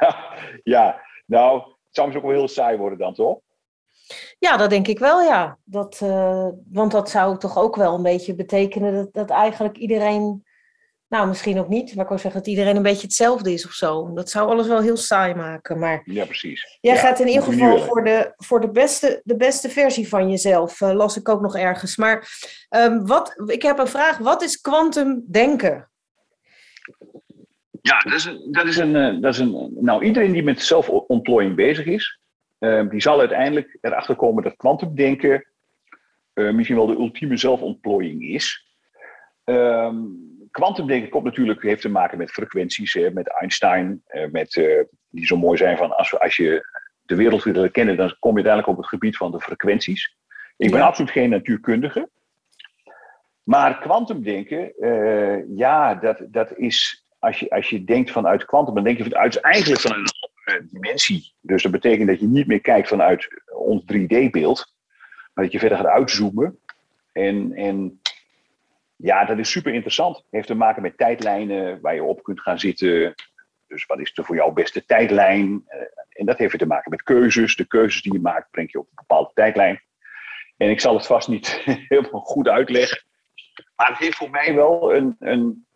ja, 0.00 0.34
ja, 0.62 1.00
nou, 1.26 1.58
het 1.60 1.74
zou 1.90 2.06
misschien 2.06 2.16
ook 2.16 2.32
wel 2.32 2.40
heel 2.40 2.48
saai 2.48 2.76
worden 2.76 2.98
dan, 2.98 3.14
toch? 3.14 3.38
Ja, 4.38 4.56
dat 4.56 4.70
denk 4.70 4.88
ik 4.88 4.98
wel, 4.98 5.22
ja. 5.22 5.58
Dat, 5.64 6.00
uh, 6.02 6.48
want 6.70 6.92
dat 6.92 7.10
zou 7.10 7.38
toch 7.38 7.58
ook 7.58 7.76
wel 7.76 7.94
een 7.94 8.02
beetje 8.02 8.34
betekenen 8.34 8.94
dat, 8.94 9.12
dat 9.12 9.30
eigenlijk 9.30 9.76
iedereen, 9.76 10.46
nou 11.10 11.28
misschien 11.28 11.58
ook 11.58 11.68
niet, 11.68 11.94
maar 11.94 12.02
ik 12.04 12.10
wil 12.10 12.18
zeggen 12.18 12.40
dat 12.40 12.48
iedereen 12.48 12.76
een 12.76 12.82
beetje 12.82 13.06
hetzelfde 13.06 13.52
is 13.52 13.66
of 13.66 13.72
zo. 13.72 14.12
Dat 14.14 14.30
zou 14.30 14.50
alles 14.50 14.66
wel 14.66 14.80
heel 14.80 14.96
saai 14.96 15.34
maken. 15.34 15.78
Maar 15.78 16.02
ja, 16.04 16.24
precies. 16.24 16.78
Jij 16.80 16.96
gaat 16.96 17.20
in 17.20 17.26
ieder 17.26 17.42
geval 17.42 17.78
voor, 17.78 18.04
de, 18.04 18.32
voor 18.36 18.60
de, 18.60 18.70
beste, 18.70 19.20
de 19.24 19.36
beste 19.36 19.68
versie 19.68 20.08
van 20.08 20.30
jezelf, 20.30 20.80
uh, 20.80 20.92
las 20.92 21.16
ik 21.16 21.28
ook 21.28 21.40
nog 21.40 21.56
ergens. 21.56 21.96
Maar 21.96 22.28
um, 22.70 23.06
wat, 23.06 23.42
ik 23.46 23.62
heb 23.62 23.78
een 23.78 23.86
vraag, 23.86 24.18
wat 24.18 24.42
is 24.42 24.60
kwantum 24.60 25.24
denken? 25.30 25.90
Ja, 27.82 27.98
dat 27.98 28.12
is, 28.12 28.24
een, 28.24 28.48
dat 28.50 28.66
is 28.66 28.76
een, 28.76 28.96
eh, 28.96 29.20
dat 29.20 29.32
is 29.34 29.38
een. 29.38 29.76
Nou, 29.80 30.04
iedereen 30.04 30.32
die 30.32 30.42
met 30.42 30.62
zelfontplooiing 30.62 31.56
bezig 31.56 31.86
is, 31.86 32.20
uh, 32.58 32.88
die 32.90 33.00
zal 33.00 33.18
uiteindelijk 33.18 33.78
erachter 33.80 34.16
komen 34.16 34.42
dat 34.42 34.56
kwantumdenken 34.56 35.44
uh, 36.34 36.52
misschien 36.52 36.76
wel 36.76 36.86
de 36.86 36.96
ultieme 36.96 37.36
zelfontplooiing 37.36 38.22
is. 38.22 38.68
Kwantumdenken 39.44 40.29
um, 40.52 41.08
komt 41.08 41.24
natuurlijk, 41.24 41.62
heeft 41.62 41.82
te 41.82 41.88
maken 41.88 42.18
met 42.18 42.30
frequenties, 42.30 42.92
hè, 42.92 43.10
met 43.10 43.28
Einstein, 43.40 44.02
uh, 44.10 44.30
met, 44.30 44.52
die 45.10 45.26
zo 45.26 45.36
mooi 45.36 45.56
zijn 45.56 45.76
van 45.76 45.96
als, 45.96 46.18
als 46.18 46.36
je 46.36 46.68
de 47.02 47.14
wereld 47.14 47.42
wil 47.42 47.70
kennen, 47.70 47.96
dan 47.96 48.16
kom 48.18 48.30
je 48.30 48.44
uiteindelijk 48.44 48.72
op 48.72 48.76
het 48.76 48.88
gebied 48.88 49.16
van 49.16 49.30
de 49.30 49.40
frequenties. 49.40 50.16
Ik 50.56 50.70
ben 50.70 50.80
absoluut 50.80 51.10
geen 51.10 51.30
natuurkundige. 51.30 52.08
Maar 53.42 53.80
kwantumdenken, 53.80 54.72
ja, 55.56 55.94
dat, 55.94 56.22
dat 56.28 56.56
is 56.56 57.04
als 57.20 57.38
je, 57.38 57.50
als 57.50 57.68
je 57.68 57.84
denkt 57.84 58.10
vanuit 58.10 58.44
kwantum, 58.44 58.74
dan 58.74 58.84
denk 58.84 58.96
je 58.98 59.04
vanuit, 59.04 59.40
eigenlijk 59.40 59.80
vanuit 59.80 60.00
een 60.00 60.28
andere 60.28 60.68
dimensie. 60.72 61.34
Dus 61.40 61.62
dat 61.62 61.72
betekent 61.72 62.08
dat 62.08 62.20
je 62.20 62.26
niet 62.26 62.46
meer 62.46 62.60
kijkt 62.60 62.88
vanuit 62.88 63.28
ons 63.54 63.82
3D-beeld, 63.82 64.74
maar 65.34 65.44
dat 65.44 65.52
je 65.52 65.58
verder 65.58 65.78
gaat 65.78 65.86
uitzoomen. 65.86 66.58
En, 67.12 67.52
en 67.52 67.99
ja, 69.02 69.24
dat 69.24 69.38
is 69.38 69.50
super 69.50 69.72
interessant. 69.72 70.16
Het 70.16 70.26
heeft 70.30 70.46
te 70.46 70.54
maken 70.54 70.82
met 70.82 70.96
tijdlijnen 70.96 71.80
waar 71.80 71.94
je 71.94 72.02
op 72.02 72.22
kunt 72.22 72.40
gaan 72.40 72.58
zitten. 72.58 73.14
Dus 73.66 73.86
wat 73.86 74.00
is 74.00 74.12
er 74.14 74.24
voor 74.24 74.34
jou 74.34 74.52
beste 74.52 74.84
tijdlijn? 74.84 75.62
Eh, 75.66 75.80
en 76.08 76.26
dat 76.26 76.38
heeft 76.38 76.58
te 76.58 76.66
maken 76.66 76.90
met 76.90 77.02
keuzes. 77.02 77.56
De 77.56 77.66
keuzes 77.66 78.02
die 78.02 78.12
je 78.12 78.20
maakt, 78.20 78.50
breng 78.50 78.72
je 78.72 78.78
op 78.78 78.84
een 78.84 78.94
bepaalde 78.94 79.30
tijdlijn. 79.34 79.80
En 80.56 80.70
ik 80.70 80.80
zal 80.80 80.94
het 80.94 81.06
vast 81.06 81.28
niet 81.28 81.48
helemaal 81.88 82.20
goed 82.20 82.48
uitleggen. 82.48 83.02
Maar 83.76 83.88
het 83.88 83.98
heeft 83.98 84.16
voor 84.16 84.30
mij 84.30 84.54
wel 84.54 84.94
een, 84.94 85.16
een 85.18 85.66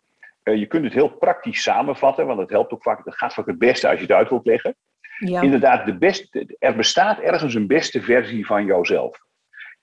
eh, 0.43 0.55
je 0.55 0.65
kunt 0.65 0.83
het 0.83 0.93
heel 0.93 1.09
praktisch 1.09 1.61
samenvatten, 1.61 2.25
want 2.25 2.39
het 2.39 2.49
helpt 2.49 2.71
ook 2.71 2.83
vaak, 2.83 3.05
het 3.05 3.17
gaat 3.17 3.33
vaak 3.33 3.45
het 3.45 3.57
beste 3.57 3.87
als 3.87 3.95
je 3.95 4.05
het 4.05 4.15
uit 4.15 4.29
wilt 4.29 4.45
leggen. 4.45 4.75
Ja. 5.17 5.41
Inderdaad, 5.41 5.85
de 5.85 5.97
beste, 5.97 6.55
er 6.59 6.75
bestaat 6.75 7.19
ergens 7.19 7.53
een 7.53 7.67
beste 7.67 8.01
versie 8.01 8.45
van 8.45 8.65
jouzelf. 8.65 9.19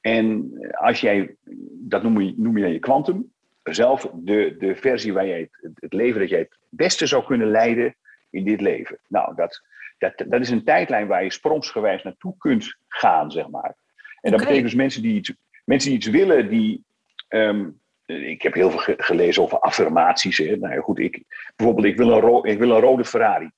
En 0.01 0.53
als 0.73 1.01
jij, 1.01 1.37
dat 1.73 2.03
noem 2.03 2.21
je, 2.21 2.35
noem 2.37 2.59
je 2.59 2.67
je 2.67 2.79
kwantum, 2.79 3.32
zelf 3.63 4.11
de, 4.15 4.57
de 4.59 4.77
versie 4.77 5.13
waar 5.13 5.27
jij 5.27 5.41
het, 5.41 5.75
het, 5.81 5.93
leven 5.93 6.21
dat 6.21 6.29
jij 6.29 6.39
het 6.39 6.59
beste 6.69 7.07
zou 7.07 7.25
kunnen 7.25 7.51
leiden 7.51 7.97
in 8.31 8.45
dit 8.45 8.61
leven. 8.61 8.99
Nou, 9.09 9.35
dat, 9.35 9.63
dat, 9.99 10.25
dat 10.27 10.41
is 10.41 10.51
een 10.51 10.65
tijdlijn 10.65 11.07
waar 11.07 11.25
je 11.25 11.33
sprongsgewijs 11.33 12.03
naartoe 12.03 12.35
kunt 12.39 12.77
gaan, 12.89 13.31
zeg 13.31 13.49
maar. 13.49 13.75
En 14.21 14.31
dat 14.31 14.41
betekent 14.41 14.65
dus 14.65 14.75
mensen 14.75 15.03
die 15.03 15.15
iets, 15.15 15.33
mensen 15.65 15.89
die 15.89 15.99
iets 15.99 16.09
willen, 16.09 16.49
die 16.49 16.85
ehm, 17.29 17.69
ik 18.07 18.43
heb 18.43 18.55
heel 18.55 18.71
veel 18.71 18.95
gelezen 18.97 19.43
over 19.43 19.59
affirmaties. 19.59 20.39
Hè. 20.39 20.57
Nou 20.57 20.75
ja, 20.75 20.81
goed, 20.81 20.99
ik, 20.99 21.25
bijvoorbeeld, 21.57 21.87
ik 21.87 21.97
wil, 21.97 22.11
een 22.11 22.45
ik 22.45 22.59
wil 22.59 22.71
een 22.71 22.81
rode 22.81 23.05
Ferrari. 23.05 23.51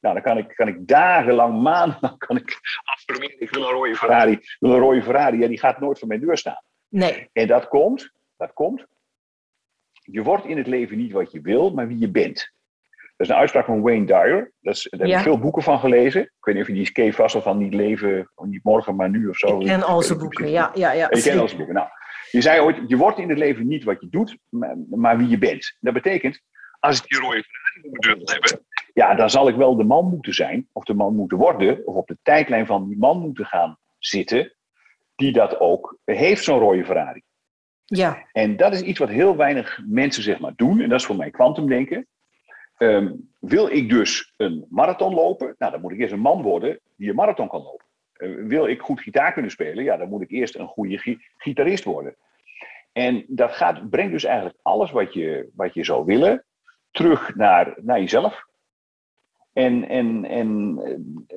Nou, 0.00 0.14
dan 0.14 0.22
kan 0.22 0.38
ik, 0.38 0.52
kan 0.54 0.68
ik 0.68 0.88
dagenlang, 0.88 1.62
maanden, 1.62 2.16
kan 2.26 2.36
ik 2.36 2.58
affirmeren, 2.84 3.40
ik 3.40 3.50
wil 3.50 3.62
een 3.62 3.70
rode 3.70 3.96
Ferrari. 3.96 4.32
Ik 4.32 4.56
wil 4.58 4.72
een 4.72 4.78
rode 4.78 5.02
Ferrari, 5.02 5.38
ja, 5.38 5.48
die 5.48 5.58
gaat 5.58 5.80
nooit 5.80 5.98
voor 5.98 6.08
mijn 6.08 6.20
deur 6.20 6.38
staan. 6.38 6.62
Nee. 6.88 7.28
En 7.32 7.46
dat 7.46 7.68
komt, 7.68 8.12
dat 8.36 8.52
komt, 8.52 8.86
je 10.10 10.22
wordt 10.22 10.46
in 10.46 10.56
het 10.56 10.66
leven 10.66 10.96
niet 10.96 11.12
wat 11.12 11.32
je 11.32 11.40
wil, 11.40 11.70
maar 11.70 11.88
wie 11.88 11.98
je 11.98 12.10
bent. 12.10 12.52
Dat 13.16 13.26
is 13.26 13.28
een 13.28 13.40
uitspraak 13.40 13.64
van 13.64 13.82
Wayne 13.82 14.06
Dyer. 14.06 14.52
Dat 14.60 14.74
is, 14.74 14.86
daar 14.90 15.08
heb 15.08 15.16
ik 15.16 15.22
veel 15.22 15.38
boeken 15.38 15.62
van 15.62 15.78
gelezen. 15.78 16.22
Ik 16.22 16.30
weet 16.40 16.54
niet 16.54 16.62
of 16.68 16.76
je 16.76 17.02
die 17.02 17.14
vast 17.14 17.36
van 17.36 17.58
niet 17.58 17.74
leven, 17.74 18.30
niet 18.44 18.64
morgen, 18.64 18.96
maar 18.96 19.10
nu 19.10 19.28
of 19.28 19.36
zo. 19.36 19.60
Ik 19.60 19.66
ken 19.66 19.82
al 19.82 20.02
zijn 20.02 20.18
boeken, 20.18 20.50
ja. 20.50 20.70
ja, 20.74 20.92
ja. 20.92 21.10
Ik 21.10 21.22
ken 21.22 21.38
al 21.38 21.46
zijn 21.46 21.56
boeken. 21.56 21.74
Nou, 21.74 21.88
je 22.30 22.40
zei 22.40 22.60
ooit, 22.60 22.76
je 22.86 22.96
wordt 22.96 23.18
in 23.18 23.28
het 23.28 23.38
leven 23.38 23.66
niet 23.66 23.84
wat 23.84 24.00
je 24.00 24.08
doet, 24.08 24.38
maar, 24.48 24.76
maar 24.90 25.18
wie 25.18 25.28
je 25.28 25.38
bent. 25.38 25.76
Dat 25.80 25.94
betekent, 25.94 26.42
als 26.80 27.02
ik 27.02 27.08
die 27.08 27.18
rode 27.18 27.44
Ferrari 27.44 27.88
moet 28.14 28.30
hebben, 28.30 28.66
ja, 28.94 29.14
dan 29.14 29.30
zal 29.30 29.48
ik 29.48 29.56
wel 29.56 29.76
de 29.76 29.84
man 29.84 30.08
moeten 30.08 30.34
zijn, 30.34 30.68
of 30.72 30.84
de 30.84 30.94
man 30.94 31.14
moeten 31.14 31.38
worden, 31.38 31.86
of 31.86 31.94
op 31.94 32.06
de 32.06 32.18
tijdlijn 32.22 32.66
van 32.66 32.88
die 32.88 32.98
man 32.98 33.20
moeten 33.20 33.46
gaan 33.46 33.78
zitten, 33.98 34.54
die 35.14 35.32
dat 35.32 35.60
ook 35.60 35.98
heeft, 36.04 36.44
zo'n 36.44 36.58
rode 36.58 36.84
Ferrari. 36.84 37.22
Ja. 37.90 38.26
En 38.32 38.56
dat 38.56 38.72
is 38.72 38.80
iets 38.80 38.98
wat 38.98 39.08
heel 39.08 39.36
weinig 39.36 39.80
mensen 39.86 40.22
zeg 40.22 40.40
maar 40.40 40.52
doen, 40.56 40.80
en 40.80 40.88
dat 40.88 41.00
is 41.00 41.06
voor 41.06 41.16
mij 41.16 41.30
kwantumdenken. 41.30 42.06
Um, 42.78 43.30
wil 43.38 43.70
ik 43.70 43.88
dus 43.90 44.34
een 44.36 44.66
marathon 44.68 45.14
lopen, 45.14 45.54
nou, 45.58 45.72
dan 45.72 45.80
moet 45.80 45.92
ik 45.92 45.98
eerst 45.98 46.12
een 46.12 46.20
man 46.20 46.42
worden 46.42 46.80
die 46.96 47.08
een 47.08 47.14
marathon 47.14 47.48
kan 47.48 47.62
lopen. 47.62 47.86
Eh, 48.12 48.30
wil 48.34 48.66
ik 48.66 48.80
goed 48.80 49.00
gitaar 49.00 49.32
kunnen 49.32 49.50
spelen, 49.50 49.84
ja, 49.84 49.96
dan 49.96 50.08
moet 50.08 50.22
ik 50.22 50.30
eerst 50.30 50.54
een 50.54 50.66
goede 50.66 51.18
gitarist 51.36 51.84
worden. 51.84 52.16
En 52.92 53.24
dat 53.28 53.52
gaat, 53.52 53.90
brengt 53.90 54.12
dus 54.12 54.24
eigenlijk 54.24 54.58
alles 54.62 54.90
wat 54.90 55.14
je, 55.14 55.48
wat 55.54 55.74
je 55.74 55.84
zou 55.84 56.04
willen 56.04 56.44
terug 56.90 57.34
naar, 57.34 57.74
naar 57.80 58.00
jezelf. 58.00 58.46
En, 59.52 59.88
en, 59.88 60.24
en 60.24 60.78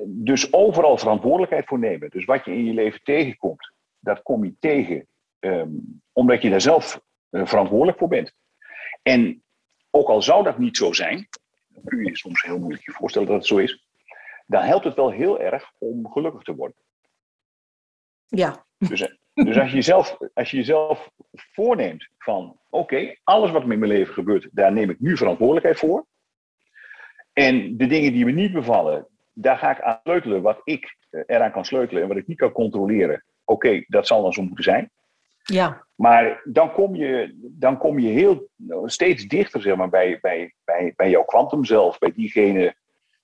dus 0.06 0.52
overal 0.52 0.98
verantwoordelijkheid 0.98 1.66
voor 1.66 1.78
nemen. 1.78 2.10
Dus 2.10 2.24
wat 2.24 2.44
je 2.44 2.50
in 2.50 2.64
je 2.64 2.74
leven 2.74 3.00
tegenkomt, 3.02 3.72
dat 3.98 4.22
kom 4.22 4.44
je 4.44 4.54
tegen 4.58 5.06
um, 5.44 6.02
omdat 6.12 6.42
je 6.42 6.50
daar 6.50 6.60
zelf 6.60 7.00
uh, 7.30 7.46
verantwoordelijk 7.46 7.98
voor 7.98 8.08
bent. 8.08 8.34
En 9.02 9.42
ook 9.90 10.08
al 10.08 10.22
zou 10.22 10.44
dat 10.44 10.58
niet 10.58 10.76
zo 10.76 10.92
zijn, 10.92 11.28
dan 11.68 11.84
kun 11.84 11.98
je 11.98 12.08
je 12.08 12.16
soms 12.16 12.42
heel 12.42 12.58
moeilijk 12.58 12.84
je 12.84 12.92
voorstellen 12.92 13.28
dat 13.28 13.36
het 13.36 13.46
zo 13.46 13.56
is 13.56 13.90
dan 14.52 14.62
helpt 14.62 14.84
het 14.84 14.94
wel 14.94 15.10
heel 15.10 15.40
erg 15.40 15.72
om 15.78 16.10
gelukkig 16.10 16.42
te 16.42 16.54
worden. 16.54 16.76
Ja. 18.26 18.64
Dus, 18.78 19.16
dus 19.34 19.58
als, 19.58 19.70
je 19.70 19.76
jezelf, 19.76 20.16
als 20.34 20.50
je 20.50 20.56
jezelf 20.56 21.10
voorneemt 21.32 22.08
van 22.18 22.58
oké, 22.70 23.14
alles 23.24 23.50
wat 23.50 23.64
me 23.64 23.72
in 23.72 23.78
mijn 23.78 23.92
leven 23.92 24.14
gebeurt, 24.14 24.48
daar 24.52 24.72
neem 24.72 24.90
ik 24.90 25.00
nu 25.00 25.16
verantwoordelijkheid 25.16 25.78
voor. 25.78 26.06
En 27.32 27.76
de 27.76 27.86
dingen 27.86 28.12
die 28.12 28.24
me 28.24 28.30
niet 28.30 28.52
bevallen, 28.52 29.06
daar 29.32 29.58
ga 29.58 29.70
ik 29.70 29.80
aan 29.80 30.00
sleutelen 30.02 30.42
wat 30.42 30.60
ik 30.64 30.96
eraan 31.26 31.52
kan 31.52 31.64
sleutelen 31.64 32.02
en 32.02 32.08
wat 32.08 32.16
ik 32.16 32.26
niet 32.26 32.38
kan 32.38 32.52
controleren. 32.52 33.24
oké, 33.44 33.84
dat 33.86 34.06
zal 34.06 34.22
dan 34.22 34.32
zo 34.32 34.42
moeten 34.42 34.64
zijn. 34.64 34.90
Ja. 35.42 35.86
Maar 35.94 36.40
dan 36.44 36.72
kom 36.72 36.94
je, 36.94 37.34
dan 37.40 37.78
kom 37.78 37.98
je 37.98 38.08
heel, 38.08 38.48
steeds 38.84 39.26
dichter 39.26 39.62
zeg 39.62 39.76
maar, 39.76 39.88
bij, 39.88 40.18
bij, 40.20 40.54
bij, 40.64 40.92
bij 40.96 41.10
jouw 41.10 41.24
kwantum 41.24 41.64
zelf, 41.64 41.98
bij 41.98 42.12
diegene, 42.12 42.76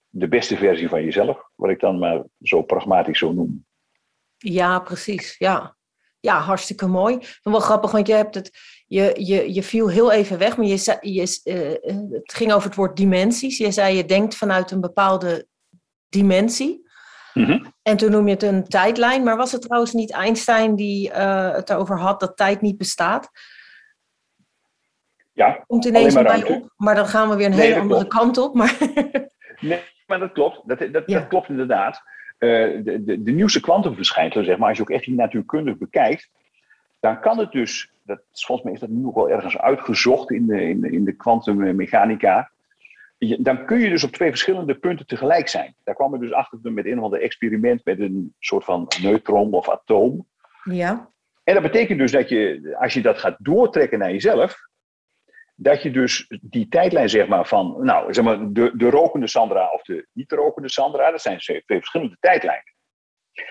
de 0.08 0.28
beste 0.28 0.56
versie 0.56 0.88
van 0.88 1.04
jezelf, 1.04 1.50
wat 1.54 1.70
ik 1.70 1.80
dan 1.80 1.98
maar 1.98 2.24
zo 2.42 2.62
pragmatisch 2.62 3.18
zo 3.18 3.32
noem. 3.32 3.66
Ja, 4.36 4.78
precies. 4.78 5.34
Ja, 5.38 5.76
ja 6.20 6.38
hartstikke 6.38 6.86
mooi. 6.86 7.18
Wel 7.42 7.60
grappig, 7.60 7.90
want 7.90 8.06
je 8.06 8.14
hebt 8.14 8.34
het, 8.34 8.58
je, 8.86 9.12
je, 9.16 9.54
je 9.54 9.62
viel 9.62 9.88
heel 9.88 10.12
even 10.12 10.38
weg, 10.38 10.56
maar 10.56 10.66
je, 10.66 10.98
je, 11.00 11.40
eh, 11.44 11.96
het 12.10 12.32
ging 12.32 12.52
over 12.52 12.68
het 12.68 12.76
woord 12.76 12.96
dimensies. 12.96 13.58
Je 13.58 13.70
zei 13.70 13.96
je 13.96 14.04
denkt 14.04 14.36
vanuit 14.36 14.70
een 14.70 14.80
bepaalde 14.80 15.46
dimensie. 16.08 16.87
Mhm. 17.38 17.64
En 17.82 17.96
toen 17.96 18.10
noem 18.10 18.26
je 18.26 18.32
het 18.34 18.42
een 18.42 18.64
tijdlijn. 18.64 19.22
Maar 19.22 19.36
was 19.36 19.52
het 19.52 19.62
trouwens 19.62 19.92
niet 19.92 20.12
Einstein 20.12 20.74
die 20.74 21.10
eh, 21.10 21.52
het 21.52 21.70
erover 21.70 21.98
had 21.98 22.20
dat 22.20 22.36
tijd 22.36 22.60
niet 22.60 22.78
bestaat? 22.78 23.30
Ja, 25.32 25.64
Komt 25.66 25.84
ineens 25.84 26.14
maar 26.14 26.22
bij 26.24 26.44
op, 26.44 26.72
maar 26.76 26.94
dan 26.94 27.06
gaan 27.06 27.28
we 27.28 27.36
weer 27.36 27.46
een 27.46 27.56
Nee, 27.56 27.66
hele 27.66 27.80
andere 27.80 28.06
klopt. 28.06 28.14
kant 28.14 28.38
op. 28.38 28.54
Maar 28.54 28.76
nee, 29.60 29.80
maar 30.06 30.18
dat 30.18 30.32
klopt. 30.32 30.60
Dat, 30.68 30.78
dat, 30.78 31.02
Ja. 31.06 31.18
dat 31.18 31.28
klopt 31.28 31.48
inderdaad. 31.48 32.02
Eh, 32.38 32.48
de, 32.84 33.02
de, 33.04 33.22
de 33.22 33.30
nieuwste 33.30 33.60
kwantumverschijnselen, 33.60 34.46
zeg 34.46 34.58
maar, 34.58 34.68
als 34.68 34.76
je 34.76 34.82
ook 34.82 34.90
echt 34.90 35.04
die 35.04 35.14
natuurkundig 35.14 35.76
bekijkt, 35.78 36.30
dan 37.00 37.20
kan 37.20 37.38
het 37.38 37.52
dus, 37.52 37.92
dat, 38.02 38.20
volgens 38.32 38.62
mij 38.66 38.74
is 38.74 38.80
dat 38.80 38.88
nu 38.88 39.06
ook 39.06 39.14
wel 39.14 39.30
ergens 39.30 39.58
uitgezocht 39.58 40.30
in 40.30 40.46
de, 40.46 40.62
in 40.68 40.80
de, 40.80 40.90
in 40.90 41.04
de 41.04 41.12
kwantummechanica, 41.12 42.50
je- 43.18 43.42
dan 43.42 43.64
kun 43.66 43.78
je 43.78 43.88
dus 43.88 44.04
op 44.04 44.10
twee 44.12 44.28
verschillende 44.28 44.78
punten 44.78 45.06
tegelijk 45.06 45.48
zijn. 45.48 45.74
Daar 45.84 45.94
kwam 45.94 46.14
ik 46.14 46.20
dus 46.20 46.32
achter 46.32 46.72
met 46.72 46.86
een 46.86 46.98
of 46.98 47.04
ander 47.04 47.20
experiment 47.20 47.84
met 47.84 48.00
een 48.00 48.34
soort 48.38 48.64
van 48.64 48.86
neutron 49.02 49.52
of 49.52 49.68
atoom. 49.68 50.26
ja, 50.64 51.10
En 51.44 51.54
dat 51.54 51.62
betekent 51.62 51.98
dus 51.98 52.12
dat 52.12 52.28
je, 52.28 52.74
als 52.78 52.94
je 52.94 53.00
dat 53.02 53.18
gaat 53.18 53.36
doortrekken 53.38 53.98
naar 53.98 54.10
jezelf, 54.12 54.56
dat 55.54 55.82
je 55.82 55.90
dus 55.90 56.26
die 56.42 56.68
tijdlijn 56.68 57.08
zeg 57.08 57.28
maar 57.28 57.46
van, 57.46 57.76
nou, 57.80 58.12
zeg 58.14 58.24
maar, 58.24 58.52
de, 58.52 58.70
de 58.74 58.90
rokende 58.90 59.26
Sandra 59.28 59.68
of 59.70 59.82
de 59.82 60.06
niet 60.12 60.32
rokende 60.32 60.70
Sandra, 60.70 61.10
dat 61.10 61.20
zijn 61.20 61.38
twee 61.38 61.62
verschillende 61.66 62.16
tijdlijnen. 62.20 62.74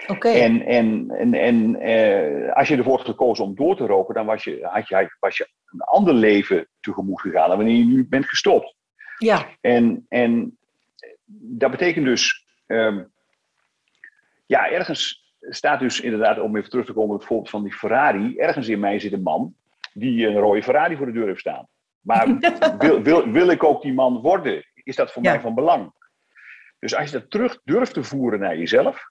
oké. 0.08 0.28
En, 0.30 0.62
en, 0.66 1.10
en, 1.12 1.34
en 1.34 1.76
eh, 1.76 2.54
als 2.56 2.68
je 2.68 2.78
ervoor 2.78 2.98
had 2.98 3.06
gekozen 3.06 3.46
om 3.46 3.56
door 3.56 3.76
te 3.76 3.86
roken, 3.86 4.14
dan 4.16 4.26
was 4.26 4.44
je, 4.44 4.60
had 4.62 4.88
je, 4.88 5.16
was 5.20 5.38
je 5.38 5.48
een 5.66 5.82
ander 5.82 6.14
leven 6.14 6.68
tegemoet 6.80 7.22
gegaan 7.22 7.48
dan 7.50 7.58
wanneer 7.58 7.76
je 7.78 7.86
nu 7.86 8.08
bent 8.08 8.26
gestopt. 8.26 8.76
Ja, 9.18 9.48
En, 9.62 10.06
en 10.10 10.58
dat 11.26 11.72
betekent 11.72 12.06
dus, 12.06 12.46
ehm, 12.68 13.04
ja, 14.46 14.70
ergens 14.72 15.26
staat 15.42 15.80
dus 15.80 16.00
inderdaad, 16.02 16.40
om 16.40 16.58
even 16.58 16.70
terug 16.70 16.86
te 16.86 16.94
komen 16.94 17.14
op 17.14 17.20
het 17.20 17.28
voorbeeld 17.28 17.50
van 17.50 17.64
die 17.64 17.74
Ferrari, 17.74 18.38
ergens 18.38 18.68
in 18.68 18.80
mij 18.80 19.00
zit 19.00 19.14
een 19.14 19.22
man 19.22 19.56
die 19.94 20.28
een 20.28 20.38
rode 20.38 20.64
Ferrari 20.64 20.96
voor 20.98 21.06
de 21.06 21.12
deur 21.12 21.28
heeft 21.28 21.40
staan. 21.40 21.68
Maar 22.02 22.38
wil, 22.80 23.02
wil, 23.02 23.32
wil 23.32 23.50
ik 23.50 23.64
ook 23.64 23.82
die 23.82 23.94
man 23.94 24.22
worden? 24.22 24.66
Is 24.74 24.96
dat 24.96 25.12
voor 25.12 25.24
Ja. 25.24 25.32
mij 25.32 25.42
van 25.42 25.56
belang? 25.56 25.92
Dus 26.80 26.96
als 26.96 27.12
je 27.12 27.20
dat 27.20 27.30
terug 27.30 27.62
durft 27.64 27.94
te 27.94 28.04
voeren 28.04 28.40
naar 28.40 28.58
jezelf, 28.58 29.10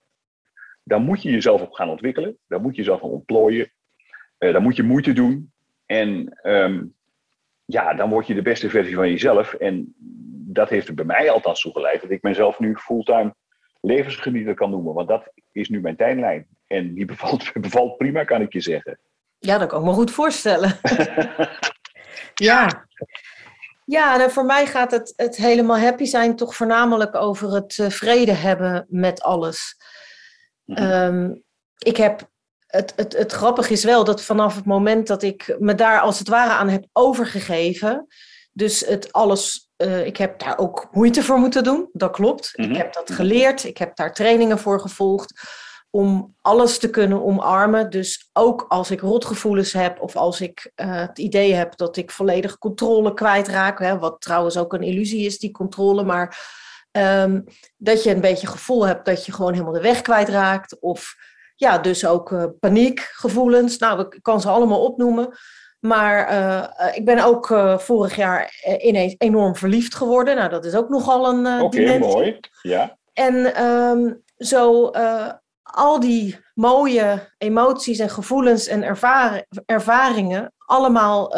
dan 0.83 1.03
moet 1.03 1.23
je 1.23 1.31
jezelf 1.31 1.61
op 1.61 1.73
gaan 1.73 1.89
ontwikkelen. 1.89 2.39
Dan 2.49 2.63
moet 2.63 2.75
je 2.77 2.83
jezelf 2.83 3.01
gaan 3.01 3.11
ontplooien. 3.11 3.73
Eh, 4.39 4.53
dan 4.53 4.63
moet 4.63 4.77
je 4.77 4.83
moeite 4.83 5.13
doen. 5.13 5.53
En 5.87 6.39
ehm, 6.43 6.85
ja, 7.67 7.95
dan 7.95 8.11
word 8.11 8.27
je 8.27 8.35
de 8.35 8.43
beste 8.43 8.71
versie 8.71 8.95
van 8.95 9.11
jezelf. 9.11 9.55
En 9.55 9.95
dat 10.49 10.69
heeft 10.69 10.89
er 10.89 10.95
bij 10.95 11.05
mij 11.05 11.31
althans 11.31 11.61
toe 11.61 11.73
geleid 11.73 12.01
dat 12.01 12.11
ik 12.11 12.23
mezelf 12.23 12.59
nu 12.59 12.77
fulltime 12.77 13.35
levensgenieter 13.81 14.55
kan 14.55 14.71
noemen. 14.71 14.95
Want 14.95 15.09
dat 15.09 15.33
is 15.53 15.69
nu 15.69 15.81
mijn 15.81 15.97
tijdlijn. 15.97 16.47
En 16.67 16.95
die 16.95 17.05
bevalt, 17.15 17.53
bevalt 17.53 17.97
prima, 17.97 18.25
kan 18.25 18.41
ik 18.41 18.53
je 18.53 18.61
zeggen. 18.61 18.99
ja, 19.39 19.59
dat 19.59 19.69
kan 19.69 19.81
ik 19.81 19.87
me 19.87 19.93
goed 19.93 20.11
voorstellen. 20.11 20.79
ja. 22.35 22.87
Ja, 23.85 24.23
en 24.23 24.31
voor 24.31 24.45
mij 24.45 24.67
gaat 24.67 24.91
het, 24.91 25.13
het 25.17 25.37
helemaal 25.37 25.79
happy 25.79 26.05
zijn 26.05 26.37
toch 26.37 26.55
voornamelijk 26.55 27.15
over 27.15 27.55
het 27.55 27.79
eh, 27.79 27.91
vrede 27.91 28.33
hebben 28.33 28.87
met 28.89 29.23
alles. 29.23 29.77
Mhm. 30.65 30.83
Ehm, 30.83 31.35
ik 31.79 31.97
heb, 31.97 32.31
het, 32.67 32.93
het, 32.97 33.17
het 33.17 33.33
grappige 33.33 33.73
is 33.73 33.85
wel 33.85 34.05
dat 34.05 34.23
vanaf 34.23 34.55
het 34.55 34.65
moment 34.65 35.07
dat 35.07 35.23
ik 35.23 35.57
me 35.59 35.75
daar 35.75 36.01
als 36.01 36.19
het 36.19 36.29
ware 36.29 36.53
aan 36.53 36.69
heb 36.69 36.85
overgegeven, 36.93 38.07
dus 38.53 38.81
het 38.81 39.13
alles, 39.13 39.71
eh, 39.77 40.07
ik 40.07 40.17
heb 40.17 40.39
daar 40.39 40.59
ook 40.59 40.89
moeite 40.91 41.23
voor 41.23 41.39
moeten 41.39 41.65
doen, 41.65 41.89
dat 41.93 42.11
klopt. 42.11 42.53
Mhm. 42.57 42.71
Ik 42.71 42.77
heb 42.77 42.93
dat 42.93 43.11
geleerd, 43.11 43.65
ik 43.65 43.79
heb 43.79 43.97
daar 43.97 44.15
trainingen 44.15 44.59
voor 44.59 44.81
gevolgd 44.81 45.41
om 45.91 46.35
alles 46.41 46.79
te 46.79 46.91
kunnen 46.91 47.25
omarmen. 47.25 47.91
Dus 47.91 48.31
ook 48.33 48.65
als 48.69 48.91
ik 48.91 49.01
rotgevoelens 49.01 49.73
heb 49.73 50.01
of 50.01 50.17
als 50.17 50.41
ik 50.41 50.71
eh, 50.75 51.01
het 51.01 51.19
idee 51.19 51.55
heb 51.55 51.77
dat 51.77 51.97
ik 51.97 52.11
volledig 52.11 52.59
controle 52.59 53.15
kwijtraak, 53.15 53.79
hè, 53.79 53.99
wat 53.99 54.21
trouwens 54.21 54.57
ook 54.57 54.73
een 54.73 54.83
illusie 54.83 55.27
is, 55.27 55.39
die 55.39 55.51
controle, 55.51 56.05
maar 56.05 56.39
ehm, 56.91 57.41
dat 57.77 58.03
je 58.03 58.11
een 58.11 58.21
beetje 58.21 58.47
gevoel 58.47 58.87
hebt 58.87 59.05
dat 59.05 59.27
je 59.27 59.33
gewoon 59.33 59.53
helemaal 59.53 59.73
de 59.73 59.81
weg 59.81 60.03
kwijtraakt. 60.03 60.81
Of 60.81 61.15
ja, 61.57 61.79
dus 61.79 62.07
ook 62.07 62.33
eh, 62.33 62.45
paniekgevoelens. 62.61 63.79
Nou, 63.79 64.01
ik 64.01 64.19
kan 64.23 64.41
ze 64.41 64.49
allemaal 64.49 64.85
opnoemen. 64.85 65.39
Maar 65.81 66.27
eh, 66.27 66.89
eh, 66.89 66.97
ik 66.97 67.05
ben 67.05 67.25
ook 67.25 67.47
vorig 67.77 68.17
jaar 68.17 68.65
ineens 68.81 69.15
enorm 69.19 69.57
verliefd 69.57 69.95
geworden. 69.95 70.37
Nou, 70.37 70.49
dat 70.49 70.65
is 70.65 70.75
ook 70.75 70.89
nogal 70.89 71.29
een 71.29 71.61
Oké, 71.61 71.99
mooi. 71.99 72.41
Ja. 72.63 72.99
En 73.13 73.55
ehm, 73.55 74.13
zo 74.37 74.91
al 75.63 76.01
die 76.01 76.39
mooie 76.55 77.33
emoties 77.39 77.99
en 77.99 78.11
gevoelens 78.11 78.67
en 78.67 78.83
ervaren, 78.83 79.47
ervaringen 79.67 80.53
allemaal 80.59 81.37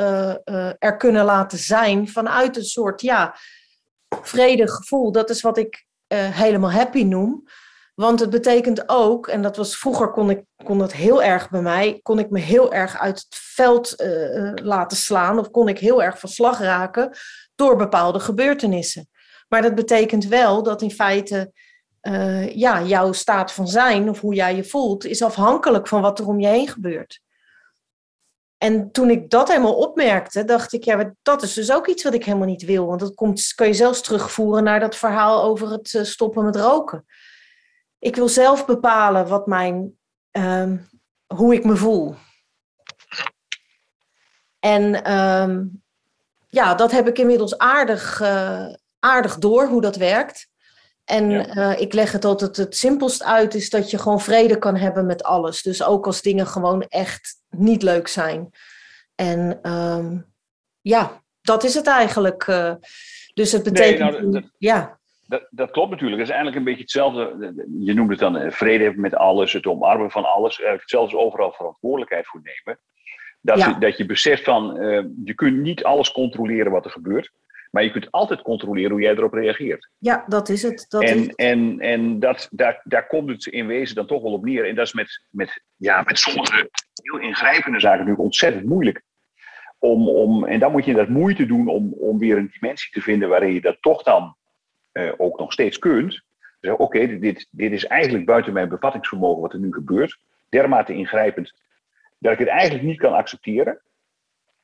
er 0.78 0.96
kunnen 0.96 1.24
laten 1.24 1.58
zijn 1.58 2.08
vanuit 2.08 2.56
een 2.56 2.64
soort 2.64 3.00
ja, 3.00 3.34
vredig 4.22 4.70
gevoel. 4.70 5.12
Dat 5.12 5.30
is 5.30 5.40
wat 5.40 5.58
ik 5.58 5.86
helemaal 6.14 6.72
happy 6.72 7.02
noem. 7.02 7.44
Want 7.99 8.20
het 8.20 8.30
betekent 8.30 8.88
ook, 8.88 9.26
en 9.26 9.42
dat 9.42 9.57
was 9.57 9.76
vroeger 9.76 10.11
kon 10.11 10.30
ik 10.30 10.44
kon 10.64 10.78
dat 10.78 10.92
heel 10.92 11.22
erg 11.22 11.51
bij 11.51 11.61
mij, 11.61 12.01
kon 12.03 12.18
ik 12.18 12.30
me 12.30 12.40
heel 12.40 12.72
erg 12.72 12.99
uit 12.99 13.18
het 13.18 13.38
veld 13.40 13.96
eh, 13.96 14.36
eh, 14.36 14.55
laten 14.55 14.96
slaan 14.96 15.38
of 15.38 15.51
kon 15.51 15.68
ik 15.68 15.78
heel 15.78 16.03
erg 16.03 16.18
van 16.18 16.28
slag 16.28 16.59
raken 16.59 17.16
door 17.55 17.76
bepaalde 17.76 18.20
gebeurtenissen. 18.20 19.09
Maar 19.49 19.62
dat 19.62 19.74
betekent 19.74 20.26
wel 20.26 20.62
dat 20.62 20.82
in 20.82 20.90
feite 20.90 21.53
eh, 22.01 22.57
ja, 22.57 22.82
jouw 22.82 23.12
staat 23.12 23.53
van 23.53 23.68
zijn 23.68 24.09
of 24.09 24.20
hoe 24.20 24.34
jij 24.34 24.57
je 24.57 24.64
voelt, 24.64 25.05
is 25.05 25.22
afhankelijk 25.22 25.88
van 25.88 26.01
wat 26.01 26.18
er 26.18 26.26
om 26.26 26.40
je 26.40 26.49
heen 26.49 26.68
gebeurt. 26.68 27.20
En 28.59 28.90
toen 28.92 29.11
ik 29.11 29.30
dat 29.30 29.49
helemaal 29.49 29.76
opmerkte, 29.76 30.44
dacht 30.44 30.72
ik, 30.72 30.84
ja, 30.84 31.14
dat 31.22 31.42
is 31.42 31.55
dus 31.55 31.72
ook 31.72 31.86
iets 31.86 32.03
wat 32.03 32.14
ik 32.14 32.24
helemaal 32.24 32.46
niet 32.46 32.64
wil. 32.64 32.86
Want 32.86 33.01
dat 33.01 33.14
komt, 33.14 33.53
kan 33.55 33.66
je 33.66 33.74
zelfs 33.74 34.01
terugvoeren 34.01 34.64
naar 34.64 34.80
dat 34.80 34.96
verhaal 34.96 35.42
over 35.42 35.70
het 35.70 35.99
stoppen 36.03 36.44
met 36.44 36.57
roken. 36.57 37.05
Ik 37.99 38.16
wil 38.16 38.28
zelf 38.28 38.66
bepalen 38.66 39.28
wat 39.28 39.46
mijn, 39.46 39.99
ehm, 40.30 40.76
hoe 41.26 41.55
ik 41.55 41.64
me 41.64 41.76
voel. 41.76 42.14
En 44.59 45.05
ehm, 45.05 45.64
ja, 46.49 46.74
dat 46.74 46.90
heb 46.90 47.09
ik 47.09 47.18
inmiddels 47.18 47.59
aardig, 47.59 48.20
eh, 48.20 48.66
aardig 48.99 49.38
door 49.38 49.66
hoe 49.66 49.80
dat 49.80 49.96
werkt. 49.96 50.49
En 51.05 51.30
Ja. 51.30 51.46
eh, 51.46 51.80
ik 51.80 51.92
leg 51.92 52.12
het 52.12 52.24
altijd 52.24 52.57
het 52.57 52.76
simpelst 52.76 53.22
uit, 53.24 53.55
is 53.55 53.70
dat 53.70 53.90
je 53.90 53.99
gewoon 53.99 54.20
vrede 54.20 54.59
kan 54.59 54.76
hebben 54.76 55.07
met 55.07 55.22
alles. 55.22 55.62
Dus 55.62 55.82
ook 55.82 56.07
als 56.07 56.22
dingen 56.22 56.46
gewoon 56.46 56.82
echt 56.82 57.36
niet 57.49 57.82
leuk 57.82 58.09
zijn. 58.09 58.51
En 59.14 59.59
ehm, 59.62 60.18
ja, 60.80 61.22
dat 61.40 61.64
is 61.64 61.74
het 61.74 61.86
eigenlijk. 61.86 62.42
eh. 62.46 62.74
dus 63.34 63.53
het 63.53 63.64
Nee, 63.64 63.72
betekent. 63.72 64.11
nou, 64.20 64.30
dat- 64.30 64.51
ja, 64.59 64.97
Dat, 65.28 65.46
dat 65.50 65.70
klopt 65.70 65.90
natuurlijk. 65.90 66.18
Dat 66.18 66.28
is 66.28 66.34
eigenlijk 66.34 66.58
een 66.58 66.64
beetje 66.72 66.82
hetzelfde. 66.82 67.52
Je 67.80 67.94
noemt 67.94 68.10
het 68.10 68.18
dan 68.18 68.36
eh, 68.36 68.50
vrede 68.50 68.84
hebben 68.84 69.00
met 69.00 69.14
alles, 69.14 69.52
het 69.52 69.66
omarmen 69.66 70.10
van 70.10 70.24
alles. 70.24 70.60
Hetzelfde 70.64 71.16
als 71.16 71.24
overal 71.24 71.52
verantwoordelijkheid 71.52 72.26
voor 72.26 72.40
nemen. 72.42 72.80
Dat, 73.40 73.58
Ja. 73.58 73.68
je, 73.68 73.78
dat 73.78 73.96
je 73.96 74.06
beseft 74.06 74.44
van, 74.44 74.78
eh, 74.78 75.04
je 75.24 75.34
kunt 75.34 75.56
niet 75.56 75.84
alles 75.84 76.12
controleren 76.12 76.72
wat 76.72 76.84
er 76.84 76.90
gebeurt. 76.90 77.30
Maar 77.70 77.82
je 77.82 77.90
kunt 77.90 78.10
altijd 78.10 78.42
controleren 78.42 78.90
hoe 78.90 79.00
jij 79.00 79.12
erop 79.12 79.32
reageert. 79.32 79.90
ja, 79.98 80.24
dat 80.26 80.48
is 80.48 80.62
het. 80.62 80.86
Dat 80.88 81.02
is 81.02 81.10
en 81.10 81.18
het. 81.18 81.36
en, 81.36 81.80
en 81.80 82.18
dat, 82.20 82.48
daar, 82.50 82.80
daar 82.84 83.06
komt 83.06 83.28
het 83.28 83.46
in 83.46 83.66
wezen 83.66 83.94
dan 83.94 84.06
toch 84.06 84.22
wel 84.22 84.32
op 84.32 84.44
neer. 84.44 84.68
En 84.68 84.74
dat 84.74 84.86
is 84.86 84.92
met, 84.92 85.26
met, 85.30 85.62
ja, 85.76 86.02
met 86.06 86.18
sommige 86.18 86.70
heel 87.02 87.18
ingrijpende 87.18 87.80
zaken 87.80 87.98
natuurlijk 87.98 88.24
ontzettend 88.24 88.64
moeilijk. 88.64 89.02
Om, 89.78 90.08
om, 90.08 90.44
en 90.44 90.58
dan 90.58 90.72
moet 90.72 90.84
je 90.84 90.90
inderdaad 90.90 91.14
moeite 91.14 91.46
doen 91.46 91.68
om, 91.68 91.92
om 91.92 92.18
weer 92.18 92.36
een 92.36 92.50
dimensie 92.52 92.90
te 92.92 93.00
vinden 93.00 93.28
waarin 93.28 93.52
je 93.52 93.60
dat 93.60 93.76
toch 93.80 94.02
dan 94.02 94.36
eh, 94.93 95.12
ook 95.16 95.39
nog 95.39 95.53
steeds 95.53 95.78
kunt. 95.78 96.22
Dus 96.61 96.76
oké, 96.76 97.18
dit, 97.18 97.49
dit 97.51 97.72
is 97.72 97.86
eigenlijk 97.86 98.26
buiten 98.26 98.53
mijn 98.53 98.68
bevattingsvermogen 98.68 99.43
wat 99.43 99.53
er 99.53 99.59
nu 99.59 99.72
gebeurt. 99.72 100.18
Dermate 100.49 100.95
ingrijpend 100.95 101.53
dat 102.18 102.32
ik 102.32 102.39
het 102.39 102.49
eigenlijk 102.49 102.84
niet 102.84 102.99
kan 102.99 103.12
accepteren. 103.12 103.80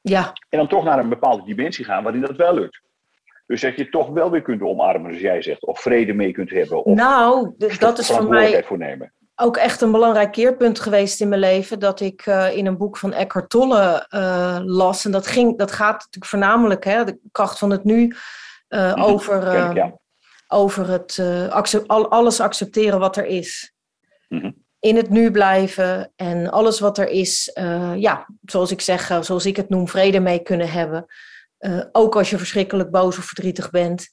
Ja, 0.00 0.32
En 0.48 0.58
dan 0.58 0.68
toch 0.68 0.84
naar 0.84 0.98
een 0.98 1.08
bepaalde 1.08 1.44
dimensie 1.44 1.84
gaan 1.84 2.02
waarin 2.02 2.20
dat 2.20 2.36
wel 2.36 2.54
lukt. 2.54 2.82
Dus 3.46 3.60
dat 3.60 3.76
je 3.76 3.82
het 3.82 3.90
toch 3.90 4.08
wel 4.08 4.30
weer 4.30 4.42
kunt 4.42 4.62
omarmen, 4.62 5.10
zoals 5.10 5.22
jij 5.22 5.42
zegt. 5.42 5.66
Of 5.66 5.80
vrede 5.80 6.12
mee 6.12 6.32
kunt 6.32 6.50
hebben. 6.50 6.84
Of 6.84 6.96
nou, 6.96 7.54
dat 7.56 7.68
is 7.68 7.78
voor 7.78 7.78
mij 7.78 7.96
verantwoordelijkheid 7.96 8.66
voor 8.66 8.78
nemen. 8.78 9.12
ook 9.34 9.56
echt 9.56 9.80
een 9.80 9.92
belangrijk 9.92 10.32
keerpunt 10.32 10.80
geweest 10.80 11.20
in 11.20 11.28
mijn 11.28 11.40
leven. 11.40 11.78
Dat 11.78 12.00
ik 12.00 12.26
uh, 12.26 12.56
in 12.56 12.66
een 12.66 12.76
boek 12.76 12.96
van 12.96 13.12
Eckhart 13.12 13.50
Tolle 13.50 14.06
uh, 14.10 14.58
las. 14.62 15.04
En 15.04 15.10
dat, 15.10 15.26
ging, 15.26 15.58
dat 15.58 15.72
gaat 15.72 15.92
natuurlijk 15.92 16.26
voornamelijk, 16.26 16.84
hè, 16.84 17.04
de 17.04 17.18
kracht 17.32 17.58
van 17.58 17.70
het 17.70 17.84
nu, 17.84 18.02
uh, 18.68 18.94
mm 18.94 19.02
-hmm. 19.02 19.02
over, 19.02 19.52
ja. 19.74 19.98
Over 20.54 20.88
het 20.88 21.18
accept, 21.50 21.88
al, 21.88 22.10
alles 22.10 22.40
accepteren 22.40 22.98
wat 22.98 23.16
er 23.16 23.26
is. 23.26 23.72
Mm 24.28 24.40
-hmm. 24.40 24.64
In 24.80 24.96
het 24.96 25.10
nu 25.10 25.30
blijven 25.30 26.12
en 26.16 26.50
alles 26.50 26.80
wat 26.80 26.98
er 26.98 27.08
is, 27.08 27.50
ja, 27.96 28.28
zoals 28.42 28.70
ik 28.70 28.80
zeg, 28.80 29.18
zoals 29.20 29.46
ik 29.46 29.56
het 29.56 29.68
noem, 29.68 29.88
vrede 29.88 30.20
mee 30.20 30.42
kunnen 30.42 30.70
hebben. 30.70 31.06
ook 31.92 32.16
als 32.16 32.30
je 32.30 32.38
verschrikkelijk 32.38 32.90
boos 32.90 33.18
of 33.18 33.24
verdrietig 33.24 33.70
bent. 33.70 34.08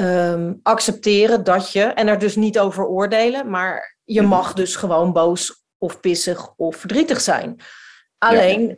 Um, 0.00 0.60
accepteren 0.62 1.44
dat 1.44 1.72
je, 1.72 1.82
en 1.82 2.08
er 2.08 2.18
dus 2.18 2.36
niet 2.36 2.58
over 2.58 2.86
oordelen, 2.86 3.50
maar 3.50 3.96
je 4.04 4.22
mag 4.22 4.52
dus 4.52 4.76
gewoon 4.76 5.12
boos 5.12 5.64
of 5.78 6.00
pissig 6.00 6.54
of 6.56 6.76
verdrietig 6.76 7.20
zijn. 7.20 7.60
Alleen, 8.18 8.68
ja. 8.68 8.74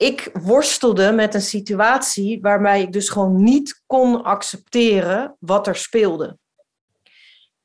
Ik 0.00 0.30
worstelde 0.32 1.12
met 1.12 1.34
een 1.34 1.40
situatie 1.40 2.40
waarbij 2.40 2.82
ik 2.82 2.92
dus 2.92 3.08
gewoon 3.08 3.42
niet 3.42 3.82
kon 3.86 4.22
accepteren 4.22 5.36
wat 5.38 5.66
er 5.66 5.76
speelde. 5.76 6.38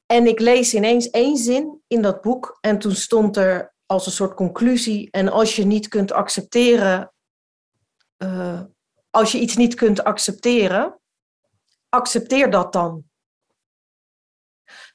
En 0.05 0.27
ik 0.27 0.39
lees 0.39 0.73
ineens 0.73 1.09
één 1.09 1.37
zin 1.37 1.81
in 1.87 2.01
dat 2.01 2.21
boek 2.21 2.57
en 2.61 2.79
toen 2.79 2.95
stond 2.95 3.37
er 3.37 3.73
als 3.85 4.05
een 4.05 4.11
soort 4.11 4.33
conclusie: 4.33 5.11
en 5.11 5.29
als 5.29 5.55
je 5.55 5.65
niet 5.65 5.87
kunt 5.87 6.11
accepteren, 6.11 7.13
uh, 8.17 8.61
als 9.09 9.31
je 9.31 9.39
iets 9.39 9.55
niet 9.55 9.75
kunt 9.75 10.03
accepteren, 10.03 10.99
accepteer 11.89 12.51
dat 12.51 12.73
dan. 12.73 13.03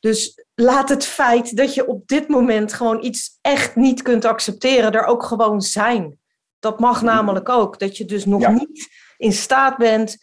Dus 0.01 0.45
laat 0.55 0.89
het 0.89 1.05
feit 1.05 1.57
dat 1.57 1.75
je 1.75 1.87
op 1.87 2.07
dit 2.07 2.29
moment 2.29 2.73
gewoon 2.73 3.05
iets 3.05 3.39
echt 3.41 3.77
niet 3.77 4.03
kunt 4.03 4.25
accepteren, 4.25 4.93
er 4.93 5.05
ook 5.05 5.23
gewoon 5.23 5.61
zijn. 5.61 6.20
Dat 6.61 6.81
mag 6.81 7.03
namelijk 7.03 7.49
ook. 7.49 7.79
Dat 7.79 7.97
je 7.97 8.05
dus 8.05 8.25
nog 8.25 8.41
ja. 8.41 8.51
niet 8.51 8.89
in 9.17 9.33
staat 9.33 9.77
bent. 9.77 10.17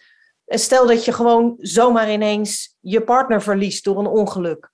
Stel 0.46 0.88
dat 0.88 1.06
je 1.06 1.12
gewoon 1.12 1.56
zomaar 1.58 2.12
ineens 2.12 2.76
je 2.80 3.04
partner 3.04 3.42
verliest 3.42 3.84
door 3.84 4.00
een 4.00 4.08
ongeluk. 4.08 4.70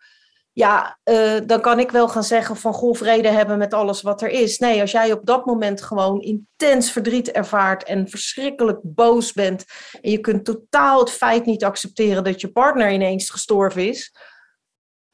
Ja, 0.52 1.00
uh, 1.04 1.40
dan 1.46 1.62
kan 1.62 1.80
ik 1.80 1.92
wel 1.92 2.08
gaan 2.08 2.24
zeggen 2.24 2.56
van 2.56 2.74
goh, 2.74 2.96
vrede 2.96 3.28
hebben 3.28 3.58
met 3.58 3.74
alles 3.74 4.02
wat 4.02 4.22
er 4.22 4.30
is. 4.30 4.60
Nee, 4.60 4.82
als 4.82 4.92
jij 4.92 5.12
op 5.12 5.26
dat 5.26 5.46
moment 5.46 5.82
gewoon 5.82 6.22
intens 6.22 6.92
verdriet 6.92 7.32
ervaart 7.32 7.84
en 7.84 8.10
verschrikkelijk 8.10 8.80
boos 8.84 9.34
bent. 9.34 9.66
En 10.02 10.12
je 10.12 10.20
kunt 10.20 10.46
totaal 10.46 11.00
het 11.00 11.12
feit 11.12 11.46
niet 11.46 11.64
accepteren 11.64 12.24
dat 12.24 12.42
je 12.42 12.52
partner 12.52 12.92
ineens 12.92 13.30
gestorven 13.30 13.88
is 13.88 14.12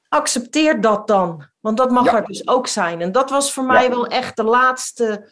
accepteer 0.09 0.81
dat 0.81 1.07
dan. 1.07 1.47
Want 1.59 1.77
dat 1.77 1.91
mag 1.91 2.05
ja. 2.05 2.15
er 2.15 2.25
dus 2.25 2.47
ook 2.47 2.67
zijn. 2.67 3.01
En 3.01 3.11
dat 3.11 3.29
was 3.29 3.53
voor 3.53 3.63
mij 3.63 3.89
wel 3.89 4.07
echt 4.07 4.35
de 4.35 4.43
laatste, 4.43 5.31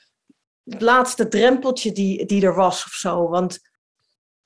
het 0.70 0.82
laatste 0.82 1.28
drempeltje 1.28 1.92
die, 1.92 2.26
die 2.26 2.46
er 2.46 2.56
was 2.56 2.86
of 2.86 2.92
zo. 2.92 3.30
Want 3.30 3.60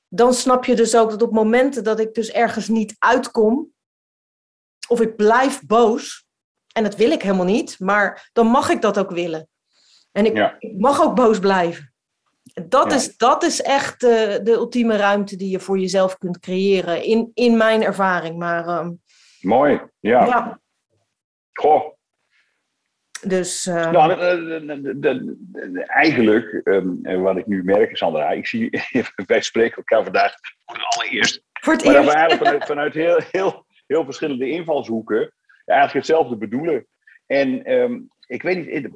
dan 0.07 0.33
snap 0.33 0.65
je 0.65 0.75
dus 0.75 0.95
ook 0.95 1.09
dat 1.09 1.21
op 1.21 1.31
momenten 1.31 1.83
dat 1.83 1.99
ik 1.99 2.13
dus 2.13 2.31
ergens 2.31 2.67
niet 2.67 2.95
uitkom, 2.99 3.73
of 4.87 5.01
ik 5.01 5.15
blijf 5.15 5.65
boos, 5.65 6.25
en 6.73 6.83
dat 6.83 6.95
wil 6.95 7.11
ik 7.11 7.21
helemaal 7.21 7.45
niet, 7.45 7.79
maar 7.79 8.29
dan 8.33 8.47
mag 8.47 8.69
ik 8.69 8.81
dat 8.81 8.99
ook 8.99 9.11
willen. 9.11 9.49
En 10.11 10.25
ik, 10.25 10.35
ja. 10.35 10.55
ik 10.59 10.77
mag 10.77 11.01
ook 11.01 11.15
boos 11.15 11.39
blijven. 11.39 11.93
Dat, 12.67 12.91
is, 12.91 13.17
dat 13.17 13.43
is 13.43 13.61
echt 13.61 13.99
de, 13.99 14.39
de 14.43 14.51
ultieme 14.51 14.95
ruimte 14.95 15.35
die 15.35 15.49
je 15.49 15.59
voor 15.59 15.79
jezelf 15.79 16.17
kunt 16.17 16.39
creëren, 16.39 17.03
in, 17.03 17.31
in 17.33 17.57
mijn 17.57 17.83
ervaring. 17.83 18.37
Maar 18.37 18.79
um, 18.79 19.01
Mooi, 19.41 19.81
ja. 19.99 20.25
ja. 20.25 20.59
Goh. 21.53 21.99
Dus, 23.27 23.67
uh... 23.67 23.91
nou, 23.91 24.15
de, 24.15 24.95
de, 24.99 25.35
de, 25.51 25.83
eigenlijk, 25.85 26.61
um, 26.63 27.21
wat 27.21 27.37
ik 27.37 27.47
nu 27.47 27.63
merk, 27.63 27.97
Sandra, 27.97 28.29
ik 28.29 28.47
zie, 28.47 28.81
wij 29.25 29.41
spreken 29.41 29.77
elkaar 29.77 30.03
vandaag 30.03 30.35
voor 30.65 30.75
het 30.75 30.85
allereerst. 30.95 31.43
Voor 31.53 31.73
het 31.73 31.85
maar 31.85 31.95
eerst. 31.95 32.05
dat 32.05 32.15
we 32.15 32.19
eigenlijk 32.19 32.45
vanuit, 32.45 32.65
vanuit 32.65 32.93
heel, 32.93 33.19
heel, 33.31 33.65
heel 33.87 34.05
verschillende 34.05 34.49
invalshoeken 34.49 35.33
eigenlijk 35.71 36.07
hetzelfde 36.07 36.37
bedoelen. 36.37 36.87
En 37.25 37.71
um, 37.71 38.09
ik 38.27 38.41
weet 38.41 38.57
niet, 38.57 38.89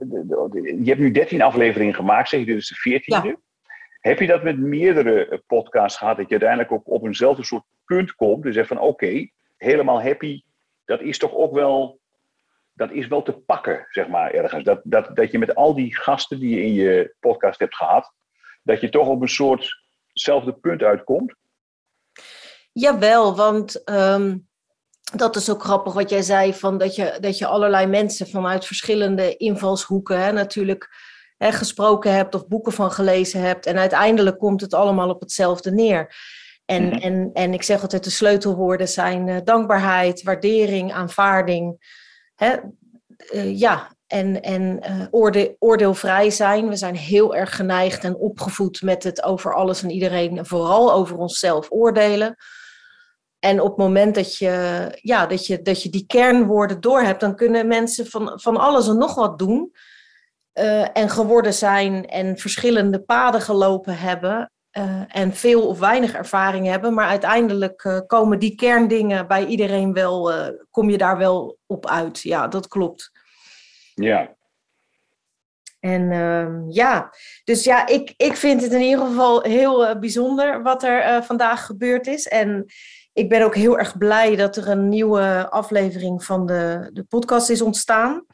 je 0.84 0.90
hebt 0.90 1.00
nu 1.00 1.12
13 1.12 1.42
afleveringen 1.42 1.96
gemaakt, 1.96 2.30
zeg 2.30 2.40
je, 2.40 2.46
dit 2.46 2.58
is 2.58 2.68
de 2.68 3.00
14e. 3.00 3.04
Ja. 3.04 3.36
Heb 4.00 4.20
je 4.20 4.28
dat 4.28 4.44
met 4.44 4.58
meerdere 4.58 5.44
podcasts 5.48 5.98
gehad, 5.98 6.18
dat 6.18 6.26
je 6.26 6.32
uiteindelijk 6.32 6.72
ook 6.72 6.90
op 6.90 7.06
eenzelfde 7.06 7.44
soort 7.44 7.64
punt 7.86 8.16
komt? 8.16 8.44
Dus 8.44 8.56
zegt 8.56 8.68
van 8.68 8.80
oké, 8.80 8.88
okay, 8.88 9.32
helemaal 9.58 10.02
happy, 10.02 10.42
dat 10.86 11.02
is 11.02 11.18
toch 11.18 11.34
ook 11.34 11.54
wel, 11.54 12.00
dat 12.76 12.92
is 12.92 13.08
wel 13.08 13.22
te 13.22 13.34
pakken, 13.34 13.88
zeg 13.90 14.08
maar, 14.08 14.32
ergens. 14.32 14.64
Dat, 14.64 14.82
dat, 14.84 15.16
dat 15.16 15.32
je 15.32 15.40
met 15.40 15.56
al 15.56 15.76
die 15.76 15.96
gasten 15.96 16.40
die 16.40 16.56
je 16.56 16.62
in 16.62 16.74
je 16.74 17.16
podcast 17.20 17.60
hebt 17.60 17.76
gehad, 17.76 18.14
dat 18.64 18.82
je 18.82 18.90
toch 18.90 19.08
op 19.08 19.22
een 19.22 19.28
soortzelfde 19.28 20.54
punt 20.54 20.82
uitkomt? 20.82 21.36
Jawel, 22.72 23.36
want 23.36 23.90
um, 23.90 24.48
dat 25.14 25.36
is 25.36 25.50
ook 25.50 25.64
grappig 25.64 25.94
wat 25.94 26.10
jij 26.10 26.22
zei, 26.22 26.54
van 26.54 26.78
dat, 26.78 26.96
je, 26.96 27.18
dat 27.20 27.38
je 27.38 27.46
allerlei 27.46 27.86
mensen 27.86 28.28
vanuit 28.28 28.66
verschillende 28.66 29.38
invalshoeken 29.38 30.20
hè, 30.20 30.32
natuurlijk 30.32 30.90
hè, 31.38 31.52
gesproken 31.52 32.14
hebt 32.14 32.36
of 32.36 32.48
boeken 32.48 32.72
van 32.72 32.92
gelezen 32.92 33.42
hebt. 33.42 33.66
En 33.66 33.78
uiteindelijk 33.78 34.38
komt 34.38 34.62
het 34.62 34.74
allemaal 34.74 35.10
op 35.10 35.20
hetzelfde 35.20 35.72
neer. 35.72 36.16
En, 36.66 36.84
mm 36.84 36.92
-hmm. 36.92 37.00
en, 37.00 37.30
en 37.34 37.54
ik 37.54 37.64
zeg 37.64 37.82
altijd, 37.82 38.04
de 38.04 38.10
sleutelwoorden 38.10 38.88
zijn 38.88 39.28
uh, 39.28 39.38
dankbaarheid, 39.44 40.24
waardering, 40.24 40.94
aanvaarding. 40.94 41.78
Hè? 42.36 42.56
Uh, 43.34 43.60
ja, 43.60 43.96
en, 44.08 44.42
en 44.42 44.80
oorde, 45.12 45.56
oordeelvrij 45.60 46.30
zijn. 46.30 46.70
We 46.70 46.76
zijn 46.76 46.96
heel 46.96 47.36
erg 47.36 47.56
geneigd 47.56 48.04
en 48.04 48.16
opgevoed 48.16 48.82
met 48.82 49.04
het 49.04 49.24
over 49.24 49.56
alles 49.56 49.84
en 49.84 49.90
iedereen, 49.90 50.46
vooral 50.46 50.94
over 50.94 51.18
onszelf 51.18 51.72
oordelen. 51.72 52.36
En 53.40 53.60
op 53.62 53.68
het 53.68 53.78
moment 53.78 54.16
dat 54.16 54.38
je, 54.38 54.90
ja, 55.02 55.26
dat 55.26 55.46
je, 55.46 55.62
dat 55.62 55.84
je 55.84 55.90
die 55.90 56.06
kernwoorden 56.06 56.82
doorhebt, 56.82 57.20
dan 57.20 57.36
kunnen 57.36 57.68
mensen 57.68 58.06
van, 58.06 58.32
van 58.36 58.58
alles 58.58 58.88
en 58.88 58.98
nog 58.98 59.16
wat 59.16 59.40
doen. 59.40 59.72
en 60.94 61.10
geworden 61.10 61.54
zijn 61.54 62.06
en 62.06 62.38
verschillende 62.38 63.02
paden 63.02 63.42
gelopen 63.42 63.98
hebben. 63.98 64.52
Uh, 64.78 65.02
en 65.08 65.34
veel 65.34 65.68
of 65.68 65.80
weinig 65.80 66.14
ervaring 66.14 66.68
hebben. 66.68 66.94
Maar 66.94 67.08
uiteindelijk 67.08 67.84
uh, 67.84 68.00
komen 68.08 68.40
die 68.40 68.56
kerndingen 68.56 69.28
bij 69.28 69.46
iedereen 69.46 69.94
wel, 69.94 70.32
uh, 70.32 70.48
kom 70.72 70.90
je 70.90 70.98
daar 70.98 71.18
wel 71.18 71.58
op 71.66 71.88
uit. 71.88 72.22
Ja, 72.22 72.48
dat 72.48 72.68
klopt. 72.68 73.12
Ja. 73.94 74.36
En 75.80 76.10
ja, 76.70 77.14
dus 77.44 77.64
ja, 77.64 77.88
ik, 77.88 78.14
ik 78.18 78.36
vind 78.36 78.62
het 78.62 78.72
in 78.72 78.82
ieder 78.82 79.06
geval 79.06 79.42
heel 79.42 80.00
bijzonder 80.00 80.64
wat 80.64 80.84
er 80.84 81.24
vandaag 81.24 81.66
gebeurd 81.66 82.08
is. 82.08 82.28
En 82.28 82.66
ik 83.14 83.30
ben 83.30 83.42
ook 83.42 83.56
heel 83.56 83.78
erg 83.78 83.98
blij 83.98 84.36
dat 84.36 84.56
er 84.56 84.68
een 84.68 84.90
nieuwe 84.90 85.50
aflevering 85.50 86.24
van 86.24 86.46
de, 86.46 86.90
de 86.94 87.04
podcast 87.04 87.50
is 87.50 87.62
ontstaan. 87.62 88.26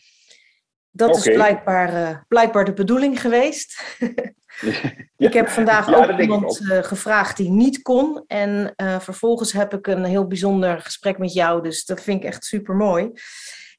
Dat 0.91 1.09
okay. 1.09 1.21
is 1.21 1.35
blijkbaar, 1.35 2.25
blijkbaar 2.27 2.65
de 2.65 2.73
bedoeling 2.73 3.21
geweest. 3.21 3.83
Ja. 4.61 4.91
Ik 5.27 5.33
heb 5.33 5.47
vandaag 5.47 5.89
ja, 5.89 5.95
ook 5.95 6.19
iemand 6.19 6.59
uh, 6.61 6.83
gevraagd 6.83 7.37
die 7.37 7.49
niet 7.49 7.81
kon. 7.81 8.23
En 8.27 8.73
uh, 8.77 8.99
vervolgens 8.99 9.51
heb 9.51 9.73
ik 9.73 9.87
een 9.87 10.03
heel 10.03 10.27
bijzonder 10.27 10.81
gesprek 10.81 11.17
met 11.17 11.33
jou. 11.33 11.63
Dus 11.63 11.85
dat 11.85 12.01
vind 12.01 12.23
ik 12.23 12.27
echt 12.27 12.45
super 12.45 12.75
mooi. 12.75 13.11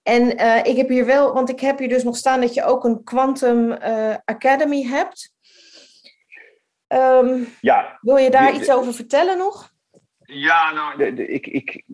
En 0.02 0.40
uh, 0.40 0.58
ik 0.64 0.76
heb 0.76 0.88
hier 0.88 1.06
wel, 1.06 1.32
want 1.32 1.50
ik 1.50 1.60
heb 1.60 1.78
hier 1.78 1.88
dus 1.88 2.02
nog 2.02 2.16
staan 2.16 2.40
dat 2.40 2.54
je 2.54 2.64
ook 2.64 2.84
een 2.84 3.04
Quantum 3.04 3.72
Academy 4.24 4.82
hebt. 4.82 5.32
Um, 6.88 7.48
ja. 7.60 7.98
Wil 8.00 8.16
je 8.16 8.30
daar 8.30 8.52
de, 8.52 8.58
iets 8.58 8.70
over 8.70 8.94
vertellen 8.94 9.38
nog? 9.38 9.70
Ja, 10.24 10.72
nou, 10.72 10.98
de, 10.98 11.14
de, 11.14 11.26
ik, 11.26 11.46
ik, 11.46 11.84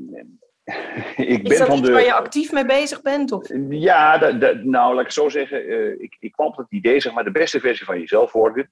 ik 1.16 1.48
Is 1.48 1.58
dat 1.58 1.66
van 1.66 1.76
iets 1.78 1.86
de... 1.86 1.92
waar 1.92 2.04
je 2.04 2.12
actief 2.12 2.52
mee 2.52 2.64
bezig 2.64 3.02
bent? 3.02 3.32
Of? 3.32 3.48
Ja, 3.68 4.18
de, 4.18 4.60
nou 4.64 4.94
laat 4.94 5.04
ik 5.04 5.10
zo 5.10 5.28
zeggen. 5.28 5.70
Uh, 5.70 6.00
ik, 6.00 6.16
ik 6.20 6.32
kwam 6.32 6.46
op 6.46 6.56
het 6.56 6.66
idee, 6.70 7.00
zeg 7.00 7.12
maar, 7.12 7.24
de 7.24 7.30
beste 7.30 7.60
versie 7.60 7.86
van 7.86 7.98
jezelf 7.98 8.32
worden. 8.32 8.70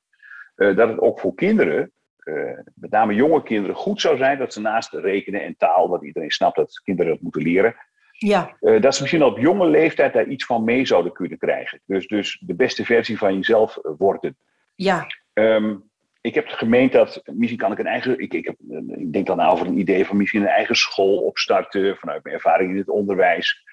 Uh, 0.57 0.77
dat 0.77 0.89
het 0.89 1.01
ook 1.01 1.21
voor 1.21 1.35
kinderen, 1.35 1.93
uh, 2.25 2.59
met 2.75 2.91
name 2.91 3.15
jonge 3.15 3.43
kinderen, 3.43 3.77
goed 3.77 4.01
zou 4.01 4.17
zijn 4.17 4.39
dat 4.39 4.53
ze 4.53 4.61
naast 4.61 4.93
rekenen 4.93 5.43
en 5.43 5.57
taal, 5.57 5.89
wat 5.89 6.05
iedereen 6.05 6.31
snapt 6.31 6.57
dat 6.57 6.81
kinderen 6.85 7.13
dat 7.13 7.21
moeten 7.21 7.43
leren, 7.43 7.75
ja. 8.11 8.57
dat 8.61 8.95
ze 8.95 9.01
misschien 9.01 9.25
op 9.25 9.39
jonge 9.39 9.67
leeftijd 9.67 10.13
daar 10.13 10.27
iets 10.27 10.45
van 10.45 10.65
mee 10.65 10.87
zouden 10.87 11.13
kunnen 11.13 11.39
krijgen. 11.39 11.81
Dus, 11.87 12.07
dus 12.07 12.43
de 12.47 12.55
beste 12.55 12.85
versie 12.85 13.19
van 13.19 13.35
jezelf 13.35 13.79
worden. 13.83 14.37
Ja. 14.75 15.07
Um, 15.33 15.91
ik 16.27 16.35
heb 16.35 16.49
gemeend 16.49 16.93
dat 16.93 17.23
misschien 17.25 17.59
kan 17.59 17.73
ik 17.73 17.79
een 17.79 17.87
eigen. 17.87 18.19
Ik, 18.19 18.33
ik, 18.33 18.45
heb, 18.45 18.57
ik 18.89 19.13
denk 19.13 19.27
dan 19.27 19.41
over 19.41 19.67
een 19.67 19.79
idee 19.79 20.07
van 20.07 20.17
misschien 20.17 20.41
een 20.41 20.47
eigen 20.47 20.77
school 20.77 21.17
opstarten. 21.17 21.97
vanuit 21.97 22.23
mijn 22.23 22.35
ervaring 22.35 22.71
in 22.71 22.77
het 22.77 22.89
onderwijs. 22.89 23.65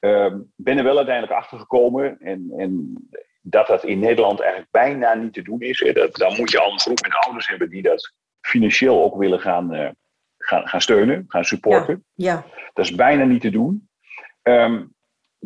Um, 0.00 0.52
ben 0.56 0.78
er 0.78 0.84
wel 0.84 0.96
uiteindelijk 0.96 1.36
achter 1.36 1.58
gekomen. 1.58 2.20
En, 2.20 2.52
en 2.56 2.94
dat 3.40 3.66
dat 3.66 3.84
in 3.84 3.98
Nederland 3.98 4.40
eigenlijk 4.40 4.70
bijna 4.70 5.14
niet 5.14 5.32
te 5.32 5.42
doen 5.42 5.60
is. 5.60 5.80
Hè. 5.80 5.92
Dat, 5.92 6.16
dan 6.16 6.36
moet 6.36 6.50
je 6.50 6.60
al 6.60 6.72
een 6.72 6.80
groep 6.80 7.00
met 7.02 7.16
ouders 7.24 7.48
hebben 7.48 7.70
die 7.70 7.82
dat 7.82 8.12
financieel 8.40 9.04
ook 9.04 9.16
willen 9.16 9.40
gaan, 9.40 9.74
uh, 9.74 9.88
gaan, 10.38 10.68
gaan 10.68 10.80
steunen, 10.80 11.24
gaan 11.28 11.44
supporten. 11.44 12.04
Ja, 12.14 12.32
ja. 12.32 12.44
Dat 12.72 12.84
is 12.84 12.94
bijna 12.94 13.24
niet 13.24 13.40
te 13.40 13.50
doen. 13.50 13.88
Um, 14.42 14.94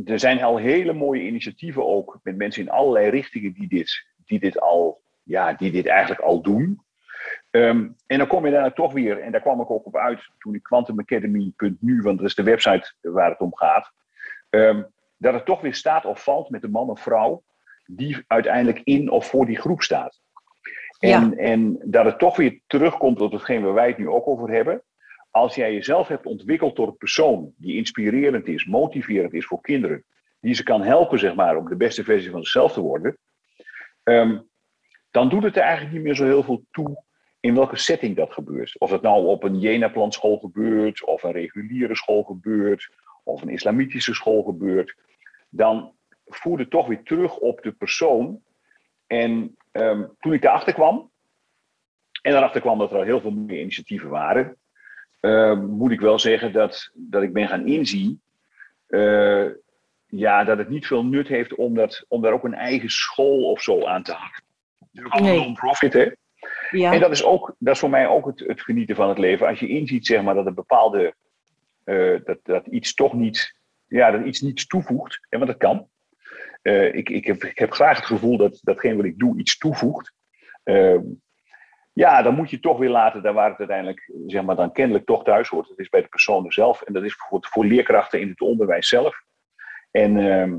er 0.05 0.19
zijn 0.19 0.43
al 0.43 0.57
hele 0.57 0.93
mooie 0.93 1.23
initiatieven 1.23 1.87
ook 1.87 2.19
met 2.23 2.37
mensen 2.37 2.63
in 2.63 2.71
allerlei 2.71 3.09
richtingen 3.09 3.53
die 3.53 3.69
dit, 3.69 4.07
die 4.17 4.39
dit, 4.39 4.61
al, 4.61 5.01
ja, 5.29 5.53
die 5.53 5.71
dit 5.71 5.87
eigenlijk 5.87 6.21
al 6.21 6.43
doen. 6.43 6.81
Ehm, 7.51 7.89
en 8.07 8.19
dan 8.19 8.27
kom 8.27 8.47
je 8.47 8.53
daar 8.53 8.75
toch 8.75 8.93
weer, 8.93 9.21
en 9.21 9.33
daar 9.33 9.41
kwam 9.41 9.61
ik 9.61 9.71
ook 9.71 9.87
op 9.87 9.97
uit 9.97 10.31
toen 10.39 10.55
ik 10.55 10.63
quantumacademy.nu, 10.63 12.03
want 12.03 12.19
dat 12.19 12.27
is 12.27 12.35
de 12.35 12.43
website 12.43 12.95
waar 13.01 13.31
het 13.31 13.41
om 13.41 13.57
gaat, 13.57 13.93
um, 14.51 14.87
dat 15.17 15.35
het 15.35 15.45
toch 15.45 15.61
weer 15.61 15.75
staat 15.75 16.05
of 16.05 16.23
valt 16.23 16.51
met 16.51 16.61
de 16.61 16.69
man 16.69 16.91
of 16.91 17.01
vrouw 17.01 17.43
die 17.87 18.25
uiteindelijk 18.27 18.81
in 18.85 19.11
of 19.11 19.27
voor 19.27 19.47
die 19.47 19.59
groep 19.59 19.83
staat. 19.83 20.21
En, 20.99 21.39
en 21.39 21.79
dat 21.85 22.05
het 22.05 22.19
toch 22.19 22.37
weer 22.37 22.61
terugkomt 22.67 23.19
tot 23.19 23.33
hetgeen 23.33 23.63
waar 23.63 23.75
wij 23.75 23.89
het 23.89 23.99
nu 23.99 24.09
ook 24.09 24.27
over 24.27 24.51
hebben. 24.51 24.83
Als 25.31 25.55
jij 25.55 25.73
jezelf 25.73 26.09
hebt 26.09 26.27
ontwikkeld 26.27 26.75
tot 26.75 26.89
een 26.89 26.97
persoon 26.97 27.53
die 27.57 27.77
inspirerend 27.77 28.47
is, 28.47 28.65
motiverend 28.65 29.33
is 29.35 29.47
voor 29.47 29.61
kinderen, 29.61 30.05
die 30.41 30.55
ze 30.55 30.63
kan 30.63 30.83
helpen 30.83 31.19
zeg 31.19 31.35
maar, 31.35 31.57
om 31.57 31.69
de 31.69 31.77
beste 31.77 32.05
versie 32.05 32.31
van 32.31 32.43
zichzelf 32.43 32.73
te 32.73 32.81
worden, 32.81 33.19
um, 34.05 34.49
dan 35.11 35.29
doet 35.29 35.43
het 35.43 35.57
er 35.57 35.63
eigenlijk 35.63 35.95
niet 35.95 36.03
meer 36.03 36.15
zo 36.15 36.25
heel 36.25 36.43
veel 36.43 36.65
toe 36.71 37.05
in 37.41 37.55
welke 37.55 37.77
setting 37.77 38.17
dat 38.17 38.33
gebeurt. 38.33 38.79
Of 38.79 38.91
het 38.91 39.03
nou 39.03 39.27
op 39.27 39.43
een 39.43 39.59
Jena-plan 39.59 40.13
school 40.13 40.39
gebeurt, 40.39 41.05
of 41.05 41.23
een 41.23 41.33
reguliere 41.33 41.97
school 41.97 42.23
gebeurt, 42.23 42.91
of 43.25 43.43
een 43.43 43.49
islamitische 43.49 44.15
school 44.15 44.43
gebeurt, 44.43 44.97
dan 45.49 45.93
voert 46.27 46.61
het 46.61 46.71
toch 46.71 46.87
weer 46.87 47.03
terug 47.03 47.37
op 47.37 47.63
de 47.63 47.73
persoon. 47.73 48.41
En 49.07 49.57
um, 49.73 50.17
toen 50.21 50.33
ik 50.33 50.43
daarachter 50.43 50.75
kwam, 50.75 51.11
en 52.23 52.33
daarachter 52.33 52.61
kwam 52.61 52.79
dat 52.79 52.91
er 52.91 52.97
al 52.97 53.03
heel 53.03 53.21
veel 53.21 53.31
meer 53.31 53.61
initiatieven 53.61 54.09
waren, 54.09 54.57
uh, 55.21 55.61
moet 55.61 55.91
ik 55.91 56.01
wel 56.01 56.19
zeggen 56.19 56.53
dat, 56.53 56.91
dat 56.95 57.23
ik 57.23 57.33
ben 57.33 57.49
gaan 57.49 57.67
inzien 57.67 58.21
uh, 58.89 59.51
ja, 60.07 60.45
dat 60.45 60.59
het 60.59 60.69
niet 60.69 60.87
veel 60.87 61.05
nut 61.05 61.29
heeft 61.29 61.55
om, 61.55 61.75
dat, 61.75 62.05
om 62.09 62.23
daar 62.23 62.33
ook 62.33 62.45
een 62.45 62.55
eigen 62.55 62.91
school 62.91 63.51
of 63.51 63.63
zo 63.63 63.85
aan 63.85 64.03
te 64.03 64.13
hangen. 64.13 64.43
Ook 65.05 65.21
nee. 65.21 65.39
non-profit, 65.39 65.93
hè? 65.93 66.11
Ja. 66.71 66.93
En 66.93 67.01
dat 67.01 67.11
is, 67.11 67.25
ook, 67.25 67.55
dat 67.59 67.75
is 67.75 67.81
voor 67.81 67.91
mij 67.91 68.07
ook 68.07 68.27
het, 68.27 68.41
het 68.41 68.61
genieten 68.61 68.97
van 68.97 69.09
het 69.09 69.19
leven. 69.19 69.47
Als 69.47 69.61
je 69.61 69.69
inziet 69.69 70.07
zeg 70.07 70.23
maar, 70.23 70.35
dat 70.35 70.47
een 70.47 70.55
bepaalde 70.55 71.15
uh, 71.85 72.21
dat, 72.25 72.39
dat 72.43 72.67
iets 72.67 72.95
toch 72.95 73.13
niet, 73.13 73.59
ja, 73.87 74.11
dat 74.11 74.25
iets 74.25 74.41
niets 74.41 74.67
toevoegt, 74.67 75.27
en 75.29 75.39
want 75.39 75.51
dat 75.51 75.61
kan. 75.61 75.89
Uh, 76.63 76.95
ik, 76.95 77.09
ik, 77.09 77.27
heb, 77.27 77.45
ik 77.45 77.59
heb 77.59 77.73
graag 77.73 77.97
het 77.97 78.07
gevoel 78.07 78.37
dat 78.37 78.59
datgene 78.63 78.97
wat 78.97 79.05
ik 79.05 79.19
doe 79.19 79.39
iets 79.39 79.59
toevoegt. 79.59 80.13
Uh, 80.65 80.99
ja, 81.93 82.23
dan 82.23 82.35
moet 82.35 82.51
je 82.51 82.61
toch 82.61 82.79
weer 82.79 82.91
laten 82.91 83.23
daar 83.23 83.33
waar 83.33 83.51
het 83.51 83.59
uiteindelijk 83.59 84.11
zeg 84.27 84.43
maar, 84.43 84.57
dan 84.57 84.73
kennelijk 84.73 85.07
toch 85.07 85.25
thuis 85.25 85.49
hoort. 85.49 85.69
Dat 85.69 85.79
is 85.79 85.89
bij 85.89 86.03
de 86.03 86.09
persoon 86.09 86.53
zelf 86.53 86.83
en 86.83 86.93
dat 86.93 87.05
is 87.05 87.15
voor, 87.15 87.47
voor 87.51 87.65
leerkrachten 87.65 88.21
in 88.21 88.29
het 88.29 88.41
onderwijs 88.41 88.89
zelf. 88.89 89.23
En 89.91 90.17
uh, 90.17 90.55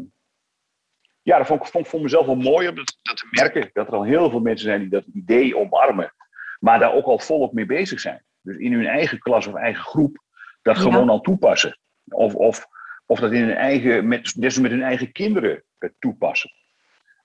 ja, 1.21 1.37
dat 1.37 1.47
vond 1.47 1.61
ik 1.61 1.67
vond, 1.67 1.87
vond 1.87 2.03
mezelf 2.03 2.25
wel 2.25 2.35
mooi 2.35 2.67
om 2.67 2.75
dat, 2.75 2.97
dat, 3.01 3.17
te 3.17 3.27
merken. 3.31 3.69
Dat 3.73 3.87
er 3.87 3.93
al 3.93 4.03
heel 4.03 4.29
veel 4.29 4.39
mensen 4.39 4.65
zijn 4.65 4.79
die 4.79 4.89
dat 4.89 5.05
idee 5.13 5.57
omarmen, 5.57 6.13
maar 6.59 6.79
daar 6.79 6.93
ook 6.93 7.05
al 7.05 7.19
volop 7.19 7.53
mee 7.53 7.65
bezig 7.65 7.99
zijn. 7.99 8.23
Dus 8.41 8.57
in 8.57 8.73
hun 8.73 8.87
eigen 8.87 9.19
klas 9.19 9.47
of 9.47 9.53
eigen 9.53 9.83
groep 9.83 10.23
dat 10.61 10.75
ja. 10.75 10.81
gewoon 10.81 11.09
al 11.09 11.21
toepassen. 11.21 11.79
Of, 12.09 12.35
of, 12.35 12.67
of 13.05 13.19
dat 13.19 13.31
in 13.31 13.41
hun 13.41 13.55
eigen, 13.55 14.07
met, 14.07 14.33
dus 14.37 14.59
met 14.59 14.71
hun 14.71 14.83
eigen 14.83 15.11
kinderen 15.11 15.63
toepassen. 15.99 16.51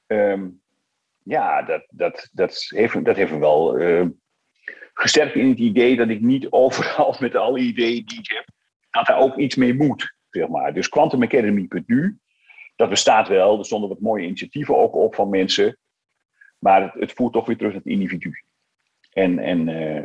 Um, 0.06 0.62
ja, 1.22 1.62
dat, 1.62 1.86
dat, 1.90 2.28
dat, 2.32 2.66
heeft, 2.68 3.04
dat 3.04 3.16
heeft 3.16 3.32
me 3.32 3.38
wel 3.38 3.80
uh, 3.80 4.06
gesterkt 4.94 5.34
in 5.34 5.48
het 5.48 5.58
idee 5.58 5.96
dat 5.96 6.08
ik 6.08 6.20
niet 6.20 6.46
overal 6.50 7.16
met 7.20 7.36
alle 7.36 7.58
ideeën 7.58 8.04
die 8.04 8.18
ik 8.18 8.30
heb, 8.30 8.44
dat 8.90 9.06
daar 9.06 9.18
ook 9.18 9.36
iets 9.36 9.56
mee 9.56 9.74
moet. 9.74 10.14
Zeg 10.30 10.48
maar. 10.48 10.74
Dus 10.74 10.88
quantumacademy.nu, 10.88 12.18
dat 12.76 12.88
bestaat 12.88 13.28
wel. 13.28 13.58
Er 13.58 13.64
stonden 13.64 13.88
wat 13.88 14.00
mooie 14.00 14.24
initiatieven 14.24 14.76
ook 14.76 14.94
op 14.94 15.14
van 15.14 15.28
mensen. 15.28 15.78
Maar 16.58 16.82
het, 16.82 16.94
het 16.94 17.12
voert 17.12 17.32
toch 17.32 17.46
weer 17.46 17.56
terug 17.56 17.72
naar 17.72 17.82
het 17.82 17.92
individu. 17.92 18.44
En, 19.12 19.38
en 19.38 19.68
uh, 19.68 20.02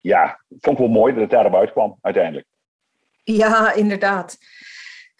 ja, 0.00 0.40
vond 0.48 0.78
ik 0.78 0.84
wel 0.84 0.94
mooi 0.94 1.12
dat 1.12 1.22
het 1.22 1.30
daarop 1.30 1.54
uitkwam 1.54 1.98
uiteindelijk. 2.00 2.46
Ja, 3.24 3.72
inderdaad. 3.72 4.38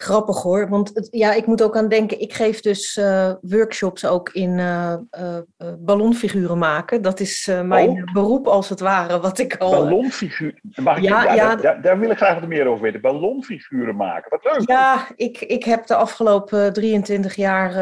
Grappig 0.03 0.41
hoor, 0.41 0.69
want 0.69 0.91
het, 0.93 1.07
ja, 1.11 1.33
ik 1.33 1.45
moet 1.45 1.63
ook 1.63 1.77
aan 1.77 1.87
denken, 1.87 2.19
ik 2.19 2.33
geef 2.33 2.61
dus 2.61 2.97
uh, 2.97 3.33
workshops 3.41 4.05
ook 4.05 4.29
in 4.29 4.57
uh, 4.57 4.93
uh, 5.19 5.37
ballonfiguren 5.79 6.57
maken. 6.57 7.01
Dat 7.01 7.19
is 7.19 7.51
mijn 7.63 7.89
oh. 7.89 8.13
beroep 8.13 8.47
als 8.47 8.69
het 8.69 8.79
ware, 8.79 9.19
wat 9.19 9.39
ik 9.39 9.55
al... 9.55 9.71
Ballonfiguren? 9.71 10.59
Mag 10.81 10.97
ik, 10.97 11.03
ja, 11.03 11.23
ja, 11.23 11.33
ja 11.33 11.55
daar, 11.55 11.81
daar, 11.81 11.99
wil 11.99 12.09
ik 12.09 12.17
graag 12.17 12.39
wat 12.39 12.49
meer 12.49 12.67
over 12.67 12.83
weten. 12.83 13.01
Ballonfiguren 13.01 13.95
maken, 13.95 14.29
wat 14.29 14.43
leuk. 14.43 14.69
Ja, 14.69 15.07
ik, 15.15 15.41
ik 15.41 15.63
heb 15.63 15.85
de 15.85 15.95
afgelopen 15.95 16.73
23 16.73 17.35
jaar 17.35 17.73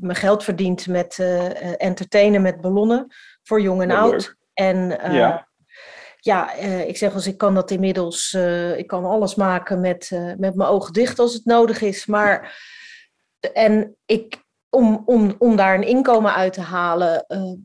mijn 0.00 0.16
geld 0.16 0.44
verdiend 0.44 0.86
met 0.86 1.18
entertainen 1.76 2.42
met 2.42 2.60
ballonnen 2.60 3.06
voor 3.42 3.60
jong 3.60 3.82
en 3.82 3.90
oud. 3.90 4.12
Leuk. 4.12 4.36
En 4.54 4.98
ja 5.12 5.45
ja, 6.26 6.58
uh, 6.58 6.88
ik 6.88 6.96
zeg 6.96 7.14
als 7.14 7.26
ik 7.26 7.38
kan 7.38 7.54
dat 7.54 7.70
inmiddels, 7.70 8.32
uh, 8.32 8.78
ik 8.78 8.86
kan 8.86 9.04
alles 9.04 9.34
maken 9.34 9.80
met, 9.80 10.10
uh, 10.12 10.32
met 10.36 10.54
mijn 10.54 10.68
ogen 10.68 10.92
dicht 10.92 11.18
als 11.18 11.32
het 11.32 11.44
nodig 11.44 11.80
is. 11.80 12.06
Maar, 12.06 12.58
en 13.52 13.96
ik, 14.06 14.44
om, 14.70 15.02
om, 15.04 15.34
om 15.38 15.56
daar 15.56 15.74
een 15.74 15.86
inkomen 15.86 16.34
uit 16.34 16.52
te 16.52 16.60
halen, 16.60 17.24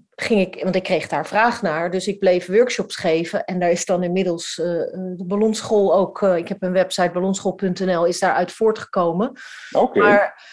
ging 0.10 0.40
ik, 0.42 0.64
want 0.64 0.76
ik 0.76 0.84
kreeg 0.84 1.08
daar 1.08 1.28
vraag 1.28 1.62
naar, 1.62 1.92
dus 1.92 2.08
ik 2.08 2.20
bleef 2.20 2.48
workshops 2.48 2.96
geven. 2.96 3.46
En 3.46 3.60
daar 3.60 3.72
is 3.72 3.86
dan 3.86 4.04
inmiddels 4.04 4.56
de 4.56 5.24
ballonschool 5.28 5.96
ook, 5.96 6.22
ik 6.22 6.48
heb 6.48 6.62
een 6.62 6.72
website, 6.72 7.12
ballonschool.nl, 7.12 8.06
is 8.06 8.20
daaruit 8.20 8.52
voortgekomen. 8.52 9.32
Oké. 9.72 9.86
Okay. 9.86 10.04
Maar 10.04 10.44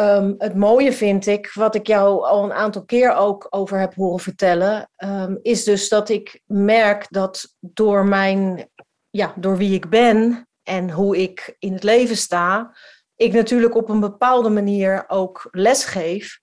Um, 0.00 0.34
het 0.38 0.54
mooie 0.54 0.92
vind 0.92 1.26
ik, 1.26 1.50
wat 1.52 1.74
ik 1.74 1.86
jou 1.86 2.24
al 2.24 2.44
een 2.44 2.52
aantal 2.52 2.84
keer 2.84 3.14
ook 3.14 3.46
over 3.50 3.78
heb 3.78 3.94
horen 3.94 4.20
vertellen, 4.20 4.90
um, 4.96 5.38
is 5.42 5.64
dus 5.64 5.88
dat 5.88 6.08
ik 6.08 6.42
merk 6.46 7.06
dat 7.10 7.54
door 7.60 8.04
mijn, 8.04 8.70
ja, 9.10 9.34
door 9.36 9.56
wie 9.56 9.74
ik 9.74 9.88
ben 9.88 10.48
en 10.62 10.90
hoe 10.90 11.16
ik 11.16 11.56
in 11.58 11.72
het 11.72 11.82
leven 11.82 12.16
sta, 12.16 12.76
ik 13.16 13.32
natuurlijk 13.32 13.74
op 13.74 13.88
een 13.88 14.00
bepaalde 14.00 14.48
manier 14.48 15.04
ook 15.08 15.48
lesgeef. 15.50 16.40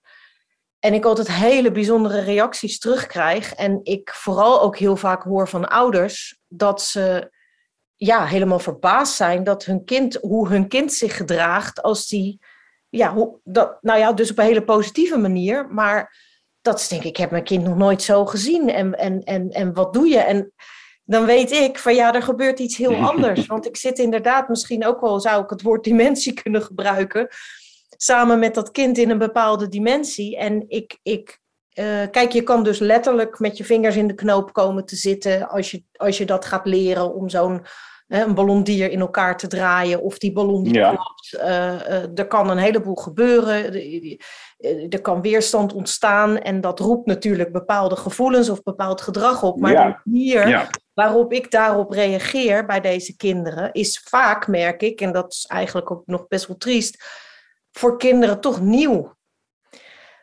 En 0.79 0.93
ik 0.93 1.05
altijd 1.05 1.31
hele 1.31 1.71
bijzondere 1.71 2.19
reacties 2.19 2.79
terugkrijg. 2.79 3.53
En 3.53 3.79
ik 3.83 4.09
vooral 4.13 4.61
ook 4.61 4.77
heel 4.77 4.95
vaak 4.95 5.23
hoor 5.23 5.47
van 5.47 5.67
ouders 5.67 6.39
dat 6.47 6.81
ze 6.81 7.31
ja, 7.95 8.25
helemaal 8.25 8.59
verbaasd 8.59 9.15
zijn 9.15 9.43
dat 9.43 9.65
hun 9.65 9.85
kind, 9.85 10.17
hoe 10.21 10.47
hun 10.47 10.67
kind 10.67 10.93
zich 10.93 11.17
gedraagt 11.17 11.81
als 11.81 12.07
die 12.07 12.39
ja, 12.97 13.13
hoe, 13.13 13.39
dat, 13.43 13.77
nou 13.81 13.99
ja, 13.99 14.13
dus 14.13 14.31
op 14.31 14.37
een 14.37 14.45
hele 14.45 14.63
positieve 14.63 15.17
manier. 15.17 15.67
Maar 15.69 16.15
dat 16.61 16.79
is 16.79 16.87
denk 16.87 17.01
ik, 17.01 17.09
ik 17.09 17.17
heb 17.17 17.31
mijn 17.31 17.43
kind 17.43 17.63
nog 17.63 17.77
nooit 17.77 18.01
zo 18.01 18.25
gezien. 18.25 18.69
En, 18.69 18.97
en, 18.97 19.23
en, 19.23 19.49
en 19.49 19.73
wat 19.73 19.93
doe 19.93 20.07
je? 20.07 20.19
En 20.19 20.53
dan 21.03 21.25
weet 21.25 21.51
ik 21.51 21.79
van 21.79 21.95
ja, 21.95 22.13
er 22.13 22.21
gebeurt 22.21 22.59
iets 22.59 22.77
heel 22.77 22.95
anders. 23.11 23.45
Want 23.45 23.65
ik 23.65 23.77
zit 23.77 23.99
inderdaad, 23.99 24.49
misschien 24.49 24.85
ook 24.85 25.01
wel 25.01 25.19
zou 25.19 25.43
ik 25.43 25.49
het 25.49 25.61
woord 25.61 25.83
dimensie 25.83 26.33
kunnen 26.41 26.61
gebruiken. 26.61 27.27
Samen 27.97 28.39
met 28.39 28.55
dat 28.55 28.71
kind 28.71 28.97
in 28.97 29.09
een 29.09 29.17
bepaalde 29.17 29.67
dimensie. 29.67 30.37
En 30.37 30.65
ik, 30.67 30.99
ik 31.03 31.39
uh, 31.73 32.03
kijk, 32.11 32.31
je 32.31 32.43
kan 32.43 32.63
dus 32.63 32.79
letterlijk 32.79 33.39
met 33.39 33.57
je 33.57 33.63
vingers 33.63 33.95
in 33.95 34.07
de 34.07 34.13
knoop 34.13 34.53
komen 34.53 34.85
te 34.85 34.95
zitten 34.95 35.49
als 35.49 35.71
je, 35.71 35.83
als 35.95 36.17
je 36.17 36.25
dat 36.25 36.45
gaat 36.45 36.65
leren 36.65 37.13
om 37.13 37.29
zo'n 37.29 37.65
een 38.21 38.33
ballondier 38.33 38.91
in 38.91 38.99
elkaar 38.99 39.37
te 39.37 39.47
draaien 39.47 40.01
of 40.01 40.17
die 40.17 40.31
ballon 40.31 40.63
die 40.63 40.73
ja. 40.73 40.89
klopt. 40.89 41.33
Uh, 41.33 41.43
uh, 41.43 42.17
er 42.19 42.27
kan 42.27 42.49
een 42.49 42.57
heleboel 42.57 42.95
gebeuren. 42.95 43.73
Er 44.89 45.01
kan 45.01 45.21
weerstand 45.21 45.73
ontstaan 45.73 46.37
en 46.37 46.61
dat 46.61 46.79
roept 46.79 47.05
natuurlijk 47.05 47.51
bepaalde 47.51 47.95
gevoelens 47.95 48.49
of 48.49 48.63
bepaald 48.63 49.01
gedrag 49.01 49.43
op. 49.43 49.59
Maar 49.59 49.71
ja. 49.71 49.87
de 49.87 50.01
manier 50.03 50.47
ja. 50.47 50.69
waarop 50.93 51.33
ik 51.33 51.51
daarop 51.51 51.91
reageer 51.91 52.65
bij 52.65 52.81
deze 52.81 53.15
kinderen 53.15 53.71
is 53.71 54.01
vaak, 54.09 54.47
merk 54.47 54.81
ik, 54.81 55.01
en 55.01 55.11
dat 55.11 55.31
is 55.33 55.45
eigenlijk 55.45 55.91
ook 55.91 56.03
nog 56.05 56.27
best 56.27 56.47
wel 56.47 56.57
triest, 56.57 57.03
voor 57.71 57.97
kinderen 57.97 58.39
toch 58.39 58.61
nieuw. 58.61 59.15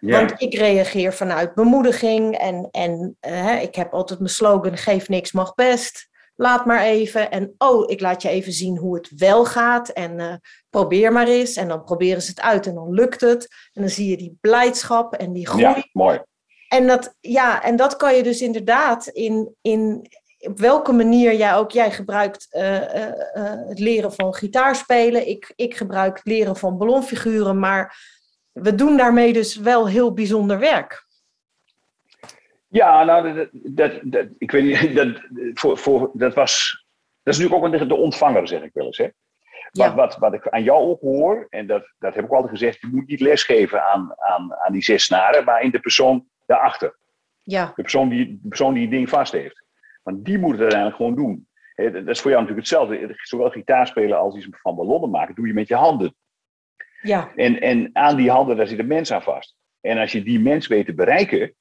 Ja. 0.01 0.19
Want 0.19 0.41
ik 0.41 0.55
reageer 0.55 1.13
vanuit 1.13 1.55
bemoediging 1.55 2.37
en, 2.37 2.69
en 2.71 3.17
uh, 3.21 3.63
ik 3.63 3.75
heb 3.75 3.93
altijd 3.93 4.19
mijn 4.19 4.31
slogan: 4.31 4.77
geef 4.77 5.09
niks, 5.09 5.33
mag 5.33 5.55
best 5.55 6.10
laat 6.41 6.65
maar 6.65 6.83
even. 6.83 7.31
En 7.31 7.55
oh, 7.59 7.91
ik 7.91 8.01
laat 8.01 8.23
je 8.23 8.29
even 8.29 8.53
zien 8.53 8.77
hoe 8.77 8.95
het 8.95 9.11
wel 9.17 9.45
gaat. 9.45 9.89
En 9.89 10.19
uh, 10.19 10.35
probeer 10.71 11.13
maar 11.13 11.29
eens. 11.29 11.57
En 11.57 11.69
dan 11.69 11.85
proberen 11.85 12.23
ze 12.23 12.31
het 12.31 12.41
uit 12.41 12.67
en 12.67 12.75
dan 12.75 12.93
lukt 12.93 13.21
het. 13.21 13.49
En 13.73 13.83
dan 13.83 13.91
zie 13.91 14.11
je 14.11 14.17
die 14.17 14.39
blijdschap 14.41 15.15
en 15.15 15.33
die 15.33 15.47
groei. 15.47 15.63
Ja, 15.63 15.85
mooi. 15.93 16.23
En 16.69 16.87
dat, 16.87 17.17
ja, 17.21 17.63
en 17.63 17.77
dat 17.77 17.97
kan 17.97 18.17
je 18.17 18.23
dus 18.23 18.41
inderdaad 18.41 19.07
in, 19.07 19.55
in 19.61 20.11
op 20.39 20.59
welke 20.59 20.93
manier 20.93 21.35
jij 21.35 21.55
ook, 21.55 21.71
jij 21.71 21.91
gebruikt 21.91 22.47
uh, 22.51 22.73
uh, 22.73 23.13
het 23.69 23.79
leren 23.79 24.13
van 24.13 24.35
gitaarspelen. 24.35 25.29
Ik, 25.29 25.53
ik 25.57 25.77
gebruik 25.77 26.17
het 26.17 26.27
leren 26.27 26.57
van 26.57 26.79
ballonfiguren. 26.79 27.59
Maar 27.59 27.97
we 28.53 28.75
doen 28.75 28.97
daarmee 28.97 29.33
dus 29.33 29.57
wel 29.57 29.89
heel 29.89 30.13
bijzonder 30.13 30.59
werk. 30.59 31.09
Ja, 32.71 33.05
nou, 33.05 33.35
dat, 33.35 33.49
dat, 33.53 34.01
dat, 34.03 34.27
ik 34.39 34.51
weet 34.51 34.63
niet, 34.63 34.95
dat, 35.01 35.21
voor, 35.55 35.79
voor, 35.79 36.11
dat 36.13 36.35
was, 36.35 36.85
dat 37.23 37.35
is 37.35 37.41
natuurlijk 37.41 37.75
ook 37.75 37.89
de 37.89 37.95
ontvanger, 37.95 38.49
zeg 38.49 38.63
ik 38.63 38.71
wel 38.73 38.87
eens. 38.87 38.99
Hè? 38.99 39.09
Wat, 39.71 39.95
wat, 39.95 40.17
wat 40.17 40.35
ik 40.35 40.49
aan 40.49 40.63
jou 40.63 40.89
ook 40.89 41.01
hoor, 41.01 41.47
en 41.49 41.67
dat, 41.67 41.93
dat 41.99 42.15
heb 42.15 42.25
ik 42.25 42.31
altijd 42.31 42.51
gezegd, 42.51 42.81
je 42.81 42.89
moet 42.93 43.07
niet 43.07 43.21
lesgeven 43.21 43.85
aan, 43.85 44.15
aan, 44.17 44.55
aan 44.55 44.73
die 44.73 44.83
zes 44.83 45.05
snaren, 45.05 45.45
maar 45.45 45.63
in 45.63 45.71
de 45.71 45.81
persoon 45.81 46.29
daarachter. 46.47 46.99
Ja. 47.43 47.67
De 47.67 47.83
persoon 47.83 48.09
die, 48.09 48.39
de 48.43 48.49
persoon 48.49 48.73
die 48.73 48.83
het 48.83 48.91
ding 48.91 49.09
vast 49.09 49.33
heeft. 49.33 49.65
Want 50.03 50.25
die 50.25 50.39
moet 50.39 50.51
het 50.51 50.61
uiteindelijk 50.61 50.97
gewoon 50.97 51.15
doen. 51.15 51.49
dat 51.75 52.09
is 52.09 52.21
voor 52.21 52.31
jou 52.31 52.43
natuurlijk 52.43 52.69
hetzelfde. 52.69 53.15
Zowel 53.23 53.51
gitaar 53.51 53.87
spelen 53.87 54.19
als 54.19 54.37
iets 54.37 54.49
van 54.51 54.77
ballonnen 54.77 55.11
maken, 55.11 55.35
doe 55.35 55.47
je 55.47 55.53
met 55.53 55.69
je 55.69 55.75
handen. 55.75 56.15
Ja. 57.03 57.33
En, 57.37 57.61
en 57.61 57.91
aan 57.93 58.17
die 58.17 58.31
handen, 58.31 58.57
daar 58.57 58.67
zit 58.67 58.79
een 58.79 58.87
mens 58.87 59.13
aan 59.13 59.23
vast. 59.23 59.57
En 59.81 59.99
als 59.99 60.13
je 60.13 60.23
die 60.23 60.41
mens 60.41 60.67
weet 60.67 60.87
te 60.87 60.95
bereiken 60.95 61.55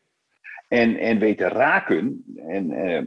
en, 0.69 0.97
en 0.97 1.19
weet 1.19 1.37
te 1.37 1.47
raken, 1.47 2.23
en, 2.47 2.71
eh, 2.71 3.03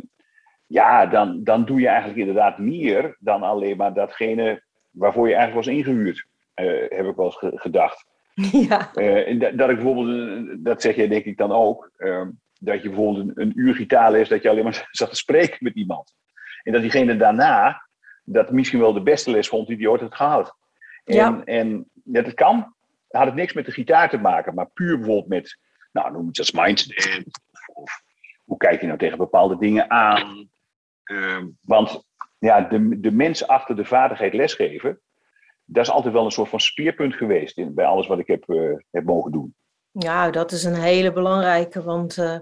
ja, 0.67 1.07
dan, 1.07 1.45
dan 1.45 1.65
doe 1.65 1.81
je 1.81 1.87
eigenlijk 1.89 2.19
inderdaad 2.19 2.59
meer 2.59 3.17
dan 3.19 3.43
alleen 3.43 3.77
maar 3.77 3.95
datgene 3.95 4.63
waarvoor 4.91 5.29
je 5.29 5.35
eigenlijk 5.35 5.67
was 5.67 5.77
ingehuurd, 5.77 6.27
uh, 6.55 6.89
heb 6.89 7.07
ik 7.07 7.17
wel 7.17 7.25
eens 7.25 7.61
gedacht. 7.61 8.05
Ja. 8.69 8.91
Uh, 8.95 9.41
dat, 9.41 9.59
dat, 9.59 9.71
ik 9.71 9.77
bijvoorbeeld, 9.77 10.65
dat 10.65 10.83
zeg 10.83 10.97
jij 10.97 11.09
denk 11.09 11.25
ik 11.25 11.37
dan 11.37 11.53
ook, 11.53 11.91
uh, 11.99 12.27
dat 12.61 12.83
je 12.83 12.89
bijvoorbeeld 12.89 13.29
een, 13.29 13.43
een 13.43 13.53
uur 13.55 13.75
gitaarles, 13.75 14.29
dat 14.29 14.43
je 14.43 14.49
alleen 14.49 14.65
maar 14.65 14.89
zat 14.91 15.11
te 15.11 15.17
spreken 15.17 15.57
met 15.61 15.75
iemand. 15.75 16.15
En 16.63 16.73
dat 16.73 16.83
diegene 16.83 17.17
daarna 17.17 17.87
dat 18.25 18.53
misschien 18.53 18.81
wel 18.81 18.93
de 18.93 19.03
beste 19.03 19.31
les 19.31 19.49
vond 19.49 19.67
die 19.67 19.77
hij 19.77 19.87
ooit 19.87 20.01
had 20.01 20.15
gehad. 20.15 20.57
En, 21.05 21.15
Ja. 21.15 21.43
en 21.45 21.91
ja, 22.05 22.23
dat 22.23 22.35
kan. 22.35 22.75
Had 23.09 23.27
het 23.27 23.35
niks 23.35 23.53
met 23.53 23.67
de 23.67 23.73
gitaar 23.73 24.11
te 24.11 24.19
maken, 24.19 24.55
maar 24.55 24.71
puur 24.75 24.97
bijvoorbeeld 24.97 25.29
met, 25.29 25.59
nou 25.93 26.13
noem 26.13 26.27
het 26.27 26.39
als 26.39 26.53
mindset. 26.53 27.25
Hoe 28.53 28.61
kijk 28.61 28.81
je 28.81 28.87
nou 28.87 28.99
tegen 28.99 29.19
bepaalde 29.19 29.59
dingen 29.59 29.91
aan? 29.91 30.49
Ehm, 31.05 31.47
want 31.61 32.05
ja, 32.39 32.61
de, 32.61 33.01
de 33.01 33.11
mens 33.11 33.47
achter 33.47 33.77
de 33.77 33.85
vaardigheid 33.85 34.35
lesgeven, 34.35 35.01
dat 35.65 35.85
is 35.85 35.91
altijd 35.91 36.15
wel 36.15 36.25
een 36.25 36.31
soort 36.31 36.49
van 36.49 36.61
speerpunt 36.61 37.15
geweest 37.15 37.59
in, 37.59 37.75
bij 37.75 37.85
alles 37.85 38.07
wat 38.07 38.19
ik 38.19 38.27
heb, 38.27 38.49
eh, 38.49 38.73
heb 38.91 39.05
mogen 39.05 39.33
doen. 39.33 39.55
Ja, 39.91 40.31
dat 40.31 40.53
is 40.53 40.65
een 40.65 40.75
hele 40.75 41.13
belangrijke, 41.13 41.83
want 41.83 42.19
eh, 42.19 42.39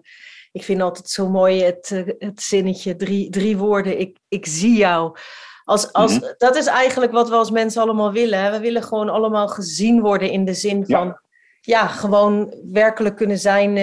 ik 0.53 0.63
vind 0.63 0.81
altijd 0.81 1.09
zo 1.09 1.29
mooi 1.29 1.63
het, 1.63 1.91
eh, 1.91 2.15
het 2.19 2.43
zinnetje, 2.43 2.97
drie, 2.97 3.31
drie 3.31 3.57
woorden, 3.57 3.99
ik, 4.01 4.19
ik 4.29 4.47
zie 4.47 4.77
jou. 4.77 5.17
Als, 5.65 5.93
als, 5.93 6.21
Mhm. 6.21 6.33
Dat 6.37 6.57
is 6.57 6.67
eigenlijk 6.67 7.13
wat 7.13 7.29
we 7.29 7.35
als 7.35 7.51
mensen 7.51 7.83
allemaal 7.83 8.13
willen. 8.13 8.43
Hè? 8.43 8.51
We 8.51 8.61
willen 8.61 8.83
gewoon 8.83 9.09
allemaal 9.09 9.49
gezien 9.49 10.01
worden 10.01 10.31
in 10.31 10.45
de 10.45 10.55
zin 10.55 10.85
Ja. 10.87 10.99
van, 10.99 11.21
ja, 11.61 11.87
gewoon 11.87 12.55
werkelijk 12.73 13.17
kunnen 13.17 13.39
zijn, 13.39 13.77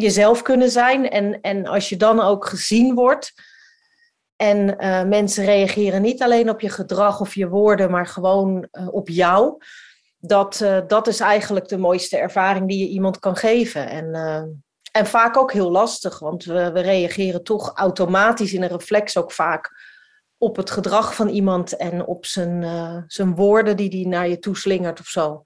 jezelf 0.00 0.42
kunnen 0.42 0.70
zijn. 0.70 1.10
En, 1.10 1.40
en 1.40 1.66
als 1.66 1.88
je 1.88 1.96
dan 1.96 2.20
ook 2.20 2.46
gezien 2.46 2.94
wordt 2.94 3.32
en 4.36 4.78
eh, 4.78 5.04
mensen 5.04 5.44
reageren 5.44 6.02
niet 6.02 6.22
alleen 6.22 6.50
op 6.50 6.60
je 6.60 6.68
gedrag 6.68 7.20
of 7.20 7.34
je 7.34 7.48
woorden, 7.48 7.90
maar 7.90 8.06
gewoon 8.06 8.68
eh, 8.70 8.88
op 8.94 9.08
jou 9.08 9.62
dat, 10.18 10.60
eh, 10.60 10.78
dat 10.86 11.06
is 11.06 11.20
eigenlijk 11.20 11.68
de 11.68 11.78
mooiste 11.78 12.16
ervaring 12.16 12.68
die 12.68 12.78
je 12.78 12.88
iemand 12.88 13.18
kan 13.18 13.36
geven. 13.36 13.88
En, 13.88 14.14
en 14.92 15.06
vaak 15.06 15.36
ook 15.36 15.52
heel 15.52 15.70
lastig, 15.70 16.18
want 16.18 16.44
we, 16.44 16.72
we 16.72 16.80
reageren 16.80 17.42
toch 17.42 17.72
automatisch 17.74 18.52
in 18.52 18.62
een 18.62 18.68
reflex 18.68 19.16
ook 19.16 19.32
vaak 19.32 19.92
op 20.38 20.56
het 20.56 20.70
gedrag 20.70 21.14
van 21.14 21.28
iemand 21.28 21.76
en 21.76 22.06
op 22.06 22.26
zijn, 22.26 22.64
zijn 23.06 23.34
woorden 23.34 23.76
die 23.76 23.88
hij 24.00 24.10
naar 24.10 24.28
je 24.28 24.38
toe 24.38 24.56
slingert 24.56 25.00
of 25.00 25.06
zo. 25.06 25.42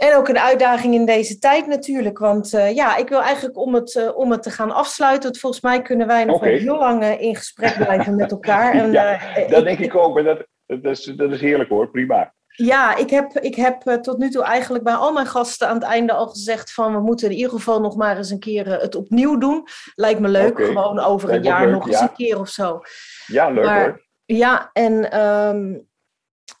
En 0.00 0.16
ook 0.16 0.28
een 0.28 0.38
uitdaging 0.38 0.94
in 0.94 1.04
deze 1.06 1.38
tijd 1.38 1.66
natuurlijk. 1.66 2.18
Want 2.18 2.54
eh, 2.54 2.74
ja, 2.74 2.96
ik 2.96 3.08
wil 3.08 3.22
eigenlijk 3.22 3.56
om 3.58 3.74
het, 3.74 3.96
eh, 3.96 4.16
om 4.16 4.30
het 4.30 4.42
te 4.42 4.50
gaan 4.50 4.70
afsluiten. 4.70 5.22
Want 5.22 5.38
volgens 5.38 5.62
mij 5.62 5.82
kunnen 5.82 6.06
wij 6.06 6.24
nog 6.24 6.40
heel 6.44 6.78
lang 6.78 7.02
eh, 7.02 7.20
in 7.20 7.36
gesprek 7.36 7.74
blijven 7.84 8.16
met 8.16 8.30
elkaar. 8.30 8.74
En, 8.74 8.92
Ja, 8.92 9.18
Dat 9.48 9.64
denk 9.64 9.78
ik 9.78 9.94
ook, 9.94 10.14
maar 10.14 10.22
dat, 10.22 10.46
dat, 10.66 10.84
is, 10.98 11.04
dat 11.04 11.32
is 11.32 11.40
heerlijk 11.40 11.68
hoor, 11.70 11.90
prima. 11.90 12.34
Ja, 12.46 12.96
ik 12.96 13.10
heb, 13.10 13.32
ik 13.32 13.54
heb 13.54 13.80
tot 13.80 14.18
nu 14.18 14.30
toe 14.30 14.42
eigenlijk 14.42 14.84
bij 14.84 14.94
al 14.94 15.12
mijn 15.12 15.26
gasten 15.26 15.68
aan 15.68 15.74
het 15.74 15.84
einde 15.84 16.12
al 16.12 16.26
gezegd 16.26 16.72
van 16.72 16.92
we 16.94 17.00
moeten 17.00 17.30
in 17.30 17.36
ieder 17.36 17.50
geval 17.50 17.80
nog 17.80 17.96
maar 17.96 18.16
eens 18.16 18.30
een 18.30 18.38
keer 18.38 18.80
het 18.80 18.94
opnieuw 18.94 19.38
doen. 19.38 19.64
Lijkt 19.94 20.20
me 20.20 20.28
leuk, 20.28 20.64
gewoon 20.64 20.98
over 20.98 21.28
een 21.28 21.34
lijkt 21.34 21.46
jaar 21.46 21.64
leuk, 21.64 21.74
nog 21.74 21.86
eens 21.86 22.00
een 22.00 22.12
keer 22.12 22.40
of 22.40 22.48
zo. 22.48 22.80
Ja, 23.26 23.50
leuk 23.50 23.64
Maar- 23.64 23.80
hoor. 23.84 24.06
Ja, 24.24 24.70
en 24.72 25.10
ehm, 25.10 25.78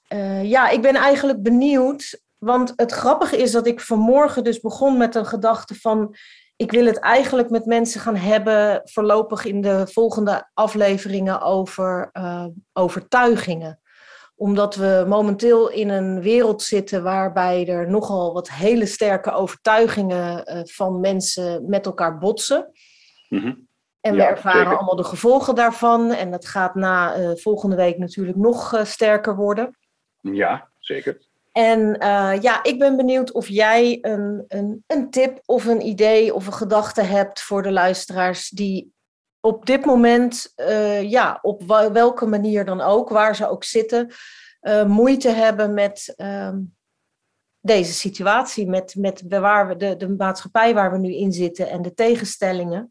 eh, 0.08 0.44
ja, 0.50 0.68
ik 0.68 0.82
ben 0.82 0.94
eigenlijk 0.94 1.42
benieuwd, 1.42 2.20
want 2.40 2.72
het 2.76 2.92
grappige 2.92 3.36
is 3.36 3.52
dat 3.52 3.66
ik 3.66 3.80
vanmorgen 3.80 4.44
dus 4.44 4.60
begon 4.60 4.96
met 4.96 5.14
een 5.14 5.26
gedachte 5.26 5.74
van 5.74 6.14
ik 6.56 6.70
wil 6.70 6.86
het 6.86 6.98
eigenlijk 6.98 7.50
met 7.50 7.66
mensen 7.66 8.00
gaan 8.00 8.16
hebben 8.16 8.80
voorlopig 8.84 9.44
in 9.44 9.60
de 9.60 9.86
volgende 9.86 10.50
afleveringen 10.54 11.40
over 11.40 12.08
eh, 12.12 12.46
overtuigingen 12.72 13.80
omdat 14.40 14.74
we 14.74 15.04
momenteel 15.08 15.70
in 15.70 15.88
een 15.88 16.20
wereld 16.22 16.62
zitten 16.62 17.02
waarbij 17.02 17.68
er 17.68 17.90
nogal 17.90 18.32
wat 18.32 18.50
hele 18.50 18.86
sterke 18.86 19.32
overtuigingen 19.32 20.44
eh, 20.44 20.60
van 20.64 21.00
mensen 21.00 21.68
met 21.68 21.86
elkaar 21.86 22.18
botsen. 22.18 22.70
Mhm. 23.28 23.54
En 24.00 24.12
we 24.12 24.20
Ja, 24.20 24.28
ervaren 24.28 24.60
zeker. 24.60 24.76
allemaal 24.76 24.96
de 24.96 25.04
gevolgen 25.04 25.54
daarvan. 25.54 26.12
En 26.12 26.30
dat 26.30 26.46
gaat 26.46 26.74
na 26.74 27.14
eh, 27.14 27.30
volgende 27.34 27.76
week 27.76 27.98
natuurlijk 27.98 28.36
nog 28.36 28.80
sterker 28.82 29.36
worden. 29.36 29.78
Ja, 30.20 30.70
zeker. 30.78 31.28
En 31.60 31.98
eh, 31.98 32.40
ja, 32.40 32.62
ik 32.62 32.78
ben 32.78 32.96
benieuwd 32.96 33.32
of 33.32 33.48
jij 33.48 33.98
een, 34.02 34.44
een, 34.48 34.84
een 34.86 35.10
tip 35.10 35.40
of 35.44 35.64
een 35.64 35.86
idee 35.86 36.34
of 36.34 36.46
een 36.46 36.52
gedachte 36.52 37.02
hebt 37.02 37.42
voor 37.42 37.62
de 37.62 37.72
luisteraars 37.72 38.48
die 38.48 38.92
op 39.40 39.66
dit 39.66 39.84
moment, 39.84 40.52
eh, 40.54 41.10
ja, 41.10 41.38
op 41.42 41.62
welke 41.92 42.26
manier 42.26 42.64
dan 42.64 42.80
ook, 42.80 43.08
waar 43.08 43.36
ze 43.36 43.48
ook 43.48 43.64
zitten, 43.64 44.12
eh, 44.60 44.84
moeite 44.84 45.28
hebben 45.28 45.74
met 45.74 46.12
ehm, 46.16 46.60
deze 47.60 47.92
situatie, 47.92 48.68
met, 48.68 48.94
met 48.94 49.22
waar 49.28 49.68
we 49.68 49.76
de, 49.76 49.96
de 49.96 50.08
maatschappij 50.08 50.74
waar 50.74 50.92
we 50.92 50.98
nu 50.98 51.14
in 51.14 51.32
zitten 51.32 51.68
en 51.68 51.82
de 51.82 51.94
tegenstellingen. 51.94 52.88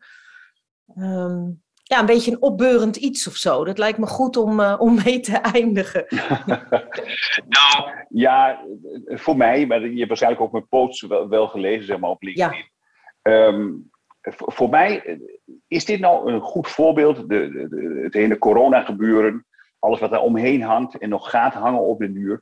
Ehm, 0.96 1.50
ja, 1.90 2.00
een 2.00 2.06
beetje 2.06 2.32
een 2.32 2.42
opbeurend 2.42 2.96
iets 2.96 3.28
of 3.28 3.34
zo. 3.36 3.66
Dat 3.66 3.78
lijkt 3.78 3.98
me 3.98 4.06
goed 4.08 4.38
om, 4.38 4.60
eh, 4.60 4.76
om 4.78 4.96
mee 5.04 5.20
te 5.20 5.38
eindigen. 5.56 6.06
Nou, 7.48 7.92
ja, 8.10 8.64
voor 9.06 9.38
mij, 9.38 9.66
maar 9.66 9.82
je 9.82 9.96
hebt 9.98 10.08
waarschijnlijk 10.08 10.42
ook 10.44 10.52
mijn 10.52 10.68
posts 10.68 11.02
wel, 11.02 11.30
wel 11.30 11.48
gelezen, 11.48 11.86
zeg 11.86 12.00
maar, 12.00 12.10
op 12.10 12.22
LinkedIn. 12.24 12.70
Ehm, 13.22 13.70
voor, 14.22 14.52
voor 14.54 14.70
mij 14.70 15.04
eh, 15.04 15.20
is 15.68 15.86
dit 15.86 16.00
nou 16.00 16.32
een 16.32 16.42
goed 16.42 16.68
voorbeeld, 16.68 17.16
de, 17.18 17.26
de, 17.28 17.68
de- 17.70 18.00
het 18.04 18.14
hele 18.14 18.38
corona-gebeuren, 18.38 19.46
alles 19.80 20.00
wat 20.00 20.10
daar 20.12 20.22
omheen 20.22 20.62
hangt 20.62 20.98
en 20.98 21.10
nog 21.10 21.30
gaat 21.30 21.54
hangen 21.54 21.82
op 21.82 22.00
de 22.00 22.12
duur. 22.12 22.42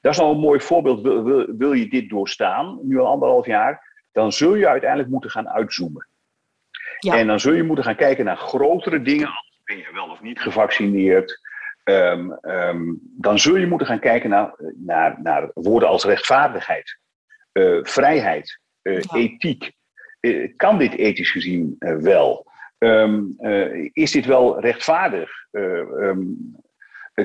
Dat 0.00 0.12
is 0.12 0.18
nou 0.18 0.32
een 0.34 0.40
mooi 0.40 0.60
voorbeeld. 0.60 1.00
Wil, 1.00 1.22
wil, 1.24 1.46
wil 1.56 1.72
je 1.72 1.88
dit 1.88 2.08
doorstaan, 2.10 2.78
nu 2.82 2.98
al 2.98 3.06
anderhalf 3.06 3.46
jaar, 3.46 4.04
dan 4.12 4.32
zul 4.32 4.54
je 4.54 4.68
uiteindelijk 4.68 5.10
moeten 5.10 5.30
gaan 5.30 5.48
uitzoomen. 5.48 6.06
Ja. 7.02 7.16
En 7.16 7.26
dan 7.26 7.40
zul 7.40 7.52
je 7.52 7.62
moeten 7.62 7.84
gaan 7.84 7.96
kijken 7.96 8.24
naar 8.24 8.36
grotere 8.36 9.02
dingen, 9.02 9.26
als 9.26 9.60
ben 9.64 9.76
je 9.76 9.88
wel 9.92 10.08
of 10.08 10.22
niet 10.22 10.40
gevaccineerd. 10.40 11.40
Ehm, 11.84 12.30
ehm, 12.32 12.82
dan 13.02 13.38
zul 13.38 13.56
je 13.56 13.66
moeten 13.66 13.86
gaan 13.86 13.98
kijken 14.00 14.30
naar, 14.30 14.54
naar, 14.74 15.18
naar 15.22 15.50
woorden 15.54 15.88
als 15.88 16.04
rechtvaardigheid, 16.04 16.98
eh, 17.52 17.78
vrijheid, 17.82 18.60
eh, 18.82 19.00
Ja. 19.00 19.16
ethiek. 19.18 19.72
Eh, 20.20 20.52
kan 20.56 20.78
dit 20.78 20.94
ethisch 20.94 21.30
gezien 21.30 21.76
eh, 21.78 21.96
wel? 21.96 22.46
Ehm, 22.78 23.20
eh, 23.38 23.88
is 23.92 24.10
dit 24.10 24.26
wel 24.26 24.60
rechtvaardig? 24.60 25.30
Eh, 25.50 25.80
eh, 26.08 26.16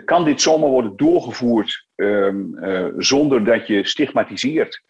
kan 0.06 0.26
dit 0.26 0.42
zomaar 0.42 0.70
worden 0.70 0.98
doorgevoerd 0.98 1.86
eh, 1.96 2.34
zonder 2.98 3.44
dat 3.44 3.68
je 3.68 3.86
stigmatiseert? 3.88 4.82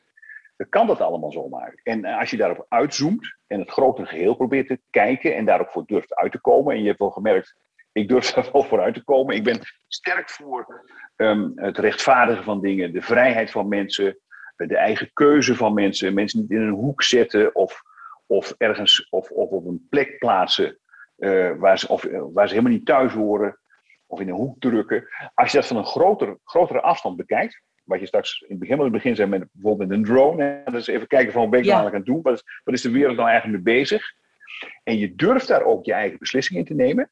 Eh, 0.58 0.68
Kan 0.70 0.88
dat 0.88 1.02
allemaal 1.02 1.32
zomaar? 1.32 1.80
En 1.84 2.06
eh, 2.06 2.20
als 2.20 2.30
je 2.30 2.38
daarop 2.38 2.66
uitzoomt 2.70 3.36
en 3.48 3.60
het 3.60 3.70
grotere 3.70 4.08
geheel 4.08 4.36
probeert 4.36 4.68
te 4.68 4.80
kijken 4.90 5.36
en 5.36 5.46
daar 5.46 5.62
ook 5.62 5.72
voor 5.72 5.86
durft 5.86 6.16
uit 6.16 6.32
te 6.32 6.42
komen, 6.42 6.74
en 6.74 6.82
je 6.82 6.88
hebt 6.88 7.00
wel 7.00 7.10
gemerkt, 7.10 7.56
ik 7.92 8.08
durf 8.08 8.32
daar 8.34 8.50
wel 8.52 8.64
voor 8.64 8.82
uit 8.82 8.94
te 8.94 9.04
komen. 9.04 9.36
Ik 9.36 9.44
ben 9.44 9.60
sterk 9.88 10.30
voor 10.30 10.86
ehm, 11.16 11.50
het 11.56 11.78
rechtvaardigen 11.78 12.44
van 12.44 12.62
dingen, 12.62 12.94
de 12.94 13.02
vrijheid 13.02 13.52
van 13.52 13.68
mensen, 13.68 14.20
de 14.56 14.78
eigen 14.78 15.10
keuze 15.14 15.56
van 15.56 15.74
mensen, 15.74 16.14
mensen 16.14 16.40
niet 16.40 16.50
in 16.50 16.62
een 16.62 16.74
hoek 16.74 17.04
zetten 17.04 17.56
of, 17.56 17.82
of 18.26 18.54
ergens 18.58 19.08
of, 19.10 19.30
of 19.32 19.50
op 19.50 19.66
een 19.66 19.88
plek 19.90 20.18
plaatsen 20.18 20.80
eh, 21.18 21.52
waar, 21.58 21.80
ze, 21.80 21.88
of, 21.88 22.04
eh, 22.06 22.22
waar 22.34 22.48
ze 22.48 22.54
helemaal 22.54 22.78
niet 22.78 22.86
thuis 22.86 23.14
horen 23.14 23.60
of 24.06 24.20
in 24.20 24.28
een 24.28 24.36
hoek 24.36 24.60
drukken. 24.60 25.08
Als 25.34 25.52
je 25.52 25.58
dat 25.58 25.68
van 25.68 25.78
een 25.78 25.86
groter, 25.86 26.38
grotere 26.44 26.82
afstand 26.82 27.18
bekijkt, 27.18 27.62
wat 27.88 28.00
je 28.00 28.06
straks 28.06 28.42
in 28.42 28.48
het 28.50 28.60
begin, 28.60 28.76
in 28.78 28.84
het 28.84 28.92
begin 28.92 29.16
zei 29.16 29.30
met 29.30 29.48
bijvoorbeeld 29.52 29.90
met 29.90 29.98
een 29.98 30.04
drone, 30.06 30.62
hè, 30.66 30.72
dus 30.72 30.88
even 30.88 31.08
kijken 31.08 31.32
van 31.34 31.42
wat 31.42 31.50
ben 31.52 31.60
ik 31.60 31.66
Ja. 31.66 31.76
nou 31.76 31.88
aan 31.88 31.94
het 31.94 32.06
doen, 32.06 32.22
wat 32.22 32.34
is, 32.34 32.44
wat 32.64 32.74
is 32.74 32.82
de 32.82 32.92
wereld 32.92 33.16
nou 33.18 33.30
eigenlijk 33.30 33.64
mee 33.64 33.76
bezig? 33.76 34.14
En 34.84 34.98
je 34.98 35.16
durft 35.16 35.48
daar 35.48 35.64
ook 35.64 35.86
je 35.86 35.94
eigen 35.94 36.18
beslissing 36.20 36.60
in 36.60 36.66
te 36.66 36.74
nemen. 36.74 37.10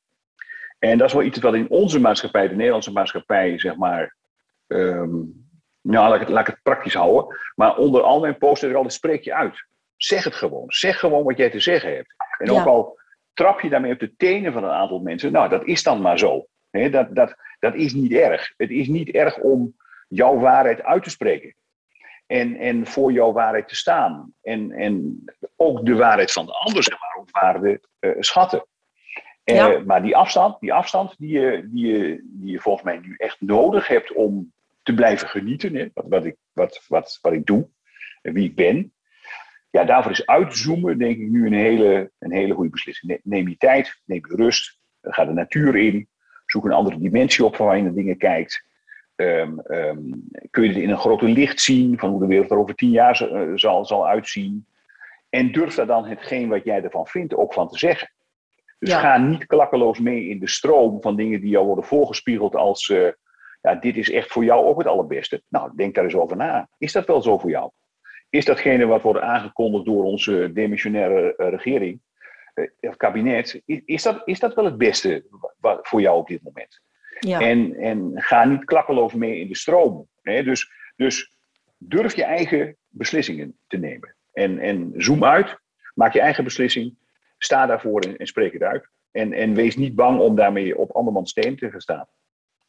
En 0.80 0.98
dat 0.98 1.08
is 1.08 1.14
wel 1.14 1.24
iets 1.24 1.40
wat 1.40 1.54
in 1.56 1.70
onze 1.70 2.00
maatschappij, 2.00 2.48
de 2.48 2.56
Nederlandse 2.56 2.92
maatschappij, 2.92 3.60
zeg 3.60 3.76
maar. 3.76 4.16
ehm, 4.68 5.16
nou, 5.82 6.08
laat 6.10 6.14
ik, 6.14 6.20
het, 6.20 6.30
laat 6.30 6.48
ik 6.48 6.54
het 6.54 6.64
praktisch 6.64 6.94
houden. 6.94 7.38
Maar 7.56 7.78
onder 7.78 8.02
al 8.02 8.20
mijn 8.20 8.36
ik 8.36 8.44
altijd: 8.52 8.94
spreek 8.94 9.24
je 9.24 9.34
uit. 9.34 9.66
Zeg 9.96 10.24
het 10.24 10.36
gewoon. 10.36 10.64
Zeg 10.68 11.00
gewoon 11.00 11.24
wat 11.24 11.38
jij 11.38 11.50
te 11.50 11.60
zeggen 11.60 11.96
hebt. 11.96 12.16
En 12.38 12.54
Ja. 12.54 12.60
ook 12.62 12.68
al 12.68 13.00
trap 13.34 13.60
je 13.62 13.70
daarmee 13.70 13.94
op 13.94 14.00
de 14.00 14.16
tenen 14.16 14.54
van 14.54 14.64
een 14.64 14.70
aantal 14.70 15.00
mensen, 15.00 15.32
nou, 15.32 15.50
dat 15.50 15.66
is 15.66 15.84
dan 15.84 16.02
maar 16.02 16.20
zo. 16.20 16.46
dat, 16.72 17.16
dat, 17.16 17.36
dat 17.60 17.76
is 17.76 17.94
niet 17.94 18.12
erg. 18.12 18.54
Het 18.58 18.70
is 18.70 18.88
niet 18.88 19.10
erg 19.10 19.38
om 19.38 19.76
jouw 20.08 20.38
waarheid 20.38 20.84
uit 20.84 21.04
te 21.04 21.10
spreken. 21.10 21.56
En, 22.28 22.56
en 22.56 22.86
voor 22.86 23.12
jouw 23.12 23.32
waarheid 23.32 23.68
te 23.68 23.76
staan. 23.76 24.34
En, 24.42 24.72
en 24.72 25.24
ook 25.56 25.86
de 25.86 25.96
waarheid 25.96 26.32
van 26.32 26.46
de 26.46 26.54
ander, 26.54 26.84
zeg 26.84 27.00
maar, 27.00 27.18
ook 27.20 27.32
waarde 27.32 27.82
uh, 28.00 28.12
schatten. 28.20 28.66
Uh, 29.46 29.82
Maar 29.84 30.02
die 30.02 30.16
afstand, 30.16 30.60
die, 30.60 30.74
afstand 30.74 31.18
die, 31.18 31.40
je, 31.40 31.70
die, 31.72 31.88
je, 31.88 32.22
die 32.24 32.52
je 32.52 32.60
volgens 32.60 32.86
mij 32.86 32.98
nu 32.98 33.14
echt 33.18 33.42
nodig 33.42 33.88
hebt 33.88 34.14
om 34.14 34.54
te 34.84 34.94
blijven 34.94 35.28
genieten, 35.28 35.76
hè, 35.76 35.88
wat, 35.94 36.06
wat, 36.08 36.26
ik, 36.26 36.36
wat, 36.54 36.86
wat, 36.88 37.20
wat 37.22 37.34
ik 37.34 37.46
doe 37.46 37.70
en 38.22 38.34
wie 38.34 38.50
ik 38.50 38.56
ben. 38.56 38.94
Ja, 39.70 39.84
daarvoor 39.84 40.12
is 40.12 40.26
uitzoomen, 40.26 40.98
denk 40.98 41.18
ik, 41.18 41.28
nu 41.28 41.46
een 41.46 41.54
hele, 41.54 42.12
een 42.20 42.32
hele 42.32 42.54
goede 42.54 42.70
beslissing. 42.70 43.20
Neem 43.24 43.48
je 43.48 43.58
tijd, 43.58 44.02
neem 44.06 44.22
je 44.28 44.36
rust, 44.36 44.80
ga 45.02 45.26
de 45.26 45.34
natuur 45.34 45.76
in, 45.76 46.08
zoek 46.46 46.66
een 46.66 46.72
andere 46.72 47.00
dimensie 47.00 47.46
op 47.46 47.58
waar 47.58 47.78
je 47.78 47.84
naar 47.84 47.94
dingen 47.94 48.18
kijkt. 48.18 48.66
Um, 49.16 49.62
um, 49.68 50.30
kun 50.50 50.64
je 50.64 50.70
het 50.70 50.78
in 50.78 50.90
een 50.90 50.98
groter 50.98 51.30
licht 51.30 51.62
zien 51.62 52.00
van 52.00 52.10
hoe 52.10 52.20
de 52.20 52.28
wereld 52.28 52.52
er 52.52 52.58
over 52.58 52.76
tien 52.76 52.90
jaar 52.90 53.30
uh, 53.32 53.52
zal, 53.56 53.86
zal 53.86 54.08
uitzien. 54.08 54.66
En 55.30 55.52
durf 55.52 55.76
daar 55.76 55.86
dan 55.86 56.06
hetgeen 56.06 56.50
wat 56.50 56.64
jij 56.64 56.84
ervan 56.84 57.08
vindt 57.08 57.36
ook 57.36 57.54
van 57.54 57.70
te 57.70 57.78
zeggen. 57.78 58.12
Dus 58.80 58.94
ga 58.94 59.18
niet 59.18 59.46
klakkeloos 59.46 60.00
mee 60.00 60.28
in 60.28 60.40
de 60.40 60.50
stroom 60.50 61.02
van 61.02 61.16
dingen 61.16 61.42
die 61.42 61.50
jou 61.50 61.66
worden 61.66 61.86
voorgespiegeld 61.86 62.56
als 62.56 62.90
uh, 62.90 63.12
ja, 63.62 63.76
dit 63.76 63.98
is 63.98 64.12
echt 64.12 64.32
voor 64.32 64.44
jou 64.44 64.66
ook 64.66 64.78
het 64.78 64.88
allerbeste. 64.88 65.42
Nou, 65.48 65.72
denk 65.76 65.96
daar 65.96 66.04
eens 66.04 66.16
over 66.16 66.38
na. 66.38 66.70
Is 66.78 66.92
dat 66.92 67.08
wel 67.08 67.22
zo 67.22 67.38
voor 67.38 67.50
jou? 67.50 67.72
Is 68.30 68.46
datgene 68.46 68.86
wat 68.86 69.02
wordt 69.02 69.20
aangekondigd 69.20 69.86
door 69.86 70.04
onze 70.04 70.52
demissionaire 70.54 71.34
uh, 71.38 71.50
regering, 71.50 72.02
of 72.80 72.98
kabinet, 72.98 73.62
is, 73.66 73.82
is, 73.86 74.04
dat, 74.04 74.22
is 74.26 74.40
dat 74.40 74.54
wel 74.54 74.66
het 74.66 74.78
beste 74.78 75.26
voor 75.82 76.02
jou 76.02 76.18
op 76.18 76.28
dit 76.28 76.44
moment? 76.44 76.82
Ja. 77.20 77.40
En, 77.40 77.76
en 77.76 78.12
ga 78.16 78.46
niet 78.46 78.66
klakkeloos 78.66 79.14
mee 79.14 79.40
in 79.40 79.48
de 79.48 79.56
stroom. 79.56 80.08
Hè? 80.22 80.44
Dus, 80.44 80.72
dus 80.96 81.32
durf 81.78 82.16
je 82.16 82.24
eigen 82.24 82.76
beslissingen 82.90 83.58
te 83.68 83.78
nemen. 83.78 84.16
En, 84.34 84.60
en 84.60 84.94
zoom 84.98 85.24
uit, 85.24 85.58
maak 85.94 86.14
je 86.14 86.22
eigen 86.22 86.44
beslissing, 86.44 86.96
sta 87.38 87.66
daarvoor 87.66 88.02
en, 88.02 88.18
en 88.18 88.28
spreek 88.28 88.54
het 88.54 88.64
uit. 88.64 88.88
En, 89.12 89.34
en 89.34 89.54
wees 89.54 89.76
niet 89.76 89.96
bang 89.96 90.20
om 90.20 90.36
daarmee 90.36 90.78
op 90.78 90.92
andermans 90.92 91.30
steen 91.30 91.58
te 91.58 91.70
gaan 91.70 91.82
staan. 91.82 92.08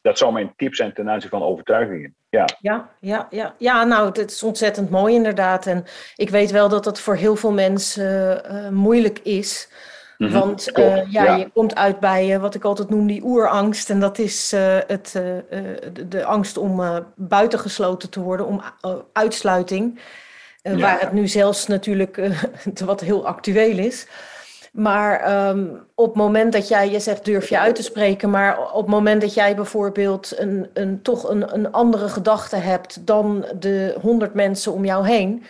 Dat 0.01 0.17
zou 0.17 0.33
mijn 0.33 0.53
tip 0.55 0.75
zijn 0.75 0.93
ten 0.93 1.09
aanzien 1.09 1.29
van 1.29 1.41
overtuigingen. 1.43 2.15
Ja, 2.29 2.45
ja, 2.59 2.89
ja, 2.99 3.27
ja. 3.29 3.55
ja 3.57 3.83
nou, 3.83 4.07
het 4.07 4.31
is 4.31 4.43
ontzettend 4.43 4.89
mooi 4.89 5.13
inderdaad. 5.13 5.65
En 5.65 5.85
ik 6.15 6.29
weet 6.29 6.51
wel 6.51 6.69
dat 6.69 6.83
dat 6.83 6.99
voor 6.99 7.15
heel 7.15 7.35
veel 7.35 7.51
mensen 7.51 8.41
uh, 8.45 8.69
moeilijk 8.69 9.19
is. 9.19 9.71
Mm 10.17 10.27
-hmm. 10.27 10.39
Want 10.39 10.77
uh, 10.77 11.11
ja, 11.11 11.23
ja, 11.23 11.35
je 11.35 11.49
komt 11.53 11.75
uit 11.75 11.99
bij 11.99 12.33
uh, 12.33 12.37
wat 12.37 12.55
ik 12.55 12.63
altijd 12.63 12.89
noem 12.89 13.07
die 13.07 13.23
oerangst. 13.23 13.89
En 13.89 13.99
dat 13.99 14.17
is 14.17 14.53
uh, 14.53 14.77
het, 14.87 15.11
de, 15.13 16.07
de, 16.07 16.25
angst 16.25 16.57
om 16.57 17.05
buitengesloten 17.15 18.09
te 18.09 18.19
worden, 18.19 18.45
om 18.45 18.61
uitsluiting. 19.13 19.99
Ja. 20.61 20.77
Waar 20.77 20.99
het 20.99 21.11
nu 21.11 21.27
zelfs 21.27 21.67
natuurlijk 21.67 22.29
wat 22.85 23.01
heel 23.01 23.27
actueel 23.27 23.77
is. 23.77 24.07
Maar 24.77 25.47
um, 25.47 25.87
op 25.95 26.05
het 26.05 26.15
moment 26.15 26.53
dat 26.53 26.67
jij, 26.67 26.89
je 26.91 26.99
zegt 26.99 27.25
durf 27.25 27.49
je 27.49 27.59
uit 27.59 27.75
te 27.75 27.83
spreken, 27.83 28.29
maar 28.29 28.71
op 28.71 28.81
het 28.81 28.91
moment 28.95 29.21
dat 29.21 29.33
jij 29.33 29.55
bijvoorbeeld 29.55 30.33
een, 30.39 30.69
een, 30.73 31.01
toch 31.01 31.29
een, 31.29 31.53
een 31.53 31.71
andere 31.71 32.09
gedachte 32.09 32.55
hebt 32.55 33.07
dan 33.07 33.45
de 33.59 33.95
honderd 34.01 34.33
mensen 34.33 34.73
om 34.73 34.85
jou 34.85 35.07
heen, 35.07 35.43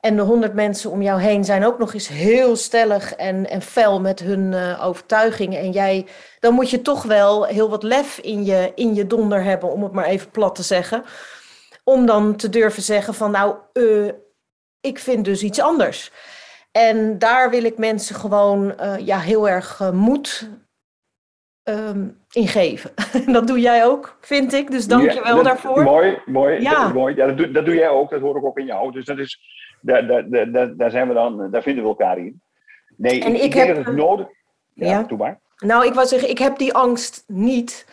en 0.00 0.16
de 0.16 0.22
honderd 0.22 0.54
mensen 0.54 0.90
om 0.90 1.02
jou 1.02 1.20
heen 1.20 1.44
zijn 1.44 1.64
ook 1.64 1.78
nog 1.78 1.94
eens 1.94 2.08
heel 2.08 2.56
stellig 2.56 3.14
en, 3.14 3.50
en 3.50 3.62
fel 3.62 4.00
met 4.00 4.20
hun 4.20 4.52
uh, 4.52 4.86
overtuigingen. 4.86 5.58
En 5.58 5.70
jij, 5.70 6.06
dan 6.38 6.54
moet 6.54 6.70
je 6.70 6.82
toch 6.82 7.02
wel 7.02 7.44
heel 7.44 7.70
wat 7.70 7.82
lef 7.82 8.18
in 8.18 8.44
je, 8.44 8.72
in 8.74 8.94
je 8.94 9.06
donder 9.06 9.42
hebben, 9.42 9.72
om 9.72 9.82
het 9.82 9.92
maar 9.92 10.04
even 10.04 10.30
plat 10.30 10.54
te 10.54 10.62
zeggen. 10.62 11.04
Om 11.84 12.06
dan 12.06 12.36
te 12.36 12.48
durven 12.48 12.82
zeggen 12.82 13.14
van 13.14 13.30
nou, 13.30 13.56
uh, 13.72 14.12
ik 14.80 14.98
vind 14.98 15.24
dus 15.24 15.42
iets 15.42 15.60
anders. 15.60 16.10
En 16.72 17.18
daar 17.18 17.50
wil 17.50 17.64
ik 17.64 17.78
mensen 17.78 18.14
gewoon 18.14 18.74
uh, 18.80 18.98
ja, 18.98 19.18
heel 19.18 19.48
erg 19.48 19.92
moed 19.92 20.50
um, 21.64 22.24
in 22.30 22.48
geven. 22.48 22.90
dat 23.32 23.46
doe 23.46 23.60
jij 23.60 23.86
ook, 23.86 24.16
vind 24.20 24.52
ik. 24.52 24.70
Dus 24.70 24.86
dank 24.86 25.10
je 25.10 25.22
wel 25.22 25.36
ja, 25.36 25.42
daarvoor. 25.42 25.82
Mooi, 25.82 26.18
mooi. 26.26 26.60
Ja. 26.60 26.84
Dat, 26.84 26.94
mooi. 26.94 27.16
Ja, 27.16 27.26
dat, 27.26 27.36
doe, 27.36 27.50
dat 27.50 27.64
doe 27.64 27.74
jij 27.74 27.88
ook. 27.88 28.10
Dat 28.10 28.20
hoor 28.20 28.36
ik 28.36 28.44
ook 28.44 28.58
in 28.58 28.66
jou. 28.66 28.92
Dus 28.92 29.04
dat 29.04 29.18
is 29.18 29.38
daar, 29.80 30.06
daar, 30.06 30.50
daar, 30.50 30.76
daar, 30.76 30.90
zijn 30.90 31.08
we 31.08 31.14
dan, 31.14 31.50
daar 31.50 31.62
vinden 31.62 31.82
we 31.82 31.88
elkaar 31.88 32.18
in. 32.18 32.42
Nee, 32.96 33.24
en 33.24 33.34
ik, 33.34 33.42
ik, 33.42 33.54
heb, 33.54 33.76
dat 33.76 33.84
het 33.84 33.96
nodig 33.96 34.28
ja, 34.74 34.86
ja. 34.86 35.02
Doe 35.02 35.18
maar. 35.18 35.40
Nou, 35.56 35.86
ik 35.86 35.94
wou 35.94 36.06
zeggen, 36.06 36.30
ik 36.30 36.38
heb 36.38 36.58
die 36.58 36.74
angst 36.74 37.24
niet. 37.26 37.86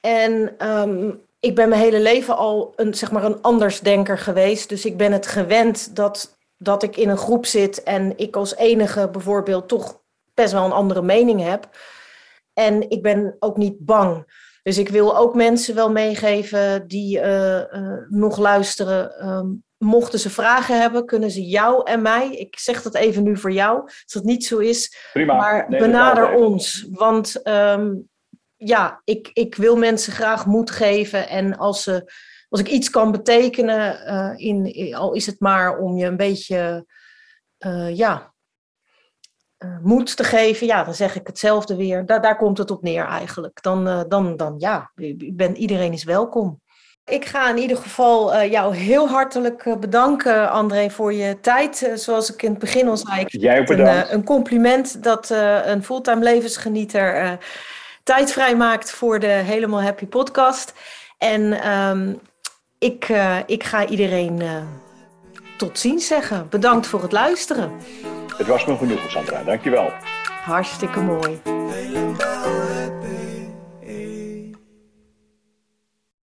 En 0.00 0.66
um, 0.68 1.20
ik 1.40 1.54
ben 1.54 1.68
mijn 1.68 1.80
hele 1.80 2.00
leven 2.00 2.36
al 2.36 2.72
een, 2.76 2.94
zeg 2.94 3.10
maar 3.10 3.24
een 3.24 3.42
andersdenker 3.42 4.18
geweest. 4.18 4.68
Dus 4.68 4.84
ik 4.84 4.96
ben 4.96 5.12
het 5.12 5.26
gewend 5.26 5.96
dat, 5.96 6.38
dat 6.56 6.82
ik 6.82 6.96
in 6.96 7.08
een 7.08 7.16
groep 7.16 7.46
zit 7.46 7.82
en 7.82 8.18
ik 8.18 8.36
als 8.36 8.56
enige 8.56 9.08
bijvoorbeeld 9.08 9.68
toch 9.68 10.00
best 10.34 10.52
wel 10.52 10.64
een 10.64 10.72
andere 10.72 11.02
mening 11.02 11.42
heb. 11.42 11.68
En 12.52 12.90
ik 12.90 13.02
ben 13.02 13.36
ook 13.38 13.56
niet 13.56 13.78
bang. 13.78 14.36
Dus 14.62 14.78
ik 14.78 14.88
wil 14.88 15.16
ook 15.16 15.34
mensen 15.34 15.74
wel 15.74 15.90
meegeven 15.90 16.88
die 16.88 17.18
uh, 17.18 17.62
uh, 17.72 17.92
nog 18.08 18.38
luisteren. 18.38 19.28
Um, 19.28 19.64
mochten 19.78 20.18
ze 20.18 20.30
vragen 20.30 20.80
hebben, 20.80 21.06
kunnen 21.06 21.30
ze 21.30 21.46
jou 21.46 21.90
en 21.90 22.02
mij, 22.02 22.30
ik 22.30 22.58
zeg 22.58 22.82
dat 22.82 22.94
even 22.94 23.22
nu 23.22 23.36
voor 23.36 23.52
jou, 23.52 23.80
als 23.82 24.12
dat 24.12 24.24
niet 24.24 24.44
zo 24.44 24.58
is, 24.58 24.96
Prima. 25.12 25.36
maar 25.36 25.68
nee, 25.68 25.80
benader 25.80 26.32
ons. 26.32 26.86
Want 26.90 27.46
um, 27.48 28.08
ja, 28.56 29.00
ik, 29.04 29.30
ik 29.32 29.54
wil 29.54 29.76
mensen 29.76 30.12
graag 30.12 30.46
moed 30.46 30.70
geven 30.70 31.28
en 31.28 31.56
als, 31.56 31.82
ze, 31.82 32.12
als 32.48 32.60
ik 32.60 32.68
iets 32.68 32.90
kan 32.90 33.12
betekenen, 33.12 34.08
uh, 34.08 34.46
in, 34.46 34.94
al 34.94 35.12
is 35.12 35.26
het 35.26 35.40
maar 35.40 35.78
om 35.78 35.96
je 35.96 36.06
een 36.06 36.16
beetje, 36.16 36.86
uh, 37.66 37.96
ja, 37.96 38.34
uh, 39.58 39.78
moed 39.82 40.16
te 40.16 40.24
geven, 40.24 40.66
ja, 40.66 40.84
dan 40.84 40.94
zeg 40.94 41.16
ik 41.16 41.26
hetzelfde 41.26 41.76
weer. 41.76 42.06
Daar, 42.06 42.22
daar 42.22 42.36
komt 42.36 42.58
het 42.58 42.70
op 42.70 42.82
neer 42.82 43.04
eigenlijk. 43.04 43.62
Dan, 43.62 44.04
dan, 44.08 44.36
dan 44.36 44.54
ja, 44.58 44.92
ben, 45.34 45.56
iedereen 45.56 45.92
is 45.92 46.04
welkom. 46.04 46.60
Ik 47.08 47.24
ga 47.24 47.50
in 47.50 47.58
ieder 47.58 47.76
geval 47.76 48.34
uh, 48.34 48.50
jou 48.50 48.76
heel 48.76 49.08
hartelijk 49.08 49.64
uh, 49.64 49.76
bedanken, 49.76 50.50
André, 50.50 50.90
voor 50.90 51.12
je 51.12 51.40
tijd. 51.40 51.82
Uh, 51.82 51.94
zoals 51.94 52.32
ik 52.32 52.42
in 52.42 52.50
het 52.50 52.58
begin 52.58 52.88
al 52.88 52.96
zei, 52.96 53.20
ik 53.20 53.28
Jij 53.30 53.68
een, 53.68 54.12
een, 54.12 54.24
compliment 54.24 55.02
dat 55.02 55.30
een 55.64 55.84
fulltime 55.84 56.22
levensgenieter 56.22 57.38
tijd 58.02 58.32
vrijmaakt 58.32 58.90
voor 58.90 59.18
de 59.18 59.26
Helemaal 59.26 59.82
Happy 59.82 60.06
podcast. 60.06 60.74
En 61.18 61.70
um, 61.72 62.20
ik, 62.78 63.12
ik 63.46 63.64
ga 63.64 63.86
iedereen 63.86 64.42
tot 65.56 65.78
ziens 65.78 66.06
zeggen. 66.06 66.46
Bedankt 66.50 66.86
voor 66.86 67.02
het 67.02 67.12
luisteren. 67.12 67.72
Het 68.36 68.46
was 68.46 68.64
me 68.64 68.76
genoeg, 68.76 69.10
Sandra. 69.10 69.42
Dankjewel. 69.42 69.92
Hartstikke 70.44 71.00
mooi. 71.00 71.40